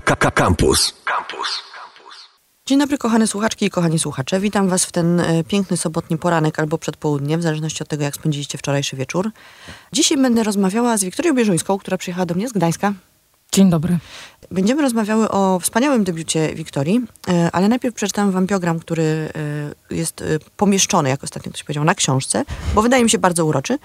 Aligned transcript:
Campus. 0.00 0.94
Campus. 1.04 1.62
Dzień 2.66 2.78
dobry, 2.78 2.98
kochane 2.98 3.26
słuchaczki 3.26 3.66
i 3.66 3.70
kochani 3.70 3.98
słuchacze. 3.98 4.40
Witam 4.40 4.68
Was 4.68 4.84
w 4.84 4.92
ten 4.92 5.20
e, 5.20 5.44
piękny 5.44 5.76
sobotni 5.76 6.18
poranek 6.18 6.58
albo 6.58 6.78
przedpołudnie, 6.78 7.38
w 7.38 7.42
zależności 7.42 7.82
od 7.82 7.88
tego, 7.88 8.04
jak 8.04 8.14
spędziliście 8.14 8.58
wczorajszy 8.58 8.96
wieczór. 8.96 9.30
Dzisiaj 9.92 10.18
będę 10.18 10.42
rozmawiała 10.42 10.96
z 10.96 11.04
Wiktorią 11.04 11.34
Bieżuńską, 11.34 11.78
która 11.78 11.98
przyjechała 11.98 12.26
do 12.26 12.34
mnie 12.34 12.48
z 12.48 12.52
Gdańska. 12.52 12.92
Dzień 13.52 13.70
dobry. 13.70 13.98
Będziemy 14.50 14.82
rozmawiały 14.82 15.28
o 15.28 15.58
wspaniałym 15.58 16.04
debiucie 16.04 16.54
Wiktorii, 16.54 17.00
e, 17.28 17.50
ale 17.52 17.68
najpierw 17.68 17.94
przeczytam 17.94 18.30
wam 18.30 18.46
biogram, 18.46 18.78
który 18.78 19.02
e, 19.02 19.94
jest 19.94 20.22
e, 20.22 20.24
pomieszczony, 20.56 21.08
jak 21.08 21.24
ostatnio 21.24 21.52
ktoś 21.52 21.64
powiedział, 21.64 21.84
na 21.84 21.94
książce, 21.94 22.44
bo 22.74 22.82
wydaje 22.82 23.04
mi 23.04 23.10
się 23.10 23.18
bardzo 23.18 23.44
uroczy. 23.44 23.78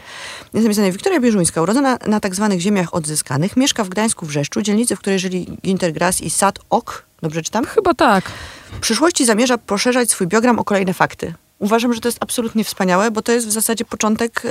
Jest 0.54 0.66
napisane 0.66 0.92
Wiktoria 0.92 1.20
Bieżuńska, 1.20 1.62
urodzona 1.62 1.98
na 2.08 2.20
tak 2.20 2.36
zwanych 2.36 2.60
ziemiach 2.60 2.94
odzyskanych, 2.94 3.58
mieszka 3.58 3.84
w 3.84 3.90
Gdańsku 3.90 4.26
w 4.26 4.32
Rzeszczu, 4.32 4.62
dzielnicy, 4.62 4.96
w 4.96 5.00
której 5.00 5.20
żyli 5.20 5.58
Ginter 5.64 5.94
Grass 5.94 6.22
i 6.22 6.30
Sad 6.30 6.60
Ok. 6.70 7.06
Dobrze 7.22 7.42
czytam? 7.42 7.66
Chyba 7.66 7.94
tak. 7.94 8.32
W 8.72 8.80
przyszłości 8.80 9.26
zamierza 9.26 9.58
poszerzać 9.58 10.12
swój 10.12 10.28
biogram 10.28 10.60
o 10.60 10.64
kolejne 10.64 10.94
fakty. 10.94 11.34
Uważam, 11.60 11.94
że 11.94 12.02
to 12.02 12.08
jest 12.08 12.18
absolutnie 12.22 12.64
wspaniałe, 12.64 13.12
bo 13.12 13.22
to 13.22 13.32
jest 13.32 13.48
w 13.48 13.52
zasadzie 13.52 13.86
początek 13.86 14.44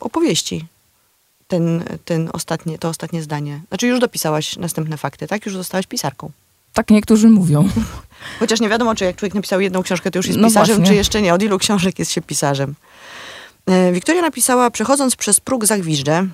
opowieści. 0.00 0.66
Ten, 1.50 1.84
ten 2.04 2.30
ostatnie, 2.32 2.78
to 2.78 2.88
ostatnie 2.88 3.22
zdanie. 3.22 3.60
Znaczy 3.68 3.86
już 3.86 4.00
dopisałaś 4.00 4.56
następne 4.56 4.96
fakty, 4.96 5.26
tak? 5.26 5.46
Już 5.46 5.56
zostałaś 5.56 5.86
pisarką. 5.86 6.30
Tak 6.72 6.90
niektórzy 6.90 7.28
mówią. 7.28 7.68
Chociaż 8.40 8.60
nie 8.60 8.68
wiadomo, 8.68 8.94
czy 8.94 9.04
jak 9.04 9.16
człowiek 9.16 9.34
napisał 9.34 9.60
jedną 9.60 9.82
książkę, 9.82 10.10
to 10.10 10.18
już 10.18 10.26
jest 10.26 10.38
No 10.38 10.48
pisarzem, 10.48 10.76
właśnie. 10.76 10.92
czy 10.92 10.96
jeszcze 10.96 11.22
nie. 11.22 11.34
Od 11.34 11.42
ilu 11.42 11.58
książek 11.58 11.98
jest 11.98 12.12
się 12.12 12.20
pisarzem? 12.22 12.74
E, 13.66 13.92
Wiktoria 13.92 14.22
napisała, 14.22 14.70
przechodząc 14.70 15.16
przez 15.16 15.40
próg 15.40 15.66
Zagwiżdżę, 15.66 16.26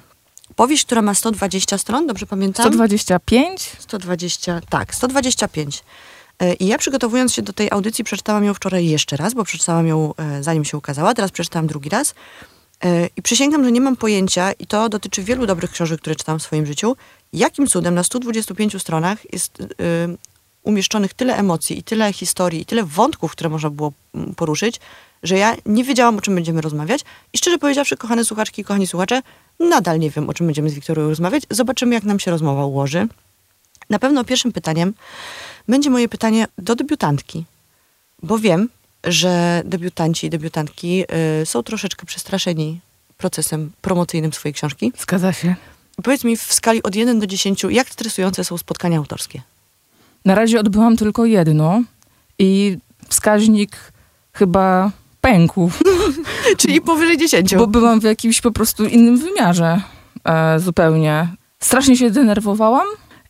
powieść, 0.56 0.84
która 0.84 1.02
ma 1.02 1.14
120 1.14 1.78
stron, 1.78 2.06
dobrze 2.06 2.26
pamiętam? 2.26 2.66
125? 2.66 3.72
120, 3.78 4.60
tak, 4.70 4.94
125. 4.94 5.84
E, 6.40 6.54
I 6.54 6.66
ja 6.66 6.78
przygotowując 6.78 7.32
się 7.32 7.42
do 7.42 7.52
tej 7.52 7.70
audycji 7.70 8.04
przeczytałam 8.04 8.45
ją 8.45 8.54
wczoraj 8.54 8.86
jeszcze 8.86 9.16
raz, 9.16 9.34
bo 9.34 9.45
przeczytałam 9.45 9.86
ją 9.86 10.14
e, 10.16 10.42
zanim 10.42 10.64
się 10.64 10.76
ukazała, 10.76 11.14
teraz 11.14 11.30
przeczytałam 11.30 11.66
drugi 11.66 11.88
raz. 11.88 12.14
E, 12.87 13.09
I 13.16 13.23
przysięgam, 13.23 13.65
że 13.65 13.73
nie 13.73 13.80
mam 13.80 13.96
pojęcia, 13.96 14.52
i 14.52 14.66
to 14.66 14.88
dotyczy 14.88 15.23
wielu 15.23 15.46
dobrych 15.46 15.70
książek, 15.70 16.01
które 16.01 16.16
czytałam 16.16 16.38
w 16.38 16.42
swoim 16.42 16.66
życiu, 16.66 16.96
jakim 17.32 17.66
cudem 17.66 17.95
na 17.95 18.02
125 18.02 18.82
stronach 18.82 19.32
jest 19.32 19.60
e, 19.60 19.65
umieszczonych 20.62 21.14
tyle 21.14 21.37
emocji 21.37 21.79
i 21.79 21.82
tyle 21.82 22.12
historii, 22.12 22.60
i 22.60 22.66
tyle 22.66 22.84
wątków, 22.84 23.32
które 23.32 23.51
można 23.51 23.70
było 23.70 23.92
mm, 24.14 24.34
poruszyć, 24.34 24.80
że 25.23 25.38
ja 25.38 25.57
nie 25.66 25.84
wiedziałam, 25.84 26.16
o 26.16 26.20
czym 26.20 26.34
będziemy 26.34 26.60
rozmawiać. 26.60 27.04
I 27.32 27.38
szczerze 27.38 27.59
powiedziawszy, 27.59 27.96
kochane 27.96 28.24
słuchaczki 28.24 28.62
i 28.62 28.64
kochani 28.64 28.87
słuchacze, 28.87 29.23
nadal 29.60 29.98
nie 29.98 30.10
wiem, 30.10 30.29
o 30.29 30.34
czym 30.34 30.46
będziemy 30.46 30.70
z 30.70 30.74
Wiktorią 30.74 31.09
rozmawiać. 31.09 31.42
Zobaczymy, 31.51 31.95
jak 31.95 32.04
nam 32.04 32.20
się 32.20 32.30
rozmowa 32.30 32.64
ułoży. 32.64 33.09
Na 33.90 33.98
pewno 33.98 34.24
pierwszym 34.24 34.52
pytaniem 34.52 34.95
będzie 35.68 35.90
moje 35.90 36.09
pytanie 36.09 36.46
do 36.59 36.76
debiutantki, 36.76 37.45
bo 38.23 38.38
wiem, 38.38 38.68
że 39.07 39.62
debiutanci 39.65 40.26
i 40.26 40.30
debiutantki 40.30 41.04
y, 41.43 41.46
są 41.46 41.62
troszeczkę 41.62 42.07
przestraszeni 42.07 42.80
procesem 43.18 43.73
promocyjnym 43.80 44.32
swojej 44.32 44.54
książki. 44.54 44.93
Zgadza 44.98 45.32
się. 45.32 45.54
Powiedz 46.02 46.24
mi 46.24 46.37
w 46.37 46.52
skali 46.52 46.82
od 46.82 46.95
1 46.95 47.21
do 47.21 47.26
10, 47.26 47.65
jak 47.71 47.88
stresujące 47.88 48.45
są 48.45 48.59
spotkania 48.59 48.98
autorskie? 48.98 49.43
Na 50.24 50.35
razie 50.35 50.60
odbyłam 50.60 50.96
tylko 50.96 51.26
jedno 51.26 51.82
i 52.38 52.79
wskaźnik 53.09 53.76
chyba 54.32 54.90
pękł, 55.20 55.70
Czyli 56.59 56.80
powyżej 56.80 57.18
10. 57.18 57.54
bo 57.54 57.66
byłam 57.66 58.01
w 58.01 58.04
jakimś 58.04 58.41
po 58.41 58.52
prostu 58.52 58.85
innym 58.85 59.18
wymiarze 59.18 59.80
e, 60.24 60.60
zupełnie. 60.60 61.29
Strasznie 61.60 61.96
się 61.96 62.10
denerwowałam 62.10 62.87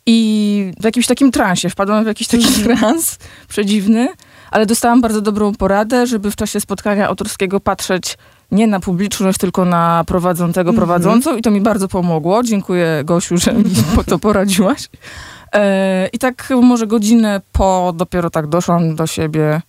i 0.06 0.72
w 0.80 0.84
jakimś 0.84 1.06
takim 1.06 1.32
transie, 1.32 1.70
wpadłam 1.70 2.04
w 2.04 2.06
jakiś 2.06 2.28
taki 2.28 2.44
trans 2.44 3.18
przedziwny, 3.48 4.08
ale 4.50 4.66
dostałam 4.66 5.00
bardzo 5.00 5.20
dobrą 5.20 5.54
poradę, 5.54 6.06
żeby 6.06 6.30
w 6.30 6.36
czasie 6.36 6.60
spotkania 6.60 7.08
autorskiego 7.08 7.60
patrzeć 7.60 8.18
nie 8.50 8.66
na 8.66 8.80
publiczność, 8.80 9.38
tylko 9.38 9.64
na 9.64 10.04
prowadzącego, 10.06 10.72
prowadzącą 10.72 11.36
i 11.36 11.42
to 11.42 11.50
mi 11.50 11.60
bardzo 11.60 11.88
pomogło. 11.88 12.42
Dziękuję 12.42 13.02
Gosiu, 13.04 13.38
że 13.38 13.52
mi 13.52 13.64
po 13.96 14.04
to 14.04 14.18
poradziłaś. 14.18 14.88
E, 15.54 16.08
I 16.12 16.18
tak 16.18 16.48
może 16.62 16.86
godzinę 16.86 17.40
po 17.52 17.92
dopiero 17.96 18.30
tak 18.30 18.46
doszłam 18.46 18.96
do 18.96 19.06
siebie. 19.06 19.62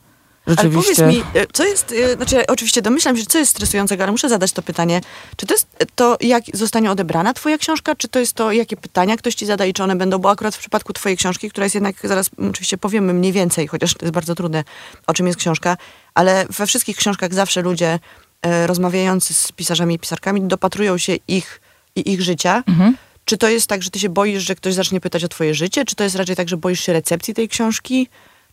Ale 0.47 0.56
Rzeczywiście. 0.56 0.96
powiedz 0.96 1.16
mi, 1.16 1.24
e, 1.34 1.47
co 1.53 1.66
jest, 1.66 1.91
e, 1.91 2.16
znaczy 2.16 2.35
ja 2.35 2.44
oczywiście 2.47 2.81
domyślam 2.81 3.16
się, 3.16 3.19
że 3.19 3.25
co 3.25 3.38
jest 3.38 3.52
stresującego, 3.52 4.03
ale 4.03 4.12
muszę 4.12 4.30
zadać 4.30 4.52
to 4.52 4.62
pytanie. 4.62 5.02
Czy 5.35 5.46
to 5.46 5.53
jest 5.53 5.68
to, 5.96 6.18
jak 6.22 6.44
zostanie 6.53 6.91
odebrana 6.91 7.34
twoja 7.34 7.58
książka, 7.58 7.96
czy 7.96 8.08
to 8.08 8.19
jest 8.19 8.34
to, 8.34 8.52
jakie 8.52 8.78
pytania 8.78 9.18
ktoś 9.18 9.36
ci 9.36 9.46
zada 9.46 9.66
i 9.66 9.74
czy 9.74 9.84
one 9.84 9.96
będą, 9.96 10.18
bo 10.18 10.30
akurat 10.30 10.56
w 10.56 10.59
przypadku 10.59 10.94
twojej 10.94 11.18
książki, 11.18 11.50
która 11.50 11.66
jest 11.66 11.75
jednak, 11.75 11.96
zaraz 12.03 12.30
mm, 12.38 12.52
oczywiście 12.52 12.78
powiemy 12.78 13.13
mniej 13.13 13.31
więcej, 13.31 13.68
chociaż 13.68 13.94
to 13.94 14.06
jest 14.06 14.13
bardzo 14.13 14.36
trudne, 14.36 14.63
o 15.07 15.13
czym 15.13 15.28
jest 15.28 15.40
książka, 15.40 15.78
ale 16.13 16.46
we 16.50 16.68
wszystkich 16.68 16.97
książkach 16.97 17.34
zawsze 17.34 17.62
ludzie 17.62 18.00
e, 18.41 18.68
rozmawiający 18.68 19.34
z 19.34 19.52
pisarzami 19.52 19.96
i 19.96 20.00
pisarkami 20.00 20.41
dopatrują 20.41 20.97
się 20.97 21.16
ich 21.28 21.62
i 21.96 22.13
ich 22.13 22.22
życia. 22.22 22.63
Mhm. 22.68 22.97
Czy 23.25 23.38
to 23.38 23.50
jest 23.50 23.68
tak, 23.68 23.84
że 23.84 23.90
ty 23.90 24.00
się 24.00 24.09
boisz, 24.09 24.44
że 24.44 24.56
ktoś 24.56 24.74
zacznie 24.74 25.02
pytać 25.02 25.24
o 25.24 25.28
twoje 25.28 25.53
życie? 25.53 25.86
Czy 25.86 25.96
to 25.96 26.03
jest 26.03 26.16
raczej 26.16 26.36
tak, 26.36 26.50
że 26.50 26.57
boisz 26.57 26.80
się 26.80 26.94
recepcji 26.94 27.34
tej 27.34 27.50
książki? 27.50 28.07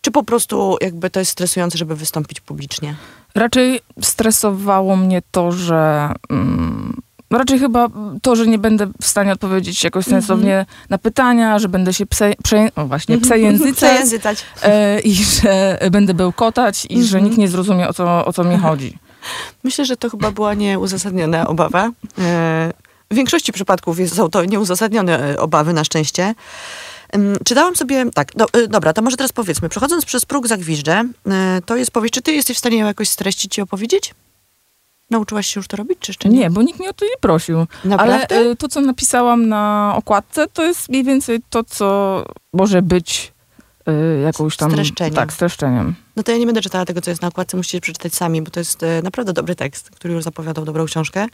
Czy 0.05 0.11
po 0.11 0.23
prostu 0.23 0.77
jakby 0.81 1.09
to 1.09 1.19
jest 1.19 1.31
stresujące, 1.31 1.77
żeby 1.77 1.95
wystąpić 1.95 2.39
publicznie? 2.41 2.95
Raczej 3.35 3.79
stresowało 4.01 4.95
mnie 4.95 5.21
to, 5.31 5.51
że. 5.51 6.09
Mm, 6.29 7.01
raczej 7.31 7.59
chyba 7.59 7.87
to, 8.21 8.35
że 8.35 8.47
nie 8.47 8.59
będę 8.59 8.87
w 9.01 9.05
stanie 9.07 9.31
odpowiedzieć 9.31 9.83
jakoś 9.83 10.05
Mhm. 10.07 10.21
sensownie 10.21 10.65
na 10.89 10.97
pytania, 10.97 11.59
że 11.59 11.69
będę 11.69 11.93
się 11.93 12.05
pse, 12.05 12.33
prze, 12.43 12.69
o 12.75 12.85
właśnie, 12.87 13.17
przejęzyczać 13.17 13.75
Przejęzyczać. 13.75 14.45
e, 14.63 14.99
i 14.99 15.13
że 15.15 15.77
będę 15.91 16.13
bełkotać 16.13 16.85
i 16.89 17.03
że 17.03 17.17
Mhm. 17.17 17.23
nikt 17.25 17.37
nie 17.37 17.47
zrozumie, 17.47 17.87
o 17.87 17.93
co, 17.93 18.25
o 18.25 18.33
co 18.33 18.43
mi 18.43 18.57
chodzi. 18.57 18.97
Myślę, 19.63 19.85
że 19.85 19.97
to 19.97 20.09
chyba 20.09 20.31
była 20.31 20.53
nieuzasadniona 20.53 21.47
obawa. 21.47 21.85
E, 22.19 22.73
W 23.11 23.15
większości 23.15 23.53
przypadków 23.53 23.99
jest, 23.99 24.15
są 24.15 24.29
to 24.29 24.45
nieuzasadnione 24.45 25.35
obawy, 25.39 25.73
na 25.73 25.83
szczęście. 25.83 26.35
Czytałam 27.45 27.75
sobie, 27.75 28.11
tak, 28.13 28.31
do, 28.35 28.45
e, 28.53 28.67
dobra, 28.67 28.93
to 28.93 29.01
może 29.01 29.17
teraz 29.17 29.31
powiedzmy, 29.31 29.69
przechodząc 29.69 30.05
przez 30.05 30.25
próg 30.25 30.47
Zagwiżdżę, 30.47 31.03
e, 31.27 31.61
to 31.65 31.75
jest 31.75 31.91
powieść, 31.91 32.13
czy 32.13 32.21
ty 32.21 32.31
jesteś 32.31 32.57
w 32.57 32.59
stanie 32.59 32.77
ją 32.77 32.85
jakoś 32.85 33.09
streścić 33.09 33.57
i 33.57 33.61
opowiedzieć? 33.61 34.13
Nauczyłaś 35.09 35.47
się 35.47 35.59
już 35.59 35.67
to 35.67 35.77
robić, 35.77 35.99
czy 35.99 36.11
jeszcze 36.11 36.29
nie? 36.29 36.39
Nie, 36.39 36.49
bo 36.49 36.61
nikt 36.61 36.79
mnie 36.79 36.89
o 36.89 36.93
to 36.93 37.05
nie 37.05 37.17
prosił. 37.21 37.67
Naprawdę? 37.83 38.35
Ale 38.35 38.49
e, 38.51 38.55
to, 38.55 38.67
co 38.67 38.81
napisałam 38.81 39.49
na 39.49 39.93
okładce, 39.95 40.47
to 40.47 40.63
jest 40.63 40.89
mniej 40.89 41.03
więcej 41.03 41.39
to, 41.49 41.63
co 41.63 42.25
może 42.53 42.81
być 42.81 43.35
jakąś 44.23 44.57
tam... 44.57 44.71
Streszczeniem. 44.71 45.13
Tak, 45.13 45.33
streszczeniem. 45.33 45.95
No 46.15 46.23
to 46.23 46.31
ja 46.31 46.37
nie 46.37 46.45
będę 46.45 46.61
czytała 46.61 46.85
tego, 46.85 47.01
co 47.01 47.11
jest 47.11 47.21
na 47.21 47.27
okładce, 47.27 47.57
musicie 47.57 47.81
przeczytać 47.81 48.15
sami, 48.15 48.41
bo 48.41 48.51
to 48.51 48.59
jest 48.59 48.81
naprawdę 49.03 49.33
dobry 49.33 49.55
tekst, 49.55 49.89
który 49.89 50.13
już 50.13 50.23
zapowiadał 50.23 50.65
dobrą 50.65 50.85
książkę. 50.85 51.27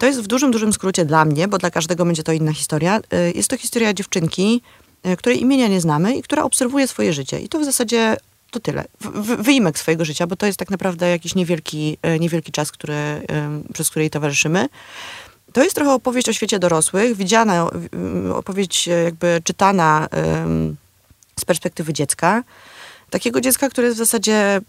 To 0.00 0.06
jest 0.06 0.20
w 0.20 0.26
dużym, 0.26 0.50
dużym 0.50 0.72
skrócie 0.72 1.04
dla 1.04 1.24
mnie, 1.24 1.48
bo 1.48 1.58
dla 1.58 1.70
każdego 1.70 2.04
będzie 2.04 2.22
to 2.22 2.32
inna 2.32 2.52
historia. 2.52 3.00
E, 3.10 3.30
Jest 3.30 3.50
to 3.50 3.56
historia 3.56 3.94
dziewczynki, 3.94 4.62
e, 5.02 5.16
której 5.16 5.40
imienia 5.40 5.68
nie 5.68 5.80
znamy 5.80 6.16
i 6.16 6.22
która 6.22 6.42
obserwuje 6.42 6.88
swoje 6.88 7.12
życie. 7.12 7.40
I 7.40 7.48
to 7.48 7.58
w 7.58 7.64
zasadzie 7.64 8.16
to 8.50 8.60
tyle. 8.60 8.84
W- 9.00 9.78
swojego 9.78 10.04
życia, 10.04 10.26
bo 10.26 10.36
to 10.36 10.46
jest 10.46 10.58
tak 10.58 10.70
naprawdę 10.70 11.08
jakiś 11.10 11.34
niewielki, 11.34 11.98
e, 12.02 12.18
niewielki 12.18 12.52
czas, 12.52 12.72
który, 12.72 12.94
przez 13.72 13.90
który 13.90 14.02
jej 14.02 14.10
towarzyszymy. 14.10 14.68
To 15.52 15.62
jest 15.62 15.74
trochę 15.76 15.92
opowieść 15.92 16.28
o 16.28 16.32
świecie 16.32 16.58
dorosłych, 16.58 17.16
widziana, 17.16 17.66
opowieść 18.34 18.86
jakby 18.86 19.40
czytana 19.44 20.08
z 21.40 21.44
perspektywy 21.44 21.92
dziecka. 21.92 22.42
Takiego 23.10 23.40
dziecka, 23.40 23.68
które 23.68 23.86
jest 23.86 23.96
w 23.96 24.04
zasadzie 24.04 24.60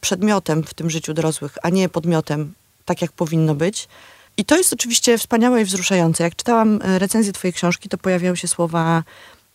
przedmiotem 0.00 0.62
w 0.62 0.74
tym 0.74 0.90
życiu 0.90 1.14
dorosłych, 1.14 1.54
a 1.62 1.68
nie 1.70 1.88
podmiotem, 1.88 2.52
tak 2.84 3.02
jak 3.02 3.12
powinno 3.12 3.54
być. 3.54 3.88
I 4.36 4.44
to 4.44 4.56
jest 4.56 4.72
oczywiście 4.72 5.18
wspaniałe 5.18 5.62
i 5.62 5.64
wzruszające. 5.64 6.24
Jak 6.24 6.36
czytałam 6.36 6.80
e, 6.82 6.98
recenzję 6.98 7.32
twojej 7.32 7.52
książki, 7.52 7.88
to 7.88 7.98
pojawiały 7.98 8.36
się 8.36 8.48
słowa, 8.48 9.02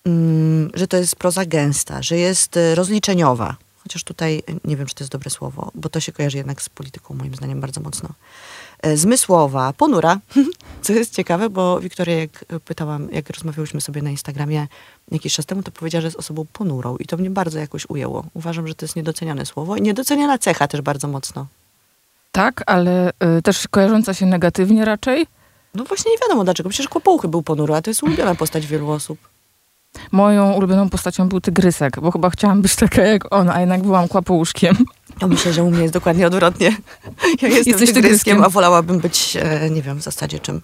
mm, 0.05 0.69
że 0.73 0.87
to 0.87 0.97
jest 0.97 1.15
proza 1.15 1.45
gęsta, 1.45 2.01
że 2.01 2.17
jest 2.17 2.57
e, 2.57 2.75
rozliczeniowa. 2.75 3.55
Chociaż 3.83 4.03
tutaj 4.03 4.43
e, 4.47 4.53
nie 4.65 4.77
wiem, 4.77 4.87
czy 4.87 4.95
to 4.95 5.03
jest 5.03 5.11
dobre 5.11 5.29
słowo, 5.29 5.71
bo 5.75 5.89
to 5.89 5.99
się 5.99 6.11
kojarzy 6.11 6.37
jednak 6.37 6.61
z 6.61 6.69
polityką, 6.69 7.13
moim 7.13 7.35
zdaniem, 7.35 7.61
bardzo 7.61 7.81
mocno. 7.81 8.09
Zmysłowa, 8.95 9.73
ponura, 9.73 10.19
co 10.81 10.93
jest 10.93 11.15
ciekawe, 11.15 11.49
bo 11.49 11.79
Wiktoria, 11.79 12.19
jak 12.19 12.45
pytałam, 12.65 13.07
jak 13.11 13.29
rozmawiałyśmy 13.29 13.81
sobie 13.81 14.01
na 14.01 14.09
Instagramie 14.09 14.67
jakiś 15.11 15.33
czas 15.33 15.45
temu, 15.45 15.63
to 15.63 15.71
powiedziała, 15.71 16.01
że 16.01 16.07
jest 16.07 16.17
osobą 16.17 16.45
ponurą 16.53 16.97
i 16.97 17.05
to 17.05 17.17
mnie 17.17 17.29
bardzo 17.29 17.59
jakoś 17.59 17.89
ujęło. 17.89 18.25
Uważam, 18.33 18.67
że 18.67 18.75
to 18.75 18.85
jest 18.85 18.95
niedoceniane 18.95 19.45
słowo 19.45 19.75
i 19.75 19.81
niedoceniana 19.81 20.37
cecha 20.37 20.67
też 20.67 20.81
bardzo 20.81 21.07
mocno. 21.07 21.47
Tak, 22.37 22.63
ale 22.65 23.09
y, 23.37 23.41
też 23.41 23.67
kojarząca 23.67 24.13
się 24.13 24.25
negatywnie 24.25 24.85
raczej. 24.85 25.27
No 25.73 25.83
właśnie 25.83 26.11
nie 26.11 26.17
wiadomo 26.17 26.43
dlaczego, 26.43 26.69
przecież 26.69 26.87
Kłopouchy 26.87 27.27
był 27.27 27.43
ponury, 27.43 27.73
a 27.75 27.81
to 27.81 27.89
jest 27.89 28.03
ulubiona 28.03 28.35
postać 28.35 28.67
wielu 28.67 28.89
osób. 28.91 29.19
Moją 30.11 30.53
ulubioną 30.53 30.89
postacią 30.89 31.27
był 31.29 31.41
tygrysek, 31.41 31.99
bo 31.99 32.11
chyba 32.11 32.29
chciałam 32.29 32.61
być 32.61 32.75
taka 32.75 33.01
jak 33.01 33.33
on, 33.33 33.49
a 33.49 33.59
jednak 33.59 33.81
byłam 33.81 34.07
kłapouszkiem. 34.07 34.77
Ja 35.21 35.27
myślę, 35.27 35.53
że 35.53 35.63
u 35.63 35.71
mnie 35.71 35.81
jest 35.81 35.93
dokładnie 35.93 36.27
odwrotnie. 36.27 36.65
Ja 37.41 37.47
jestem 37.47 37.51
Jesteś 37.51 37.75
tygryskiem, 37.75 37.93
tygryskiem. 38.03 38.43
a 38.43 38.49
wolałabym 38.49 38.99
być, 38.99 39.37
e, 39.41 39.69
nie 39.69 39.81
wiem, 39.81 39.97
w 39.99 40.03
zasadzie 40.03 40.39
czym. 40.39 40.61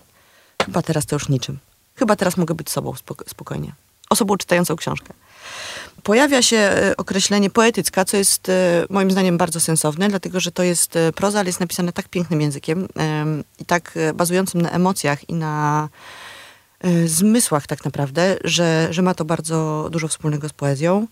Chyba 0.66 0.82
teraz 0.82 1.06
to 1.06 1.16
już 1.16 1.30
niczym. 1.30 1.60
Chyba 1.96 2.16
teraz 2.16 2.38
mogę 2.38 2.56
być 2.56 2.70
sobą 2.70 2.92
spoko- 2.92 3.30
spokojnie. 3.30 3.72
osobą 4.10 4.38
czytającą 4.38 4.76
książkę. 4.76 5.14
Pojawia 6.04 6.42
się 6.42 6.58
e, 6.58 6.98
określenie 6.98 7.50
poetycka, 7.50 8.06
co 8.06 8.18
jest 8.18 8.50
e, 8.50 8.86
moim 8.90 9.12
zdaniem 9.12 9.38
bardzo 9.38 9.60
sensowne, 9.60 10.10
dlatego 10.10 10.40
że 10.40 10.52
to 10.52 10.64
jest 10.64 10.96
e, 10.96 11.12
proza, 11.12 11.40
ale 11.40 11.50
jest 11.50 11.60
napisane 11.60 11.94
tak 11.94 12.10
pięknym 12.10 12.42
językiem 12.42 12.88
em, 12.96 13.44
i 13.60 13.66
tak 13.66 14.00
bazującym 14.14 14.62
na 14.62 14.70
emocjach 14.70 15.30
i 15.30 15.34
na 15.34 15.90
zmysłach 17.06 17.68
tak 17.68 17.86
naprawdę, 17.86 18.38
że, 18.44 18.88
że 18.92 19.02
ma 19.02 19.14
to 19.14 19.26
bardzo 19.26 19.88
dużo 19.92 20.08
wspólnego 20.08 20.50
z 20.50 20.54
poezją. 20.54 21.08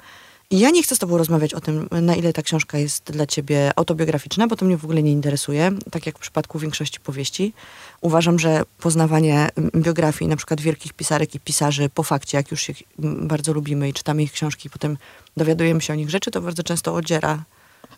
Ja 0.51 0.69
nie 0.69 0.83
chcę 0.83 0.95
z 0.95 1.00
tobą 1.00 1.18
rozmawiać 1.18 1.53
o 1.53 1.62
tym, 1.62 1.88
na 2.01 2.15
ile 2.15 2.33
ta 2.33 2.42
książka 2.42 2.77
jest 2.77 3.12
dla 3.12 3.25
ciebie 3.25 3.71
autobiograficzna, 3.75 4.48
bo 4.48 4.56
to 4.56 4.65
mnie 4.65 4.77
w 4.77 4.83
ogóle 4.83 5.03
nie 5.03 5.12
interesuje, 5.12 5.71
tak 5.92 6.06
jak 6.06 6.18
w 6.18 6.21
przypadku 6.21 6.59
większości 6.59 7.00
powieści. 7.00 7.53
Uważam, 8.01 8.39
że 8.39 8.63
poznawanie 8.80 9.50
biografii 9.75 10.30
na 10.30 10.36
przykład 10.36 10.62
wielkich 10.62 10.94
pisarek 10.94 11.36
i 11.36 11.39
pisarzy 11.39 11.89
po 11.89 12.03
fakcie, 12.03 12.38
jak 12.38 12.51
już 12.51 12.69
ich 12.69 12.83
bardzo 13.00 13.53
lubimy 13.53 13.89
i 13.89 13.94
czytamy 13.94 14.24
ich 14.24 14.31
książki 14.31 14.68
i 14.68 14.71
potem 14.71 14.98
dowiadujemy 15.38 15.81
się 15.81 15.94
o 15.94 15.95
nich 15.95 16.09
rzeczy, 16.09 16.31
to 16.31 16.42
bardzo 16.42 16.63
często 16.63 16.95
odziera 16.95 17.44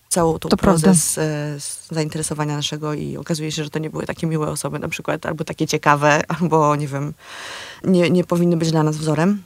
całą 0.09 0.39
tą 0.39 0.49
To 0.49 0.57
prawda. 0.57 0.93
z 0.93 1.19
zainteresowania 1.91 2.55
naszego 2.55 2.93
i 2.93 3.17
okazuje 3.17 3.51
się, 3.51 3.63
że 3.63 3.69
to 3.69 3.79
nie 3.79 3.89
były 3.89 4.05
takie 4.05 4.27
miłe 4.27 4.47
osoby 4.47 4.79
na 4.79 4.87
przykład, 4.87 5.25
albo 5.25 5.43
takie 5.43 5.67
ciekawe, 5.67 6.21
albo 6.27 6.75
nie 6.75 6.87
wiem, 6.87 7.13
nie, 7.83 8.09
nie 8.09 8.23
powinny 8.23 8.57
być 8.57 8.71
dla 8.71 8.83
nas 8.83 8.97
wzorem. 8.97 9.43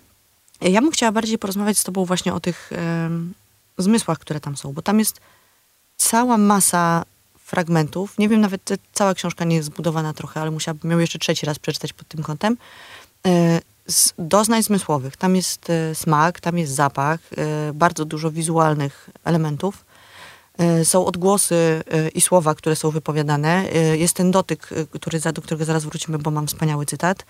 Ja 0.62 0.82
bym 0.82 0.92
chciała 0.92 1.12
bardziej 1.12 1.38
porozmawiać 1.38 1.78
z 1.78 1.84
tobą 1.84 2.06
właśnie 2.06 2.34
o 2.34 2.40
tych 2.40 2.72
zmysłach, 3.78 4.20
które 4.20 4.40
tam 4.40 4.58
są, 4.58 4.74
bo 4.74 4.82
tam 4.82 5.00
jest 5.00 5.20
cała 5.98 6.38
masa 6.38 7.06
fragmentów. 7.48 8.18
Nie 8.18 8.30
wiem, 8.30 8.42
nawet 8.42 8.70
cała 8.94 9.14
książka 9.14 9.46
nie 9.46 9.56
jest 9.56 9.66
zbudowana 9.66 10.14
trochę, 10.14 10.42
ale 10.42 10.52
musiałabym 10.52 10.92
ją 10.92 11.00
jeszcze 11.00 11.20
trzeci 11.20 11.46
raz 11.46 11.60
przeczytać 11.60 11.94
pod 11.94 12.08
tym 12.08 12.24
kątem. 12.24 12.58
E, 13.26 13.62
z 13.88 14.14
doznań 14.20 14.64
zmysłowych. 14.64 15.18
Tam 15.18 15.36
jest 15.36 15.70
e, 15.70 15.96
smak, 15.96 16.40
tam 16.40 16.58
jest 16.58 16.74
zapach, 16.74 17.20
e, 17.38 17.74
bardzo 17.74 18.06
dużo 18.06 18.32
wizualnych 18.32 19.10
elementów. 19.24 19.86
Są 20.84 21.06
odgłosy 21.06 21.84
i 22.16 22.22
słowa, 22.22 22.56
które 22.56 22.76
są 22.76 22.92
wypowiadane. 22.92 23.66
Jest 23.94 24.14
ten 24.14 24.32
dotyk, 24.32 24.70
który, 24.92 25.20
do 25.20 25.42
którego 25.42 25.66
zaraz 25.66 25.86
wrócimy, 25.86 26.18
bo 26.18 26.32
mam 26.32 26.48
wspaniały 26.48 26.86
cytat. 26.86 27.26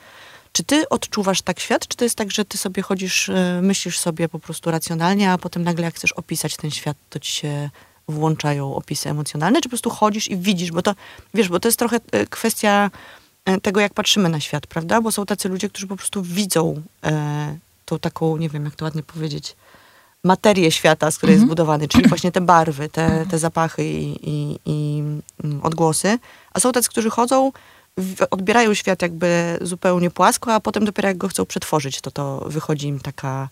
Czy 0.58 0.64
ty 0.64 0.90
odczuwasz 0.90 1.42
tak 1.42 1.60
świat, 1.60 1.88
czy 1.88 1.98
to 1.98 2.04
jest 2.04 2.16
tak, 2.16 2.32
że 2.32 2.46
ty 2.46 2.58
sobie 2.58 2.82
chodzisz, 2.82 3.30
e, 3.30 3.60
myślisz 3.64 4.00
sobie 4.00 4.30
po 4.30 4.40
prostu 4.40 4.72
racjonalnie, 4.72 5.32
a 5.32 5.38
potem 5.38 5.64
nagle 5.64 5.86
jak 5.86 5.96
chcesz 5.96 6.12
opisać 6.12 6.58
ten 6.58 6.72
świat, 6.72 6.98
to 7.10 7.20
ci 7.20 7.32
się 7.32 7.70
włączają 8.08 8.76
opisy 8.76 9.10
emocjonalne, 9.10 9.62
czy 9.62 9.64
po 9.64 9.70
prostu 9.70 9.90
chodzisz 9.90 10.28
i 10.28 10.38
widzisz, 10.38 10.72
bo 10.72 10.82
to, 10.82 10.96
wiesz, 11.34 11.50
bo 11.50 11.60
to 11.60 11.68
jest 11.68 11.80
trochę 11.80 12.00
e, 12.12 12.26
kwestia 12.26 12.92
e, 13.46 13.62
tego, 13.62 13.80
jak 13.80 13.94
patrzymy 13.94 14.30
na 14.30 14.40
świat, 14.40 14.68
prawda? 14.68 15.02
Bo 15.02 15.12
są 15.12 15.26
tacy 15.26 15.50
ludzie, 15.50 15.70
którzy 15.70 15.88
po 15.88 15.96
prostu 15.96 16.24
widzą 16.24 16.82
e, 17.04 17.58
tą 17.86 18.00
taką, 18.00 18.38
nie 18.38 18.50
wiem, 18.50 18.66
jak 18.66 18.76
to 18.76 18.86
ładnie 18.86 19.04
powiedzieć, 19.04 19.56
materię 20.24 20.72
świata, 20.72 21.12
z 21.12 21.18
której 21.18 21.34
jest 21.34 21.46
zbudowany, 21.46 21.88
czyli 21.88 22.08
właśnie 22.14 22.32
te 22.32 22.42
barwy, 22.42 22.90
te, 22.90 23.26
te 23.32 23.40
zapachy 23.40 23.84
i, 23.86 24.30
i, 24.30 24.60
i 24.66 25.04
mm, 25.44 25.60
odgłosy. 25.64 26.20
A 26.54 26.60
są 26.60 26.72
tacy, 26.72 26.90
którzy 26.90 27.10
chodzą, 27.10 27.52
odbierają 28.32 28.74
świat 28.74 29.02
jakby 29.02 29.58
zupełnie 29.62 30.12
płasko, 30.12 30.54
a 30.54 30.60
potem 30.60 30.86
dopiero 30.86 31.08
jak 31.08 31.18
go 31.18 31.28
chcą 31.28 31.46
przetworzyć, 31.46 32.02
to 32.02 32.12
to 32.12 32.46
wychodzi 32.48 32.88
im 32.88 33.00
taka, 33.00 33.50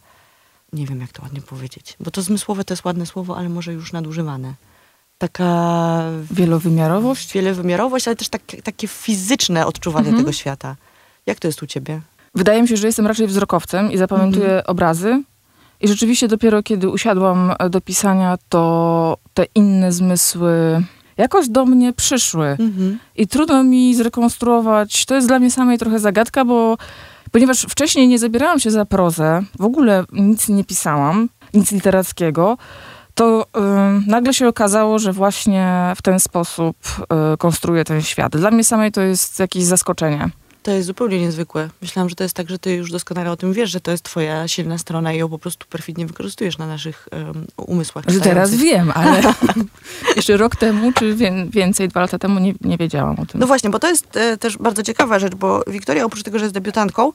nie 0.74 0.86
wiem 0.88 1.02
jak 1.02 1.12
to 1.12 1.22
ładnie 1.22 1.42
powiedzieć, 1.42 1.96
bo 2.00 2.12
to 2.12 2.22
zmysłowe 2.22 2.64
to 2.64 2.74
jest 2.74 2.86
ładne 2.86 3.06
słowo, 3.06 3.38
ale 3.38 3.50
może 3.50 3.74
już 3.74 3.94
nadużywane. 3.94 4.54
Taka 5.18 6.02
Wielowymiarowość? 6.32 7.34
wielowymiarowość, 7.34 8.08
ale 8.08 8.16
też 8.16 8.30
tak, 8.30 8.42
takie 8.64 8.88
fizyczne 8.88 9.66
odczuwanie 9.66 10.08
Mhm. 10.08 10.24
tego 10.24 10.32
świata. 10.34 10.76
Jak 11.26 11.40
to 11.40 11.48
jest 11.48 11.64
u 11.64 11.68
ciebie? 11.68 12.02
Wydaje 12.36 12.62
mi 12.62 12.68
się, 12.68 12.78
że 12.78 12.88
jestem 12.88 13.08
raczej 13.08 13.28
wzrokowcem 13.28 13.92
i 13.92 13.98
zapamiętuję 13.98 14.46
Mhm. 14.46 14.64
obrazy. 14.68 15.24
I 15.82 15.88
rzeczywiście 15.88 16.28
dopiero 16.28 16.64
kiedy 16.64 16.90
usiadłam 16.90 17.54
do 17.70 17.82
pisania, 17.82 18.38
to 18.50 19.18
te 19.34 19.46
inne 19.56 19.92
zmysły 19.92 20.84
jakoś 21.18 21.50
do 21.50 21.66
mnie 21.66 21.94
przyszły. 21.94 22.48
Mhm. 22.48 23.00
I 23.16 23.28
trudno 23.28 23.64
mi 23.64 23.96
zrekonstruować. 23.96 25.06
To 25.06 25.16
jest 25.16 25.28
dla 25.28 25.40
mnie 25.40 25.52
samej 25.52 25.78
trochę 25.78 26.00
zagadka, 26.00 26.46
bo 26.46 26.78
ponieważ 27.32 27.62
wcześniej 27.62 28.08
nie 28.08 28.20
zabierałam 28.20 28.60
się 28.60 28.72
za 28.72 28.86
prozę, 28.86 29.44
w 29.60 29.66
ogóle 29.66 30.04
nic 30.12 30.50
nie 30.50 30.64
pisałam, 30.64 31.30
nic 31.54 31.72
literackiego, 31.72 32.58
to 33.14 33.46
ym, 33.58 34.04
nagle 34.08 34.34
się 34.34 34.48
okazało, 34.48 35.00
że 35.00 35.14
właśnie 35.14 35.94
w 35.96 36.02
ten 36.02 36.20
sposób 36.20 36.78
y, 37.34 37.38
konstruuję 37.38 37.84
ten 37.84 38.02
świat. 38.02 38.38
Dla 38.38 38.52
mnie 38.52 38.64
samej 38.64 38.92
to 38.92 39.02
jest 39.02 39.40
jakieś 39.40 39.64
zaskoczenie. 39.64 40.30
To 40.66 40.72
jest 40.72 40.88
zupełnie 40.88 41.20
niezwykłe. 41.20 41.70
Myślałam, 41.82 42.10
że 42.10 42.16
to 42.16 42.24
jest 42.24 42.36
tak, 42.36 42.50
że 42.50 42.60
ty 42.60 42.74
już 42.74 42.92
doskonale 42.92 43.32
o 43.32 43.38
tym 43.38 43.54
wiesz, 43.54 43.72
że 43.72 43.82
to 43.82 43.92
jest 43.92 44.04
twoja 44.04 44.48
silna 44.48 44.78
strona 44.78 45.14
i 45.14 45.18
ją 45.18 45.30
po 45.30 45.40
prostu 45.40 45.66
perfidnie 45.70 46.06
wykorzystujesz 46.06 46.58
na 46.58 46.68
naszych 46.68 47.10
um, 47.12 47.48
umysłach. 47.58 48.06
Że 48.08 48.20
teraz 48.20 48.56
wiem, 48.56 48.92
ale 48.96 49.22
jeszcze 50.16 50.38
rok 50.38 50.56
temu, 50.56 50.94
czy 50.94 51.16
wię- 51.16 51.50
więcej, 51.50 51.88
dwa 51.90 52.02
lata 52.02 52.20
temu 52.20 52.40
nie, 52.40 52.54
nie 52.62 52.78
wiedziałam 52.78 53.20
o 53.20 53.26
tym. 53.26 53.40
No 53.40 53.48
właśnie, 53.48 53.70
bo 53.70 53.80
to 53.80 53.90
jest 53.90 54.18
e, 54.18 54.38
też 54.38 54.58
bardzo 54.58 54.84
ciekawa 54.84 55.20
rzecz, 55.20 55.36
bo 55.36 55.64
Wiktoria 55.68 56.06
oprócz 56.06 56.24
tego, 56.24 56.40
że 56.40 56.46
jest 56.46 56.56
debiutantką, 56.56 57.14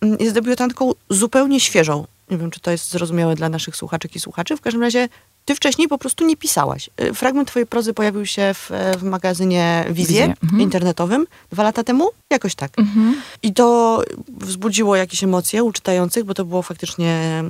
mm, 0.00 0.16
jest 0.20 0.34
debiutantką 0.34 0.92
zupełnie 1.10 1.60
świeżą. 1.60 2.06
Nie 2.30 2.38
wiem, 2.38 2.50
czy 2.50 2.60
to 2.60 2.70
jest 2.70 2.90
zrozumiałe 2.90 3.34
dla 3.34 3.48
naszych 3.48 3.76
słuchaczek 3.76 4.16
i 4.16 4.20
słuchaczy. 4.20 4.56
W 4.56 4.60
każdym 4.60 4.82
razie 4.82 5.08
ty 5.44 5.54
wcześniej 5.54 5.88
po 5.88 5.98
prostu 5.98 6.26
nie 6.26 6.36
pisałaś. 6.36 6.90
E, 6.96 7.14
Fragment 7.14 7.48
twojej 7.48 7.66
prozy 7.66 7.94
pojawił 7.94 8.26
się 8.26 8.54
w, 8.54 8.70
e, 8.70 8.98
w 8.98 9.02
magazynie 9.02 9.84
Wizje 9.90 10.24
mhm. 10.24 10.62
internetowym 10.62 11.26
dwa 11.52 11.62
lata 11.62 11.84
temu, 11.84 12.10
jakoś 12.30 12.54
tak. 12.54 12.78
Mhm. 12.78 13.16
I 13.42 13.54
to 13.54 14.02
wzbudziło 14.28 14.96
jakieś 14.96 15.24
emocje 15.24 15.64
u 15.64 15.72
czytających, 15.72 16.24
bo 16.24 16.34
to 16.34 16.44
było 16.44 16.62
faktycznie 16.62 17.10
e, 17.10 17.44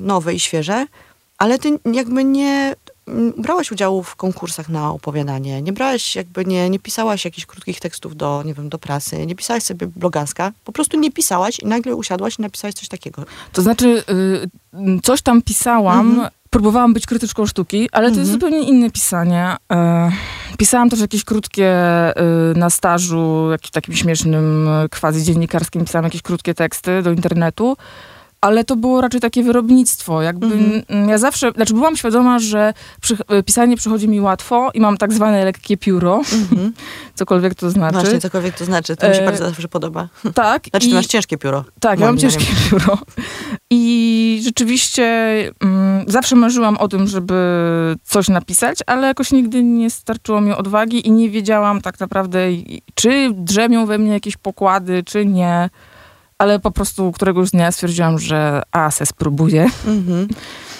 nowe 0.00 0.34
i 0.34 0.40
świeże, 0.40 0.86
ale 1.38 1.58
ty 1.58 1.78
jakby 1.92 2.24
nie 2.24 2.74
m, 3.08 3.32
brałaś 3.38 3.72
udziału 3.72 4.02
w 4.02 4.16
konkursach 4.16 4.68
na 4.68 4.90
opowiadanie, 4.92 5.62
nie 5.62 5.72
brałaś 5.72 6.16
jakby, 6.16 6.44
nie, 6.44 6.70
nie 6.70 6.78
pisałaś 6.78 7.24
jakichś 7.24 7.46
krótkich 7.46 7.80
tekstów 7.80 8.16
do, 8.16 8.42
nie 8.46 8.54
wiem, 8.54 8.68
do 8.68 8.78
prasy, 8.78 9.26
nie 9.26 9.34
pisałaś 9.34 9.62
sobie 9.62 9.86
blogaska, 9.86 10.52
po 10.64 10.72
prostu 10.72 10.98
nie 11.00 11.12
pisałaś 11.12 11.58
i 11.60 11.66
nagle 11.66 11.94
usiadłaś 11.94 12.38
i 12.38 12.42
napisałaś 12.42 12.74
coś 12.74 12.88
takiego. 12.88 13.24
To 13.52 13.62
znaczy, 13.62 14.02
y, 14.10 15.00
coś 15.02 15.22
tam 15.22 15.42
pisałam, 15.42 16.10
Mhm. 16.10 16.28
próbowałam 16.50 16.94
być 16.94 17.06
krytyczką 17.06 17.46
sztuki, 17.46 17.88
ale 17.92 18.10
to 18.12 18.18
jest 18.18 18.30
Mhm. 18.30 18.32
zupełnie 18.32 18.68
inne 18.68 18.90
pisanie. 18.90 19.56
E, 19.72 20.10
pisałam 20.58 20.90
też 20.90 21.00
jakieś 21.00 21.24
krótkie 21.24 21.70
y, 22.54 22.58
na 22.58 22.70
stażu, 22.70 23.50
jakimś 23.50 23.70
takim 23.70 23.94
śmiesznym, 23.94 24.68
y, 24.68 24.88
quasi 25.00 25.22
dziennikarskim, 25.22 25.84
pisałam 25.84 26.04
jakieś 26.04 26.22
krótkie 26.22 26.54
teksty 26.54 27.02
do 27.02 27.12
internetu. 27.12 27.76
Ale 28.40 28.64
to 28.64 28.76
było 28.76 29.00
raczej 29.00 29.20
takie 29.20 29.42
wyrobnictwo. 29.42 30.22
Jakby 30.22 30.46
Mhm. 30.46 30.82
mm, 30.88 31.08
ja 31.08 31.18
zawsze, 31.18 31.50
znaczy 31.52 31.74
byłam 31.74 31.96
świadoma, 31.96 32.38
że 32.38 32.74
przy, 33.00 33.14
y, 33.38 33.42
pisanie 33.42 33.76
przychodzi 33.76 34.08
mi 34.08 34.20
łatwo 34.20 34.70
i 34.74 34.80
mam 34.80 34.96
tak 34.96 35.12
zwane 35.12 35.44
lekkie 35.44 35.76
pióro, 35.76 36.20
Mhm. 36.32 36.72
cokolwiek 37.14 37.54
to 37.54 37.70
znaczy. 37.70 37.98
Właśnie, 37.98 38.20
cokolwiek 38.20 38.54
to 38.58 38.64
znaczy, 38.64 38.96
to 38.96 39.08
mi 39.08 39.14
się 39.14 39.20
E, 39.22 39.24
bardzo 39.24 39.44
zawsze 39.48 39.68
podoba. 39.68 40.08
Tak. 40.34 40.62
Znaczy, 40.70 40.86
i- 40.86 40.90
ty 40.90 40.94
masz 40.96 41.06
ciężkie 41.06 41.38
pióro. 41.38 41.64
tak, 41.80 42.00
ja 42.00 42.06
mam 42.06 42.18
ciężkie 42.18 42.44
biuro. 42.70 42.98
I 43.70 44.40
rzeczywiście 44.44 45.04
mm, 45.60 46.04
zawsze 46.06 46.36
marzyłam 46.36 46.76
o 46.76 46.88
tym, 46.88 47.06
żeby 47.06 47.34
coś 48.04 48.28
napisać, 48.28 48.78
ale 48.86 49.06
jakoś 49.06 49.32
nigdy 49.32 49.62
nie 49.62 49.90
starczyło 49.90 50.40
mi 50.40 50.52
odwagi 50.52 51.06
i 51.06 51.10
nie 51.10 51.30
wiedziałam 51.30 51.80
tak 51.80 52.00
naprawdę, 52.00 52.40
czy 52.94 53.30
drzemią 53.34 53.86
we 53.86 53.98
mnie 53.98 54.12
jakieś 54.12 54.36
pokłady, 54.36 55.02
czy 55.06 55.26
nie. 55.26 55.70
Ale 56.38 56.58
po 56.58 56.70
prostu 56.70 57.12
któregoś 57.12 57.50
dnia 57.50 57.72
stwierdziłam, 57.72 58.18
że 58.18 58.62
a, 58.72 58.90
se 58.90 59.06
spróbuję. 59.06 59.70
Mhm. 59.86 60.28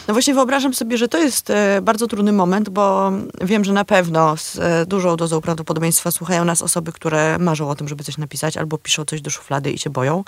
No 0.09 0.15
właśnie 0.15 0.35
wyobrażam 0.35 0.75
sobie, 0.75 0.99
że 0.99 1.09
to 1.09 1.19
jest 1.19 1.51
e, 1.51 1.83
bardzo 1.83 2.07
trudny 2.07 2.33
moment, 2.33 2.69
bo 2.69 3.13
wiem, 3.41 3.65
że 3.65 3.73
na 3.73 3.85
pewno 3.85 4.37
z 4.37 4.59
e, 4.59 4.87
dużą 4.87 5.17
dozą 5.17 5.41
prawdopodobieństwa 5.41 6.11
słuchają 6.11 6.45
nas 6.45 6.63
osoby, 6.63 6.93
które 6.93 7.39
marzą 7.39 7.71
o 7.71 7.75
tym, 7.75 7.89
żeby 7.89 8.05
coś 8.05 8.19
napisać, 8.19 8.57
albo 8.57 8.79
piszą 8.79 9.05
coś 9.05 9.21
do 9.21 9.31
szuflady 9.31 9.71
i 9.71 9.79
się 9.79 9.91
boją. 9.91 10.25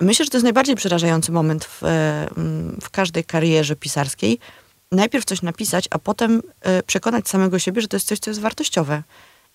Myślę, 0.00 0.24
że 0.24 0.30
to 0.30 0.36
jest 0.36 0.44
najbardziej 0.44 0.76
przerażający 0.76 1.32
moment 1.32 1.64
w, 1.64 1.84
e, 1.84 2.28
w 2.82 2.90
każdej 2.90 3.24
karierze 3.24 3.76
pisarskiej. 3.76 4.38
Najpierw 4.92 5.24
coś 5.24 5.42
napisać, 5.42 5.88
a 5.90 5.98
potem 5.98 6.42
przekonać 6.86 7.28
samego 7.28 7.58
siebie, 7.58 7.82
że 7.82 7.88
to 7.88 7.96
jest 7.96 8.08
coś, 8.08 8.18
co 8.18 8.30
jest 8.30 8.40
wartościowe. 8.40 9.02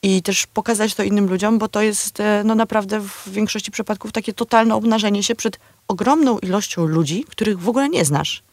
I 0.03 0.21
też 0.21 0.47
pokazać 0.47 0.95
to 0.95 1.03
innym 1.03 1.29
ludziom, 1.29 1.59
bo 1.59 1.67
to 1.67 1.81
jest 1.81 2.19
e, 2.19 2.43
no 2.45 2.55
naprawdę 2.55 2.99
w 2.99 3.29
większości 3.29 3.71
przypadków 3.71 4.11
takie 4.11 4.33
totalne 4.33 4.75
obnażenie 4.75 5.23
się 5.23 5.35
przed 5.35 5.59
ogromną 5.87 6.39
ilością 6.39 6.85
ludzi, 6.85 7.25
których 7.29 7.59
w 7.59 7.69
ogóle 7.69 7.89
nie 7.89 8.05
znasz. 8.05 8.43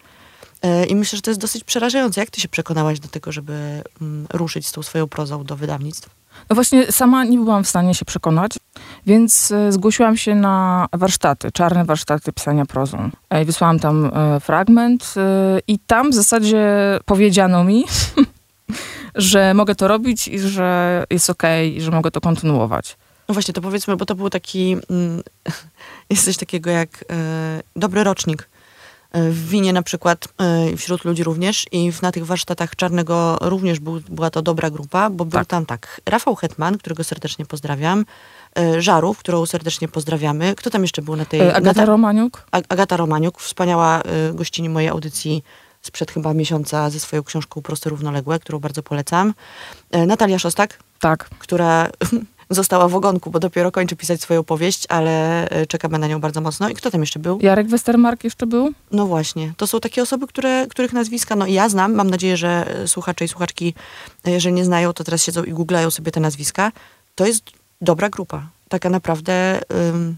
E, 0.63 0.87
I 0.87 0.97
myślę, 0.97 1.17
że 1.17 1.23
to 1.23 1.31
jest 1.31 1.41
dosyć 1.41 1.65
przerażające. 1.65 2.21
Jak 2.21 2.31
ty 2.31 2.41
się 2.41 2.49
przekonałaś 2.49 3.01
do 3.01 3.09
tego, 3.09 3.33
żeby 3.33 3.83
mm, 4.01 4.27
ruszyć 4.33 4.67
z 4.67 4.73
tą 4.73 4.83
swoją 4.83 5.07
prozą 5.07 5.45
do 5.45 5.57
wydawnictw? 5.57 6.11
No 6.51 6.55
właśnie 6.55 6.93
sama 6.93 7.25
nie 7.25 7.39
byłam 7.39 7.65
w 7.65 7.69
stanie 7.69 7.95
się 7.95 8.05
przekonać, 8.05 8.53
więc 9.07 9.51
e, 9.51 9.73
zgłosiłam 9.73 10.17
się 10.17 10.35
na 10.35 10.87
warsztaty, 10.93 11.53
czarne 11.53 11.85
warsztaty 11.85 12.33
pisania 12.33 12.67
prozą. 12.67 13.11
Wysłałam 13.45 13.79
tam 13.79 14.11
fragment 14.41 15.15
i 15.67 15.79
tam 15.79 16.11
w 16.11 16.15
zasadzie 16.15 16.67
powiedziano 17.05 17.65
mi, 17.65 17.85
że 19.15 19.55
mogę 19.55 19.75
to 19.75 19.89
robić 19.89 20.29
i 20.29 20.39
że 20.39 21.05
jest 21.11 21.31
okej, 21.31 21.77
i 21.77 21.81
że 21.83 21.91
mogę 21.91 22.11
to 22.11 22.21
kontynuować. 22.21 22.97
No 23.29 23.33
właśnie, 23.33 23.55
to 23.55 23.61
powiedzmy, 23.61 23.97
bo 23.97 24.07
to 24.07 24.15
był 24.15 24.31
taki, 24.31 24.77
mm, 24.91 25.23
jest 26.11 26.25
coś 26.25 26.37
takiego 26.37 26.71
jak 26.71 27.05
e, 27.11 27.15
dobry 27.77 28.05
rocznik. 28.05 28.49
e, 29.13 29.31
w 29.31 29.49
winie 29.49 29.73
na 29.73 29.83
przykład, 29.83 30.29
e, 30.41 30.77
wśród 30.77 31.05
ludzi 31.05 31.25
również 31.25 31.67
i 31.73 31.93
w- 31.93 32.03
na 32.03 32.13
tych 32.13 32.27
warsztatach 32.27 32.77
Czarnego 32.77 33.39
również 33.41 33.81
był, 33.81 34.01
była 34.09 34.31
to 34.31 34.43
dobra 34.43 34.71
grupa, 34.71 35.11
bo 35.11 35.25
był 35.25 35.39
Tak. 35.41 35.47
tam 35.49 35.67
tak, 35.67 36.01
Rafał 36.07 36.35
Hetman, 36.35 36.79
którego 36.79 37.05
serdecznie 37.05 37.47
pozdrawiam, 37.47 38.05
e, 38.59 38.83
Żarów, 38.83 39.19
którą 39.19 39.47
serdecznie 39.47 39.89
pozdrawiamy. 39.89 40.55
Kto 40.55 40.71
tam 40.71 40.83
jeszcze 40.83 41.03
był 41.03 41.17
na 41.17 41.25
tej... 41.25 41.41
Agata 41.41 41.61
Nata- 41.81 41.85
Romaniuk? 41.87 42.47
Ag- 42.53 42.65
Agata 42.69 42.97
Romaniuk, 42.97 43.41
wspaniała 43.41 44.01
y, 44.31 44.35
gościni 44.35 44.69
mojej 44.69 44.89
audycji 44.89 45.45
sprzed 45.83 46.11
chyba 46.11 46.35
miesiąca 46.35 46.91
ze 46.91 47.01
swoją 47.01 47.23
książką 47.23 47.63
Proste 47.63 47.91
Równoległe, 47.91 48.39
którą 48.39 48.59
bardzo 48.59 48.83
polecam. 48.83 49.35
E, 49.91 50.07
Natalia 50.07 50.39
Szostak, 50.39 50.79
Tak. 51.01 51.29
która 51.39 51.89
została 52.51 52.89
w 52.89 52.95
ogonku, 52.95 53.31
bo 53.31 53.39
dopiero 53.39 53.73
kończy 53.73 53.97
pisać 53.97 54.21
swoją 54.21 54.45
powieść, 54.45 54.87
ale 54.89 55.45
e, 55.49 55.67
czekamy 55.67 55.99
na 55.99 56.07
nią 56.07 56.21
bardzo 56.21 56.41
mocno. 56.41 56.69
I 56.69 56.75
kto 56.75 56.91
tam 56.91 57.01
jeszcze 57.01 57.19
był? 57.19 57.39
Jarek 57.43 57.69
Westermark 57.69 58.25
jeszcze 58.25 58.47
był? 58.47 58.73
No 58.91 59.07
właśnie, 59.07 59.53
to 59.57 59.67
są 59.67 59.81
takie 59.81 60.03
osoby, 60.03 60.27
które, 60.27 60.67
których 60.71 60.93
nazwiska, 60.93 61.37
no 61.37 61.47
ja 61.47 61.69
znam, 61.69 61.95
mam 61.95 62.11
nadzieję, 62.11 62.37
że 62.37 62.75
słuchacze 62.87 63.25
i 63.25 63.29
słuchaczki, 63.29 63.75
e, 64.25 64.31
jeżeli 64.31 64.55
nie 64.55 64.65
znają, 64.65 64.93
to 64.93 65.05
teraz 65.05 65.23
siedzą 65.23 65.45
i 65.45 65.53
googlają 65.53 65.91
sobie 65.91 66.13
te 66.13 66.21
nazwiska. 66.21 66.73
To 67.15 67.27
jest 67.27 67.43
dobra 67.81 68.09
grupa, 68.11 68.47
taka 68.69 68.91
naprawdę 68.91 69.61
ym, 69.91 70.17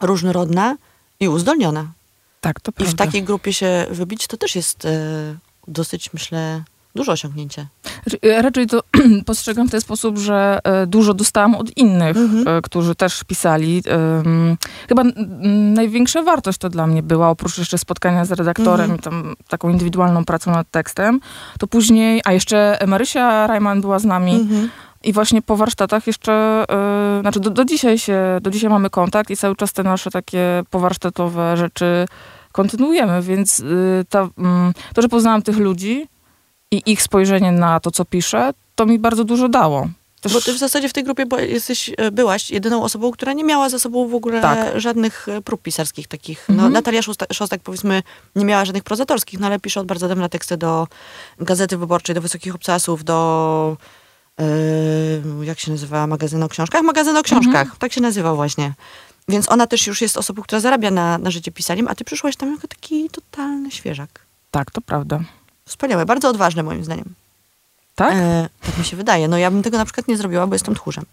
różnorodna 0.00 0.76
i 1.20 1.28
uzdolniona. 1.28 1.92
Tak, 2.40 2.60
to 2.60 2.70
I 2.70 2.74
prawda. 2.74 2.92
w 2.92 2.96
takiej 2.96 3.22
grupie 3.22 3.52
się 3.52 3.86
wybić, 3.90 4.26
to 4.26 4.36
też 4.36 4.56
jest 4.56 4.84
e, 4.84 4.90
dosyć, 5.68 6.12
myślę, 6.12 6.62
duże 6.94 7.12
osiągnięcie. 7.12 7.66
Raczej- 8.06 8.30
e, 8.30 8.42
Raczej 8.42 8.66
to 8.66 8.80
postrzegam 9.26 9.68
w 9.68 9.70
ten 9.70 9.80
sposób, 9.80 10.18
że 10.18 10.58
e, 10.64 10.86
dużo 10.86 11.14
dostałam 11.14 11.54
od 11.54 11.76
innych, 11.76 12.16
Mhm. 12.16 12.48
e, 12.58 12.62
którzy 12.62 12.94
też 12.94 13.24
pisali. 13.24 13.82
Chyba 14.88 15.02
największa 15.74 16.22
wartość 16.22 16.58
to 16.58 16.68
dla 16.68 16.86
mnie 16.86 17.02
była, 17.02 17.30
oprócz 17.30 17.58
jeszcze 17.58 17.78
spotkania 17.78 18.24
z 18.24 18.32
redaktorem 18.32 18.90
Mhm. 18.90 18.98
i 18.98 19.02
tam 19.02 19.34
taką 19.48 19.68
indywidualną 19.70 20.24
pracą 20.24 20.50
nad 20.50 20.70
tekstem, 20.70 21.20
to 21.58 21.66
później, 21.66 22.20
a 22.24 22.32
jeszcze 22.32 22.78
Marysia 22.86 23.46
Rajman 23.46 23.80
była 23.80 23.98
z 23.98 24.04
nami 24.04 24.32
Mhm. 24.34 24.70
I 25.04 25.12
właśnie 25.12 25.42
po 25.42 25.56
warsztatach 25.56 26.06
jeszcze, 26.06 26.64
e, 26.70 27.20
znaczy 27.20 27.40
do, 27.40 27.50
do 27.50 27.64
dzisiaj 27.64 27.98
się, 27.98 28.38
do 28.42 28.50
dzisiaj 28.50 28.70
mamy 28.70 28.90
kontakt 28.90 29.30
i 29.30 29.36
cały 29.36 29.56
czas 29.56 29.72
te 29.72 29.82
nasze 29.82 30.10
takie 30.10 30.62
powarsztatowe 30.70 31.56
rzeczy 31.56 32.06
kontynuujemy, 32.52 33.22
więc 33.22 33.60
y, 33.60 34.04
ta, 34.08 34.28
mm, 34.38 34.72
to, 34.94 35.02
że 35.02 35.08
poznałam 35.08 35.42
tych 35.42 35.56
ludzi 35.58 36.06
i 36.70 36.82
ich 36.86 37.02
spojrzenie 37.02 37.52
na 37.52 37.80
to, 37.80 37.90
co 37.90 38.04
piszę, 38.04 38.50
to 38.74 38.86
mi 38.86 38.98
bardzo 38.98 39.24
dużo 39.24 39.48
dało. 39.48 39.88
Też, 40.20 40.32
Bo 40.32 40.40
ty 40.40 40.52
w 40.52 40.58
zasadzie 40.58 40.88
w 40.88 40.92
tej 40.92 41.04
grupie 41.04 41.24
jesteś, 41.38 41.90
e, 41.96 42.10
byłaś 42.10 42.50
jedyną 42.50 42.82
osobą, 42.82 43.10
która 43.10 43.32
nie 43.32 43.44
miała 43.44 43.68
za 43.68 43.78
sobą 43.78 44.08
w 44.08 44.14
ogóle 44.14 44.40
Tak. 44.40 44.80
żadnych 44.80 45.26
prób 45.44 45.62
pisarskich 45.62 46.08
takich. 46.08 46.44
No, 46.48 46.54
Mhm. 46.54 46.72
Natalia 46.72 47.00
Szosta- 47.02 47.26
Szostak 47.32 47.60
powiedzmy 47.60 48.02
nie 48.36 48.44
miała 48.44 48.64
żadnych 48.64 48.84
prozatorskich, 48.84 49.40
no 49.40 49.46
ale 49.46 49.60
pisze 49.60 49.80
od 49.80 49.86
bardzo 49.86 50.08
dawna 50.08 50.28
teksty 50.28 50.56
do 50.56 50.86
Gazety 51.40 51.76
Wyborczej, 51.76 52.14
do 52.14 52.20
Wysokich 52.20 52.54
Obcasów, 52.54 53.04
do 53.04 53.76
e, 54.38 55.44
jak 55.44 55.58
się 55.60 55.70
nazywa 55.70 56.06
magazyn 56.06 56.42
o 56.42 56.48
książkach? 56.48 56.82
Magazyn 56.82 57.16
o 57.16 57.22
książkach, 57.22 57.54
Mhm. 57.62 57.76
tak 57.78 57.92
się 57.92 58.00
nazywał 58.00 58.36
właśnie. 58.36 58.72
Więc 59.28 59.48
ona 59.50 59.66
też 59.66 59.86
już 59.86 60.00
jest 60.00 60.16
osobą, 60.16 60.42
która 60.42 60.60
zarabia 60.60 60.90
na, 60.90 61.18
na 61.18 61.30
życie 61.30 61.52
pisaniem, 61.52 61.88
a 61.88 61.94
ty 61.94 62.04
przyszłaś 62.04 62.36
tam 62.36 62.52
jako 62.54 62.68
taki 62.68 63.10
totalny 63.10 63.70
świeżak. 63.70 64.20
Tak, 64.50 64.70
to 64.70 64.80
prawda. 64.80 65.20
Wspaniałe, 65.66 66.06
bardzo 66.06 66.28
odważne 66.28 66.62
moim 66.62 66.84
zdaniem. 66.84 67.14
Tak? 67.94 68.12
E, 68.14 68.48
tak 68.66 68.78
mi 68.78 68.84
się 68.84 68.96
wydaje. 68.96 69.28
No 69.28 69.38
ja 69.38 69.50
bym 69.50 69.62
tego 69.62 69.78
na 69.78 69.84
przykład 69.84 70.08
nie 70.08 70.16
zrobiła, 70.16 70.46
bo 70.46 70.54
jestem 70.54 70.74
tchórzem. 70.74 71.04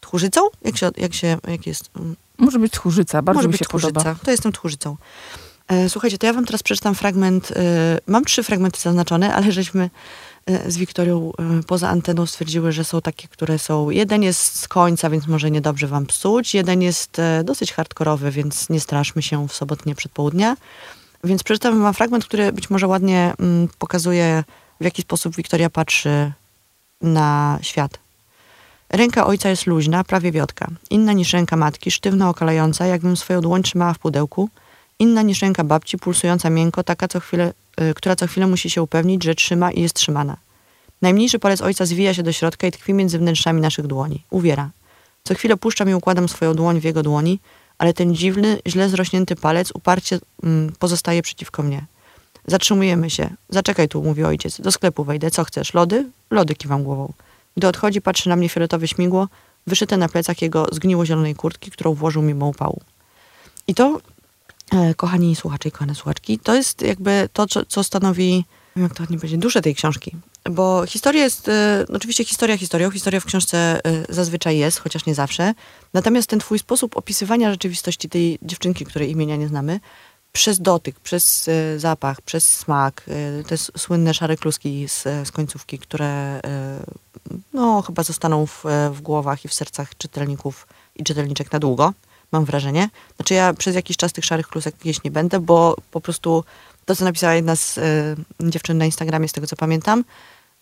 Tchórzycą? 0.00 0.40
Jak 0.62 0.76
się, 0.76 0.90
jak 0.96 1.14
się, 1.14 1.38
jak 1.48 1.66
jest? 1.66 1.90
mm, 1.96 2.16
Może 2.38 2.58
być 2.58 2.72
tchórzyca, 2.72 3.22
bardzo 3.22 3.38
Może 3.38 3.48
mi 3.48 3.52
być 3.52 3.58
się 3.58 3.64
tchórzyca. 3.64 3.92
podoba. 3.92 4.16
To 4.24 4.30
jestem 4.30 4.52
tchórzycą. 4.52 4.96
E, 5.68 5.88
słuchajcie, 5.88 6.18
to 6.18 6.26
ja 6.26 6.32
wam 6.32 6.44
teraz 6.44 6.62
przeczytam 6.62 6.94
fragment. 6.94 7.50
E, 7.50 7.54
mam 8.06 8.24
trzy 8.24 8.42
fragmenty 8.42 8.80
zaznaczone, 8.80 9.34
ale 9.34 9.52
żeśmy 9.52 9.90
z 10.66 10.76
Wiktorią 10.76 11.32
e, 11.38 11.62
poza 11.62 11.88
anteną 11.88 12.26
stwierdziły, 12.26 12.72
że 12.72 12.84
są 12.84 13.00
takie, 13.00 13.28
które 13.28 13.58
są... 13.58 13.90
Jeden 13.90 14.22
jest 14.22 14.60
z 14.60 14.68
końca, 14.68 15.10
więc 15.10 15.26
może 15.26 15.50
niedobrze 15.50 15.86
wam 15.86 16.06
psuć. 16.06 16.54
Jeden 16.54 16.82
jest 16.82 17.18
e, 17.18 17.44
dosyć 17.44 17.72
hardkorowy, 17.72 18.30
więc 18.30 18.70
nie 18.70 18.80
straszmy 18.80 19.22
się 19.22 19.48
w 19.48 19.52
sobotnie 19.52 19.94
przedpołudnia. 19.94 20.56
Więc 21.24 21.42
przeczytam 21.42 21.82
wam 21.82 21.94
fragment, 21.94 22.24
który 22.24 22.52
być 22.52 22.70
może 22.70 22.86
ładnie 22.86 23.32
mm, 23.38 23.68
pokazuje, 23.78 24.44
w 24.80 24.84
jaki 24.84 25.02
sposób 25.02 25.36
Wiktoria 25.36 25.70
patrzy 25.70 26.32
na 27.02 27.58
świat. 27.62 27.98
Ręka 28.90 29.26
ojca 29.26 29.48
jest 29.48 29.66
luźna, 29.66 30.04
prawie 30.04 30.32
wiotka. 30.32 30.68
Inna 30.90 31.12
niż 31.12 31.32
ręka 31.32 31.56
matki, 31.56 31.90
sztywno 31.90 32.28
okalająca, 32.28 32.86
jakbym 32.86 33.16
swoją 33.16 33.40
dłoń 33.40 33.62
trzymała 33.62 33.94
w 33.94 33.98
pudełku. 33.98 34.48
Inna 34.98 35.22
niż 35.22 35.42
ręka 35.42 35.64
babci, 35.64 35.98
pulsująca 35.98 36.50
miękko, 36.50 36.84
taka, 36.84 37.08
co 37.08 37.20
chwilę, 37.20 37.52
która 37.94 38.16
co 38.16 38.26
chwilę 38.26 38.46
musi 38.46 38.70
się 38.70 38.82
upewnić, 38.82 39.24
że 39.24 39.34
trzyma 39.34 39.72
i 39.72 39.80
jest 39.80 39.94
trzymana. 39.94 40.36
Najmniejszy 41.02 41.38
palec 41.38 41.60
ojca 41.60 41.86
zwija 41.86 42.14
się 42.14 42.22
do 42.22 42.32
środka 42.32 42.66
i 42.66 42.72
tkwi 42.72 42.94
między 42.94 43.18
wnętrzami 43.18 43.60
naszych 43.60 43.86
dłoni. 43.86 44.24
Uwiera. 44.30 44.70
Co 45.24 45.34
chwilę 45.34 45.56
puszczam 45.56 45.90
i 45.90 45.94
układam 45.94 46.28
swoją 46.28 46.54
dłoń 46.54 46.80
w 46.80 46.84
jego 46.84 47.02
dłoni, 47.02 47.40
ale 47.78 47.94
ten 47.94 48.14
dziwny, 48.14 48.58
źle 48.66 48.88
zrośnięty 48.88 49.36
palec 49.36 49.70
uparcie 49.74 50.18
mm, 50.42 50.72
pozostaje 50.78 51.22
przeciwko 51.22 51.62
mnie. 51.62 51.86
Zatrzymujemy 52.46 53.10
się. 53.10 53.30
Zaczekaj 53.48 53.88
tu, 53.88 54.02
mówi 54.02 54.24
ojciec. 54.24 54.60
Do 54.60 54.72
sklepu 54.72 55.04
wejdę. 55.04 55.30
Co 55.30 55.44
chcesz? 55.44 55.74
Lody? 55.74 56.06
Lody 56.30 56.54
kiwam 56.54 56.84
głową. 56.84 57.12
Gdy 57.56 57.68
odchodzi, 57.68 58.00
patrzy 58.00 58.28
na 58.28 58.36
mnie 58.36 58.48
fioletowe 58.48 58.88
śmigło, 58.88 59.28
wyszyte 59.66 59.96
na 59.96 60.08
plecach 60.08 60.42
jego 60.42 60.66
zgniło-zielonej 60.72 61.34
kurtki, 61.34 61.70
którą 61.70 61.94
włożył 61.94 62.22
mimo 62.22 62.46
upału. 62.46 62.80
I 63.66 63.74
to, 63.74 64.00
kochani 64.96 65.36
słuchacze 65.36 65.68
i 65.68 65.72
kochane 65.72 65.94
słuchaczki, 65.94 66.38
to 66.38 66.54
jest 66.54 66.82
jakby 66.82 67.28
to, 67.32 67.46
co, 67.46 67.64
co 67.64 67.84
stanowi, 67.84 68.44
nie 68.76 68.82
jak 68.82 68.94
to 68.94 69.02
ładnie 69.02 69.16
powiedzieć, 69.16 69.40
duszę 69.40 69.62
tej 69.62 69.74
książki. 69.74 70.16
Bo 70.50 70.86
historia 70.86 71.22
jest, 71.22 71.48
e, 71.48 71.84
oczywiście 71.94 72.24
historia 72.24 72.58
historią, 72.58 72.90
historia 72.90 73.20
w 73.20 73.24
książce 73.24 73.80
e, 73.84 74.14
zazwyczaj 74.14 74.58
jest, 74.58 74.78
chociaż 74.78 75.06
nie 75.06 75.14
zawsze. 75.14 75.54
Natomiast 75.94 76.30
ten 76.30 76.38
twój 76.38 76.58
sposób 76.58 76.96
opisywania 76.96 77.50
rzeczywistości 77.50 78.08
tej 78.08 78.38
dziewczynki, 78.42 78.84
której 78.84 79.10
imienia 79.10 79.36
nie 79.36 79.48
znamy, 79.48 79.80
przez 80.32 80.60
dotyk, 80.60 81.00
przez 81.00 81.48
e, 81.48 81.78
zapach, 81.78 82.22
przez 82.22 82.56
smak, 82.56 83.04
e, 83.08 83.44
te 83.44 83.56
słynne 83.56 84.14
szare 84.14 84.36
kluski 84.36 84.88
z, 84.88 85.02
z 85.02 85.30
końcówki, 85.30 85.78
które 85.78 86.06
e, 86.06 86.40
no, 87.52 87.82
chyba 87.82 88.02
zostaną 88.02 88.46
w, 88.46 88.66
e, 88.66 88.90
w 88.90 89.00
głowach 89.00 89.44
i 89.44 89.48
w 89.48 89.54
sercach 89.54 89.96
czytelników 89.96 90.66
i 90.96 91.04
czytelniczek 91.04 91.52
na 91.52 91.58
długo, 91.58 91.92
mam 92.32 92.44
wrażenie. 92.44 92.88
Znaczy 93.16 93.34
ja 93.34 93.54
przez 93.54 93.74
jakiś 93.74 93.96
czas 93.96 94.12
tych 94.12 94.24
szarych 94.24 94.48
klusek 94.48 94.74
jeść 94.84 95.02
nie 95.02 95.10
będę, 95.10 95.40
bo 95.40 95.76
po 95.90 96.00
prostu 96.00 96.44
to, 96.84 96.96
co 96.96 97.04
napisała 97.04 97.34
jedna 97.34 97.56
z 97.56 97.78
e, 97.78 97.82
dziewczyn 98.40 98.78
na 98.78 98.84
Instagramie, 98.84 99.28
z 99.28 99.32
tego 99.32 99.46
co 99.46 99.56
pamiętam, 99.56 100.04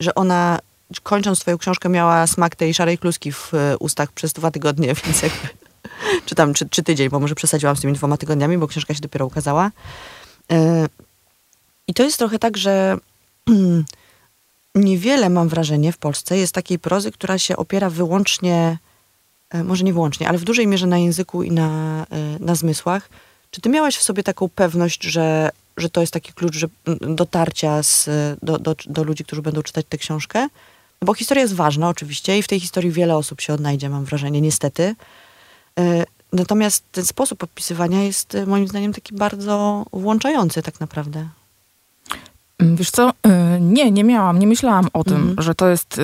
że 0.01 0.15
ona 0.15 0.59
kończąc 1.03 1.39
swoją 1.39 1.59
książkę 1.59 1.89
miała 1.89 2.27
smak 2.27 2.57
tej 2.57 2.75
szarej 2.75 2.99
kluski 2.99 3.33
w 3.33 3.55
e, 3.55 3.79
ustach 3.79 4.13
przez 4.13 4.33
dwa 4.33 4.51
tygodnie, 4.51 4.95
więc 5.05 5.23
jakby, 5.23 5.49
czy 6.27 6.35
tam, 6.35 6.55
czy, 6.55 6.69
czy 6.69 6.83
tydzień, 6.83 7.09
bo 7.09 7.21
może 7.21 7.35
przesadziłam 7.35 7.77
z 7.77 7.81
tymi 7.81 7.93
dwoma 7.93 8.17
tygodniami, 8.17 8.59
bo 8.59 8.69
książka 8.69 8.95
się 8.95 9.01
dopiero 9.01 9.27
ukazała. 9.27 9.71
E, 10.53 10.87
I 11.89 11.95
to 11.95 12.03
jest 12.03 12.19
trochę 12.19 12.39
tak, 12.39 12.57
że 12.57 12.99
niewiele, 14.75 15.31
mam 15.31 15.49
wrażenie, 15.49 15.93
w 15.93 15.99
Polsce 15.99 16.39
jest 16.39 16.53
takiej 16.53 16.79
prozy, 16.79 17.13
która 17.13 17.39
się 17.39 17.57
opiera 17.57 17.91
wyłącznie, 17.91 18.79
może 19.65 19.85
nie 19.85 19.93
wyłącznie, 19.93 20.29
ale 20.29 20.39
w 20.39 20.45
dużej 20.45 20.67
mierze 20.67 20.87
na 20.87 20.99
języku 20.99 21.43
i 21.43 21.51
na, 21.51 21.69
e, 22.11 22.45
na 22.45 22.55
zmysłach. 22.55 23.09
Czy 23.51 23.61
ty 23.61 23.69
miałaś 23.69 23.97
w 23.97 24.03
sobie 24.03 24.23
taką 24.23 24.49
pewność, 24.49 25.03
że, 25.05 25.51
że 25.77 25.91
to 25.91 26.01
jest 26.01 26.13
taki 26.13 26.33
klucz 26.33 26.57
że, 26.57 26.67
m, 26.87 27.17
dotarcia 27.17 27.83
z, 27.83 28.09
do, 28.43 28.59
do, 28.59 28.77
do 28.87 29.05
ludzi, 29.05 29.25
którzy 29.25 29.43
będą 29.43 29.63
czytać 29.63 29.87
tę 29.89 29.99
książkę? 29.99 30.43
No 31.03 31.07
bo 31.07 31.15
historia 31.15 31.43
jest 31.43 31.55
ważna 31.55 31.89
oczywiście 31.89 32.39
i 32.39 32.43
w 32.43 32.49
tej 32.49 32.61
historii 32.61 32.91
wiele 32.91 33.17
osób 33.17 33.41
się 33.41 33.55
odnajdzie, 33.55 33.89
mam 33.91 34.05
wrażenie, 34.05 34.41
niestety. 34.41 34.95
E, 35.79 36.05
Natomiast 36.33 36.85
ten 36.93 37.05
sposób 37.05 37.43
opisywania 37.43 38.03
jest 38.03 38.35
e, 38.35 38.47
moim 38.47 38.69
zdaniem 38.69 38.93
taki 38.93 39.15
bardzo 39.15 39.87
włączający 39.93 40.63
tak 40.63 40.81
naprawdę. 40.81 41.29
Mm, 42.59 42.77
Wiesz 42.77 42.91
co, 42.91 43.13
nie, 43.61 43.91
nie 43.91 44.05
miałam, 44.05 44.39
nie 44.39 44.47
myślałam 44.47 44.89
o 44.93 45.05
tym, 45.05 45.17
Mhm. 45.17 45.43
że 45.43 45.55
to 45.55 45.69
jest 45.69 46.01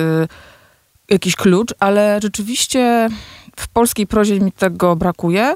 jakiś 1.13 1.35
klucz, 1.35 1.73
ale 1.79 2.19
rzeczywiście 2.23 3.09
w 3.55 3.67
polskiej 3.67 4.07
prozie 4.07 4.39
mi 4.39 4.51
tego 4.51 4.95
brakuje 4.95 5.55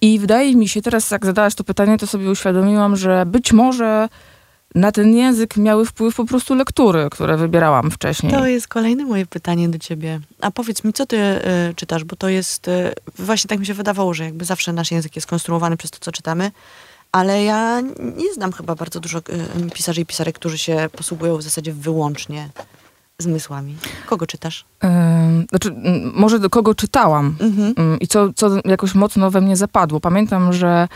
i 0.00 0.18
wydaje 0.18 0.56
mi 0.56 0.68
się, 0.68 0.82
teraz 0.82 1.10
jak 1.10 1.26
zadałaś 1.26 1.54
to 1.54 1.64
pytanie, 1.64 1.98
to 1.98 2.06
sobie 2.06 2.30
uświadomiłam, 2.30 2.96
że 2.96 3.26
być 3.26 3.52
może 3.52 4.08
na 4.74 4.92
ten 4.92 5.16
język 5.16 5.56
miały 5.56 5.86
wpływ 5.86 6.16
po 6.16 6.24
prostu 6.24 6.54
lektury, 6.54 7.08
które 7.10 7.36
wybierałam 7.36 7.90
wcześniej. 7.90 8.32
To 8.32 8.46
jest 8.46 8.68
kolejne 8.68 9.04
moje 9.04 9.26
pytanie 9.26 9.68
do 9.68 9.78
ciebie. 9.78 10.20
A 10.40 10.50
powiedz 10.50 10.84
mi, 10.84 10.92
co 10.92 11.06
ty 11.06 11.16
y, 11.16 11.40
czytasz, 11.76 12.04
bo 12.04 12.16
to 12.16 12.28
jest, 12.28 12.68
y, 12.68 12.92
właśnie 13.18 13.48
tak 13.48 13.58
mi 13.58 13.66
się 13.66 13.74
wydawało, 13.74 14.14
że 14.14 14.24
jakby 14.24 14.44
zawsze 14.44 14.72
nasz 14.72 14.90
język 14.90 15.16
jest 15.16 15.28
konstruowany 15.28 15.76
przez 15.76 15.90
to, 15.90 15.98
co 16.00 16.12
czytamy, 16.12 16.50
ale 17.12 17.44
ja 17.44 17.80
nie 18.16 18.34
znam 18.34 18.52
chyba 18.52 18.74
bardzo 18.74 19.00
dużo 19.00 19.18
y, 19.18 19.70
pisarzy 19.74 20.00
i 20.00 20.06
pisarek, 20.06 20.36
którzy 20.36 20.58
się 20.58 20.88
posługują 20.92 21.36
w 21.36 21.42
zasadzie 21.42 21.72
wyłącznie 21.72 22.48
zmysłami. 23.18 23.76
Kogo 24.06 24.26
czytasz? 24.26 24.64
Ym, 24.84 25.46
znaczy, 25.50 25.74
może 26.14 26.38
do 26.38 26.50
kogo 26.50 26.74
czytałam 26.74 27.36
Mhm. 27.40 27.74
Ym, 27.78 27.98
i 28.00 28.06
co, 28.06 28.32
co 28.32 28.50
jakoś 28.64 28.94
mocno 28.94 29.30
we 29.30 29.40
mnie 29.40 29.56
zapadło. 29.56 30.00
Pamiętam, 30.00 30.52
że 30.52 30.88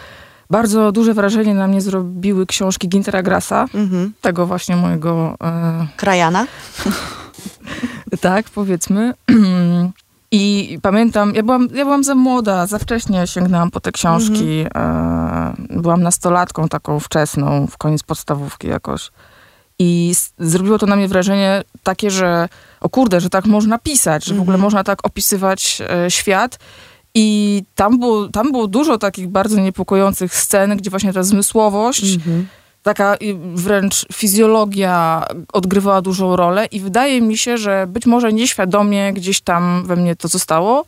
Bardzo 0.51 0.93
duże 0.93 1.15
wrażenie 1.15 1.55
na 1.55 1.67
mnie 1.69 1.81
zrobiły 1.81 2.47
książki 2.47 2.89
Gintera 2.89 3.23
Grassa, 3.23 3.67
Mhm. 3.75 4.13
tego 4.21 4.47
właśnie 4.47 4.77
mojego 4.77 5.37
e, 5.45 5.87
Krajana. 5.97 6.47
Tak, 8.21 8.51
powiedzmy. 8.51 9.15
I 10.33 10.79
pamiętam, 10.83 11.35
ja 11.35 11.43
byłam, 11.43 11.69
ja 11.75 11.85
byłam 11.85 12.05
za 12.05 12.15
młoda, 12.15 12.67
za 12.67 12.79
wcześnie 12.79 13.27
sięgnęłam 13.27 13.71
po 13.71 13.81
te 13.81 13.93
książki. 13.93 14.65
E, 14.75 15.55
byłam 15.71 16.03
nastolatką 16.03 16.69
taką 16.69 17.01
wczesną, 17.01 17.67
w 17.67 17.79
koniec 17.79 18.03
podstawówki 18.03 18.69
jakoś. 18.69 19.11
I 19.83 20.15
zrobiło 20.39 20.79
to 20.79 20.87
na 20.87 20.97
mnie 20.97 21.09
wrażenie 21.09 21.63
takie, 21.83 22.11
że 22.11 22.49
o 22.81 22.89
kurde, 22.89 23.21
że 23.21 23.31
tak 23.31 23.47
można 23.47 23.79
pisać, 23.79 24.25
że 24.25 24.35
w 24.35 24.41
ogóle 24.41 24.55
Mhm. 24.55 24.61
można 24.63 24.85
tak 24.85 25.07
opisywać 25.07 25.83
e, 25.91 26.11
świat. 26.11 26.59
I 27.15 27.63
tam 27.75 27.99
było, 27.99 28.29
tam 28.29 28.53
było 28.53 28.67
dużo 28.67 28.99
takich 28.99 29.29
bardzo 29.29 29.61
niepokojących 29.61 30.35
scen, 30.37 30.77
gdzie 30.77 30.91
właśnie 30.91 31.13
ta 31.13 31.23
zmysłowość 31.23 32.15
Mhm. 32.15 32.47
taka 32.83 33.17
wręcz 33.55 34.07
fizjologia 34.13 35.25
odgrywała 35.53 36.03
dużą 36.03 36.37
rolę 36.37 36.67
i 36.67 36.81
wydaje 36.81 37.21
mi 37.21 37.39
się, 37.39 37.59
że 37.59 37.87
być 37.89 38.07
może 38.07 38.33
nieświadomie 38.33 39.13
gdzieś 39.13 39.41
tam 39.41 39.85
we 39.87 39.97
mnie 39.97 40.17
to 40.17 40.29
zostało. 40.29 40.85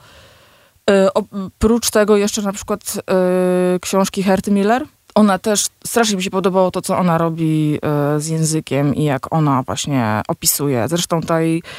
Y, 0.91 1.13
Oprócz 1.13 1.91
tego 1.91 2.17
jeszcze 2.17 2.43
na 2.43 2.53
przykład 2.53 2.81
y, 3.77 3.81
książki 3.81 4.23
Herty 4.23 4.51
Miller. 4.51 4.85
Ona 5.15 5.39
też, 5.39 5.67
strasznie 5.87 6.17
mi 6.17 6.23
się 6.23 6.31
podobało 6.31 6.71
to, 6.71 6.83
co 6.83 6.99
ona 6.99 7.19
robi 7.19 7.79
y, 8.17 8.21
z 8.21 8.29
językiem 8.29 8.95
i 8.95 9.05
jak 9.05 9.33
ona 9.33 9.63
właśnie 9.63 10.23
opisuje. 10.29 10.89
Zresztą 10.89 11.21
ta 11.21 11.39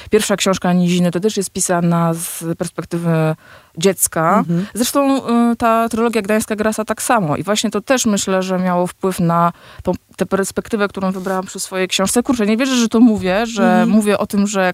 pierwsza 0.09 0.35
książka 0.35 0.73
Niziny 0.73 1.11
to 1.11 1.19
też 1.19 1.37
jest 1.37 1.51
pisana 1.51 2.13
z 2.13 2.57
perspektywy 2.57 3.35
dziecka. 3.77 4.39
Mhm. 4.39 4.65
Zresztą 4.73 5.17
y, 5.51 5.55
ta 5.55 5.89
trylogia 5.89 6.21
Gdańska 6.21 6.55
Grasa 6.55 6.85
tak 6.85 7.01
samo. 7.01 7.37
I 7.37 7.43
właśnie 7.43 7.69
to 7.69 7.81
też 7.81 8.05
myślę, 8.05 8.43
że 8.43 8.59
miało 8.59 8.87
wpływ 8.87 9.19
na 9.19 9.53
tą, 9.83 9.91
tę 10.15 10.25
perspektywę, 10.25 10.87
którą 10.87 11.11
wybrałam 11.11 11.45
przy 11.45 11.59
swojej 11.59 11.87
książce. 11.87 12.23
Kurczę, 12.23 12.45
nie 12.45 12.57
wierzę, 12.57 12.75
że 12.75 12.89
to 12.89 12.99
mówię, 12.99 13.45
że 13.45 13.63
Mhm. 13.63 13.89
mówię 13.89 14.17
o 14.17 14.27
tym, 14.27 14.47
że 14.47 14.73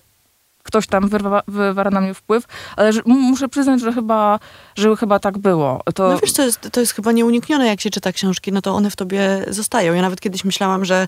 ktoś 0.69 0.87
tam 0.87 1.09
wyrwa, 1.09 1.41
wywara 1.47 1.91
na 1.91 2.01
mnie 2.01 2.13
wpływ, 2.13 2.43
ale 2.77 2.93
że, 2.93 3.01
muszę 3.05 3.49
przyznać, 3.49 3.81
że 3.81 3.93
chyba, 3.93 4.39
że 4.75 4.95
chyba 4.95 5.19
tak 5.19 5.37
było. 5.37 5.81
To, 5.95 6.09
No 6.09 6.19
wiesz, 6.19 6.33
to 6.33 6.45
jest, 6.45 6.59
to 6.71 6.79
jest 6.79 6.93
chyba 6.93 7.11
nieuniknione, 7.11 7.67
jak 7.67 7.81
się 7.81 7.89
czyta 7.89 8.11
książki, 8.11 8.51
no 8.51 8.61
to 8.61 8.75
one 8.75 8.89
w 8.89 8.95
tobie 8.95 9.45
zostają. 9.47 9.93
Ja 9.93 10.01
nawet 10.01 10.21
kiedyś 10.21 10.45
myślałam, 10.45 10.85
że 10.85 11.07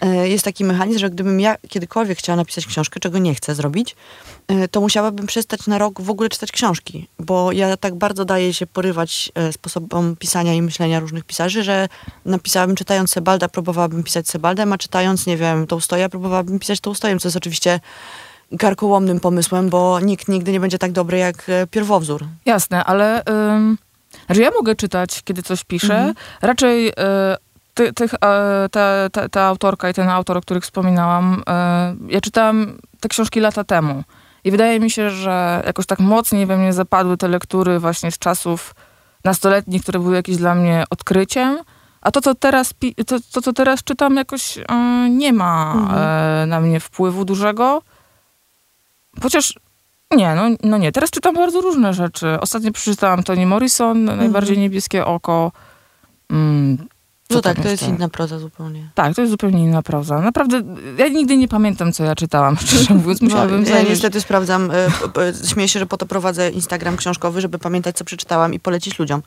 e, 0.00 0.28
jest 0.28 0.44
taki 0.44 0.64
mechanizm, 0.64 0.98
że 0.98 1.10
gdybym 1.10 1.40
ja 1.40 1.56
kiedykolwiek 1.68 2.18
chciała 2.18 2.36
napisać 2.36 2.66
książkę, 2.66 3.00
czego 3.00 3.18
nie 3.18 3.34
chcę 3.34 3.54
zrobić, 3.54 3.96
e, 4.48 4.68
to 4.68 4.80
musiałabym 4.80 5.26
przestać 5.26 5.66
na 5.66 5.78
rok 5.78 6.00
w 6.00 6.10
ogóle 6.10 6.28
czytać 6.28 6.52
książki, 6.52 7.08
bo 7.18 7.52
ja 7.52 7.76
tak 7.76 7.94
bardzo 7.94 8.24
daję 8.24 8.54
się 8.54 8.66
porywać 8.66 9.32
e, 9.34 9.52
sposobom 9.52 10.16
pisania 10.16 10.54
i 10.54 10.62
myślenia 10.62 11.00
różnych 11.00 11.24
pisarzy, 11.24 11.62
że 11.62 11.88
napisałabym 12.24 12.76
czytając 12.76 13.10
Sebalda, 13.10 13.48
próbowałabym 13.48 14.02
pisać 14.02 14.28
Sebaldem, 14.28 14.72
a 14.72 14.78
czytając, 14.78 15.26
nie 15.26 15.36
wiem, 15.36 15.66
Tołstoja, 15.66 16.08
próbowałabym 16.08 16.58
pisać 16.58 16.80
Tołstojem, 16.80 17.18
co 17.18 17.28
jest 17.28 17.36
oczywiście 17.36 17.80
karkołomnym 18.58 19.20
pomysłem, 19.20 19.68
bo 19.68 20.00
nikt 20.00 20.28
nigdy 20.28 20.52
nie 20.52 20.60
będzie 20.60 20.78
tak 20.78 20.92
dobry 20.92 21.18
jak 21.18 21.48
e, 21.48 21.66
pierwowzór. 21.66 22.24
Jasne, 22.46 22.84
ale 22.84 23.22
ym, 23.54 23.78
że 24.30 24.42
ja 24.42 24.50
mogę 24.50 24.74
czytać, 24.76 25.22
kiedy 25.24 25.42
coś 25.42 25.64
piszę. 25.64 25.96
Mhm. 25.96 26.14
Raczej 26.42 26.88
y, 26.88 26.92
ty, 27.74 27.92
tych, 27.92 28.14
e, 28.14 28.18
ta, 28.70 29.10
ta, 29.12 29.28
ta 29.28 29.42
autorka 29.42 29.90
i 29.90 29.94
ten 29.94 30.08
autor, 30.08 30.36
o 30.36 30.40
których 30.40 30.62
wspominałam, 30.64 31.42
e, 31.48 31.96
ja 32.08 32.20
czytałam 32.20 32.78
te 33.00 33.08
książki 33.08 33.40
lata 33.40 33.64
temu. 33.64 34.02
I 34.44 34.50
wydaje 34.50 34.80
mi 34.80 34.90
się, 34.90 35.10
że 35.10 35.62
jakoś 35.66 35.86
tak 35.86 35.98
mocniej 35.98 36.46
we 36.46 36.56
mnie 36.56 36.72
zapadły 36.72 37.16
te 37.16 37.28
lektury 37.28 37.78
właśnie 37.78 38.10
z 38.12 38.18
czasów 38.18 38.74
nastoletnich, 39.24 39.82
które 39.82 39.98
były 39.98 40.14
jakieś 40.16 40.36
dla 40.36 40.54
mnie 40.54 40.84
odkryciem. 40.90 41.58
A 42.00 42.10
to, 42.10 42.20
co 42.20 42.34
teraz, 42.34 42.74
to, 43.06 43.16
to, 43.32 43.42
co 43.42 43.52
teraz 43.52 43.84
czytam, 43.84 44.16
jakoś 44.16 44.58
e, 44.58 44.64
nie 45.10 45.32
ma 45.32 45.72
Mhm. 45.76 45.98
e, 46.42 46.46
na 46.46 46.60
mnie 46.60 46.80
wpływu 46.80 47.24
dużego. 47.24 47.82
Chociaż 49.22 49.54
nie, 50.16 50.34
no, 50.34 50.42
no 50.62 50.78
nie. 50.78 50.92
Teraz 50.92 51.10
czytam 51.10 51.34
bardzo 51.34 51.60
różne 51.60 51.94
rzeczy. 51.94 52.40
Ostatnio 52.40 52.72
przeczytałam 52.72 53.22
Toni 53.22 53.46
Morrison, 53.46 54.04
Najbardziej 54.04 54.58
niebieskie 54.58 55.06
oko. 55.06 55.52
Mm, 56.30 56.78
No 57.30 57.40
tak, 57.40 57.62
to 57.62 57.68
jest 57.68 57.88
inna 57.88 58.08
proza 58.08 58.38
zupełnie. 58.38 58.88
Tak, 58.94 59.14
to 59.14 59.20
jest 59.20 59.30
zupełnie 59.30 59.64
inna 59.64 59.82
proza. 59.82 60.20
Naprawdę, 60.20 60.62
ja 60.98 61.08
nigdy 61.08 61.36
nie 61.36 61.48
pamiętam, 61.48 61.92
co 61.92 62.04
ja 62.04 62.14
czytałam, 62.14 62.56
szczerze 62.66 62.94
mówiąc. 62.94 63.20
Musiałabym 63.20 63.60
no, 63.62 63.66
ja 63.68 63.72
zajrzeć. 63.72 63.90
niestety 63.90 64.20
sprawdzam, 64.20 64.70
e, 64.70 64.88
śmieję 65.48 65.68
się, 65.68 65.78
że 65.78 65.86
po 65.86 65.96
to 65.96 66.06
prowadzę 66.06 66.50
Instagram 66.50 66.96
książkowy, 66.96 67.40
żeby 67.40 67.58
pamiętać, 67.58 67.96
co 67.96 68.04
przeczytałam 68.04 68.54
i 68.54 68.60
polecić 68.60 68.98
ludziom. 68.98 69.22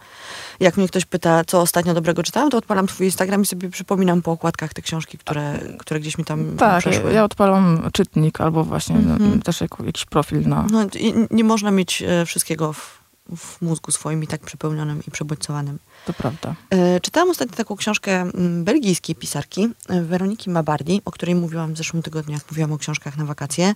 Jak 0.60 0.78
mnie 0.78 0.88
ktoś 0.88 1.06
pyta, 1.06 1.44
co 1.48 1.62
ostatnio 1.62 1.94
dobrego 1.94 2.24
czytałam, 2.24 2.50
to 2.50 2.58
odpalam 2.58 2.88
twój 2.88 3.06
Instagram 3.06 3.42
i 3.42 3.46
sobie 3.46 3.70
przypominam 3.70 4.22
po 4.22 4.32
okładkach 4.32 4.74
te 4.74 4.82
książki, 4.82 5.18
które, 5.18 5.60
które 5.80 6.00
gdzieś 6.00 6.18
mi 6.18 6.26
tam 6.26 6.56
Tak, 6.58 6.80
przeszły. 6.80 7.14
ja 7.14 7.24
odpalam 7.24 7.90
czytnik 7.94 8.42
albo 8.42 8.64
właśnie 8.64 8.96
no, 9.06 9.14
Mhm. 9.14 9.42
też 9.42 9.62
jakiś 9.62 10.06
profil 10.06 10.48
na... 10.50 10.66
No, 10.72 10.84
i 11.00 11.14
nie 11.32 11.44
można 11.44 11.72
mieć 11.72 12.02
e, 12.08 12.26
wszystkiego 12.26 12.74
w, 12.74 13.03
w 13.36 13.62
mózgu 13.62 13.92
swoim 13.92 14.24
i 14.24 14.28
tak 14.28 14.42
przepełnionym 14.42 15.02
i 15.08 15.12
przebodźcowanym. 15.12 15.80
To 16.06 16.14
prawda. 16.14 16.56
E, 16.70 17.00
Czytałam 17.00 17.30
ostatnio 17.30 17.56
taką 17.58 17.76
książkę 17.76 18.12
mm, 18.22 18.64
belgijskiej 18.64 19.16
pisarki, 19.16 19.70
e, 19.90 20.02
Weroniki 20.02 20.50
Mabardi, 20.50 21.02
o 21.06 21.12
której 21.12 21.36
mówiłam 21.36 21.74
w 21.74 21.78
zeszłym 21.78 22.04
tygodniu, 22.04 22.34
jak 22.34 22.52
mówiłam 22.52 22.72
o 22.72 22.78
książkach 22.78 23.18
na 23.18 23.26
wakacje. 23.26 23.76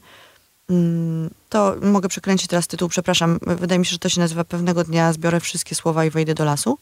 Mm, 0.70 1.30
To 1.50 1.76
mogę 1.82 2.10
przekręcić 2.10 2.48
teraz 2.48 2.68
tytuł, 2.68 2.90
przepraszam. 2.90 3.40
Wydaje 3.42 3.80
mi 3.80 3.86
się, 3.86 3.92
że 3.92 4.00
to 4.00 4.10
się 4.10 4.20
nazywa 4.22 4.44
Pewnego 4.44 4.84
dnia 4.84 5.14
zbiorę 5.14 5.40
wszystkie 5.40 5.76
słowa 5.76 6.06
i 6.06 6.10
wejdę 6.10 6.34
do 6.34 6.46
lasu. 6.46 6.78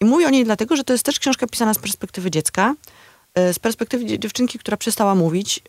I 0.00 0.04
mówię 0.04 0.26
o 0.26 0.30
niej 0.30 0.44
dlatego, 0.44 0.76
że 0.76 0.84
to 0.84 0.92
jest 0.92 1.04
też 1.04 1.18
książka 1.18 1.46
pisana 1.46 1.74
z 1.74 1.78
perspektywy 1.78 2.30
dziecka, 2.30 2.74
e, 3.34 3.54
z 3.54 3.58
perspektywy 3.58 4.04
dzie- 4.04 4.18
dziewczynki, 4.18 4.58
która 4.58 4.76
przestała 4.76 5.14
mówić 5.14 5.60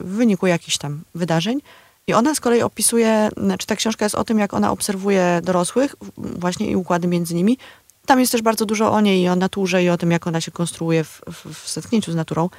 w 0.00 0.08
wyniku 0.16 0.46
jakichś 0.46 0.78
tam 0.78 1.00
wydarzeń. 1.14 1.60
I 2.08 2.14
ona 2.14 2.34
z 2.34 2.40
kolei 2.40 2.62
opisuje, 2.62 3.28
znaczy 3.36 3.66
ta 3.66 3.76
książka 3.76 4.04
jest 4.04 4.14
o 4.14 4.24
tym, 4.24 4.38
jak 4.38 4.54
ona 4.54 4.70
obserwuje 4.70 5.40
dorosłych, 5.42 5.94
właśnie 6.16 6.70
i 6.70 6.76
układy 6.76 7.08
między 7.08 7.34
nimi. 7.34 7.58
Tam 8.06 8.20
jest 8.20 8.32
też 8.32 8.42
bardzo 8.42 8.66
dużo 8.66 8.92
o 8.92 9.00
niej 9.00 9.22
i 9.22 9.28
o 9.28 9.36
naturze 9.36 9.84
i 9.84 9.88
o 9.88 9.96
tym, 9.96 10.10
jak 10.10 10.26
ona 10.26 10.40
się 10.40 10.50
konstruuje 10.50 11.04
w, 11.04 11.20
w, 11.26 11.64
w 11.64 11.72
zetknięciu 11.72 12.12
z 12.12 12.14
naturą. 12.14 12.50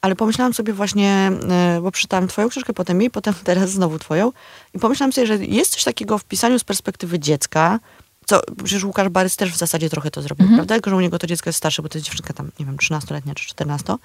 Ale 0.00 0.16
pomyślałam 0.16 0.54
sobie 0.54 0.72
właśnie, 0.72 1.32
e, 1.50 1.80
bo 1.82 1.90
przeczytałam 1.90 2.28
twoją 2.28 2.48
książkę, 2.48 2.72
potem 2.72 3.00
jej, 3.00 3.10
potem 3.10 3.34
teraz 3.44 3.70
znowu 3.70 3.98
twoją. 3.98 4.32
I 4.74 4.78
pomyślałam 4.78 5.12
sobie, 5.12 5.26
że 5.26 5.36
jest 5.36 5.72
coś 5.72 5.84
takiego 5.84 6.18
w 6.18 6.24
pisaniu 6.24 6.58
z 6.58 6.64
perspektywy 6.64 7.18
dziecka, 7.18 7.80
co 8.26 8.40
przecież 8.64 8.84
Łukasz 8.84 9.08
Barys 9.08 9.36
też 9.36 9.52
w 9.52 9.56
zasadzie 9.56 9.90
trochę 9.90 10.10
to 10.10 10.22
zrobił, 10.22 10.44
Mhm. 10.44 10.56
prawda? 10.58 10.74
Tylko, 10.74 10.90
że 10.90 10.96
u 10.96 11.00
niego 11.00 11.18
to 11.18 11.26
dziecko 11.26 11.48
jest 11.48 11.58
starsze, 11.58 11.82
bo 11.82 11.88
to 11.88 11.98
jest 11.98 12.06
dziewczynka 12.06 12.34
tam, 12.34 12.50
nie 12.58 12.66
wiem, 12.66 12.76
13-letnia 12.76 13.34
czy 13.34 13.46
14. 13.46 13.96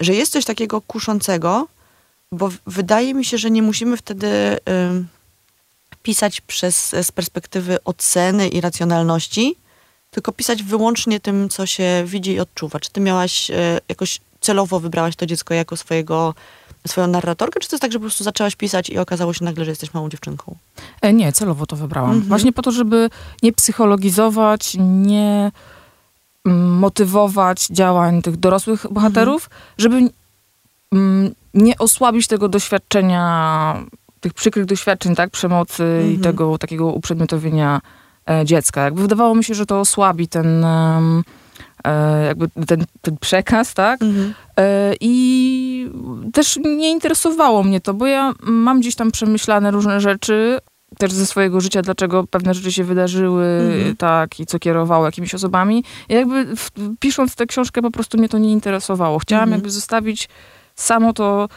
Że 0.00 0.14
jest 0.14 0.32
coś 0.32 0.44
takiego 0.44 0.80
kuszącego, 0.80 1.66
bo 2.34 2.50
wydaje 2.66 3.14
mi 3.14 3.24
się, 3.24 3.38
że 3.38 3.50
nie 3.50 3.62
musimy 3.62 3.96
wtedy 3.96 4.58
ym, 4.90 5.08
pisać 6.02 6.40
przez, 6.40 6.94
z 7.02 7.12
perspektywy 7.12 7.78
oceny 7.84 8.48
i 8.48 8.60
racjonalności, 8.60 9.56
tylko 10.10 10.32
pisać 10.32 10.62
wyłącznie 10.62 11.20
tym, 11.20 11.48
co 11.48 11.66
się 11.66 12.04
widzi 12.06 12.32
i 12.32 12.40
odczuwa. 12.40 12.80
Czy 12.80 12.90
ty 12.90 13.00
miałaś 13.00 13.50
e, 13.50 13.80
jakoś 13.88 14.20
celowo 14.40 14.80
wybrałaś 14.80 15.16
to 15.16 15.26
dziecko 15.26 15.54
jako 15.54 15.76
swojego, 15.76 16.34
swoją 16.86 17.06
narratorkę, 17.06 17.60
czy 17.60 17.68
to 17.68 17.76
jest 17.76 17.82
tak, 17.82 17.92
że 17.92 17.98
po 17.98 18.02
prostu 18.02 18.24
zaczęłaś 18.24 18.56
pisać 18.56 18.90
i 18.90 18.98
okazało 18.98 19.32
się 19.32 19.44
nagle, 19.44 19.64
że 19.64 19.70
jesteś 19.70 19.94
małą 19.94 20.08
dziewczynką? 20.08 20.56
E, 21.02 21.12
nie, 21.12 21.32
celowo 21.32 21.66
to 21.66 21.76
wybrałam. 21.76 22.10
Mhm. 22.10 22.28
Właśnie 22.28 22.52
po 22.52 22.62
to, 22.62 22.70
żeby 22.70 23.10
nie 23.42 23.52
psychologizować, 23.52 24.76
nie 24.78 25.52
mm, 26.46 26.78
motywować 26.78 27.66
działań 27.66 28.22
tych 28.22 28.36
dorosłych 28.36 28.86
bohaterów, 28.90 29.50
żeby 29.78 29.96
mm, 29.96 30.10
nie 31.54 31.78
osłabić 31.78 32.26
tego 32.26 32.48
doświadczenia, 32.48 33.84
tych 34.20 34.34
przykrych 34.34 34.64
doświadczeń, 34.66 35.14
tak, 35.14 35.30
przemocy 35.30 35.84
i 36.02 36.14
Mhm. 36.14 36.20
tego 36.22 36.58
takiego 36.58 36.86
uprzedmiotowienia 36.86 37.80
e, 38.30 38.44
dziecka. 38.44 38.84
Jakby 38.84 39.02
wydawało 39.02 39.34
mi 39.34 39.44
się, 39.44 39.54
że 39.54 39.66
to 39.66 39.80
osłabi 39.80 40.28
ten, 40.28 40.64
e, 40.64 41.22
jakby 42.26 42.48
ten, 42.66 42.84
ten 43.00 43.16
przekaz, 43.16 43.74
tak? 43.74 44.00
E, 44.58 44.94
I 45.00 45.90
też 46.32 46.56
nie 46.64 46.90
interesowało 46.90 47.62
mnie 47.62 47.80
to, 47.80 47.94
bo 47.94 48.06
ja 48.06 48.32
mam 48.42 48.80
gdzieś 48.80 48.94
tam 48.94 49.10
przemyślane 49.10 49.70
różne 49.70 50.00
rzeczy, 50.00 50.58
też 50.98 51.12
ze 51.12 51.26
swojego 51.26 51.60
życia, 51.60 51.82
dlaczego 51.82 52.24
pewne 52.30 52.54
rzeczy 52.54 52.72
się 52.72 52.84
wydarzyły, 52.84 53.44
Mhm. 53.74 53.96
tak, 53.96 54.40
i 54.40 54.46
co 54.46 54.58
kierowało 54.58 55.04
jakimiś 55.06 55.34
osobami. 55.34 55.84
I 56.08 56.14
jakby 56.14 56.56
w, 56.56 56.70
pisząc 57.00 57.34
tę 57.36 57.46
książkę 57.46 57.82
po 57.82 57.90
prostu 57.90 58.18
mnie 58.18 58.28
to 58.28 58.38
nie 58.38 58.52
interesowało. 58.52 59.18
Chciałam 59.18 59.42
Mhm. 59.42 59.58
jakby 59.58 59.70
zostawić 59.70 60.28
samo 60.74 61.12
to 61.12 61.48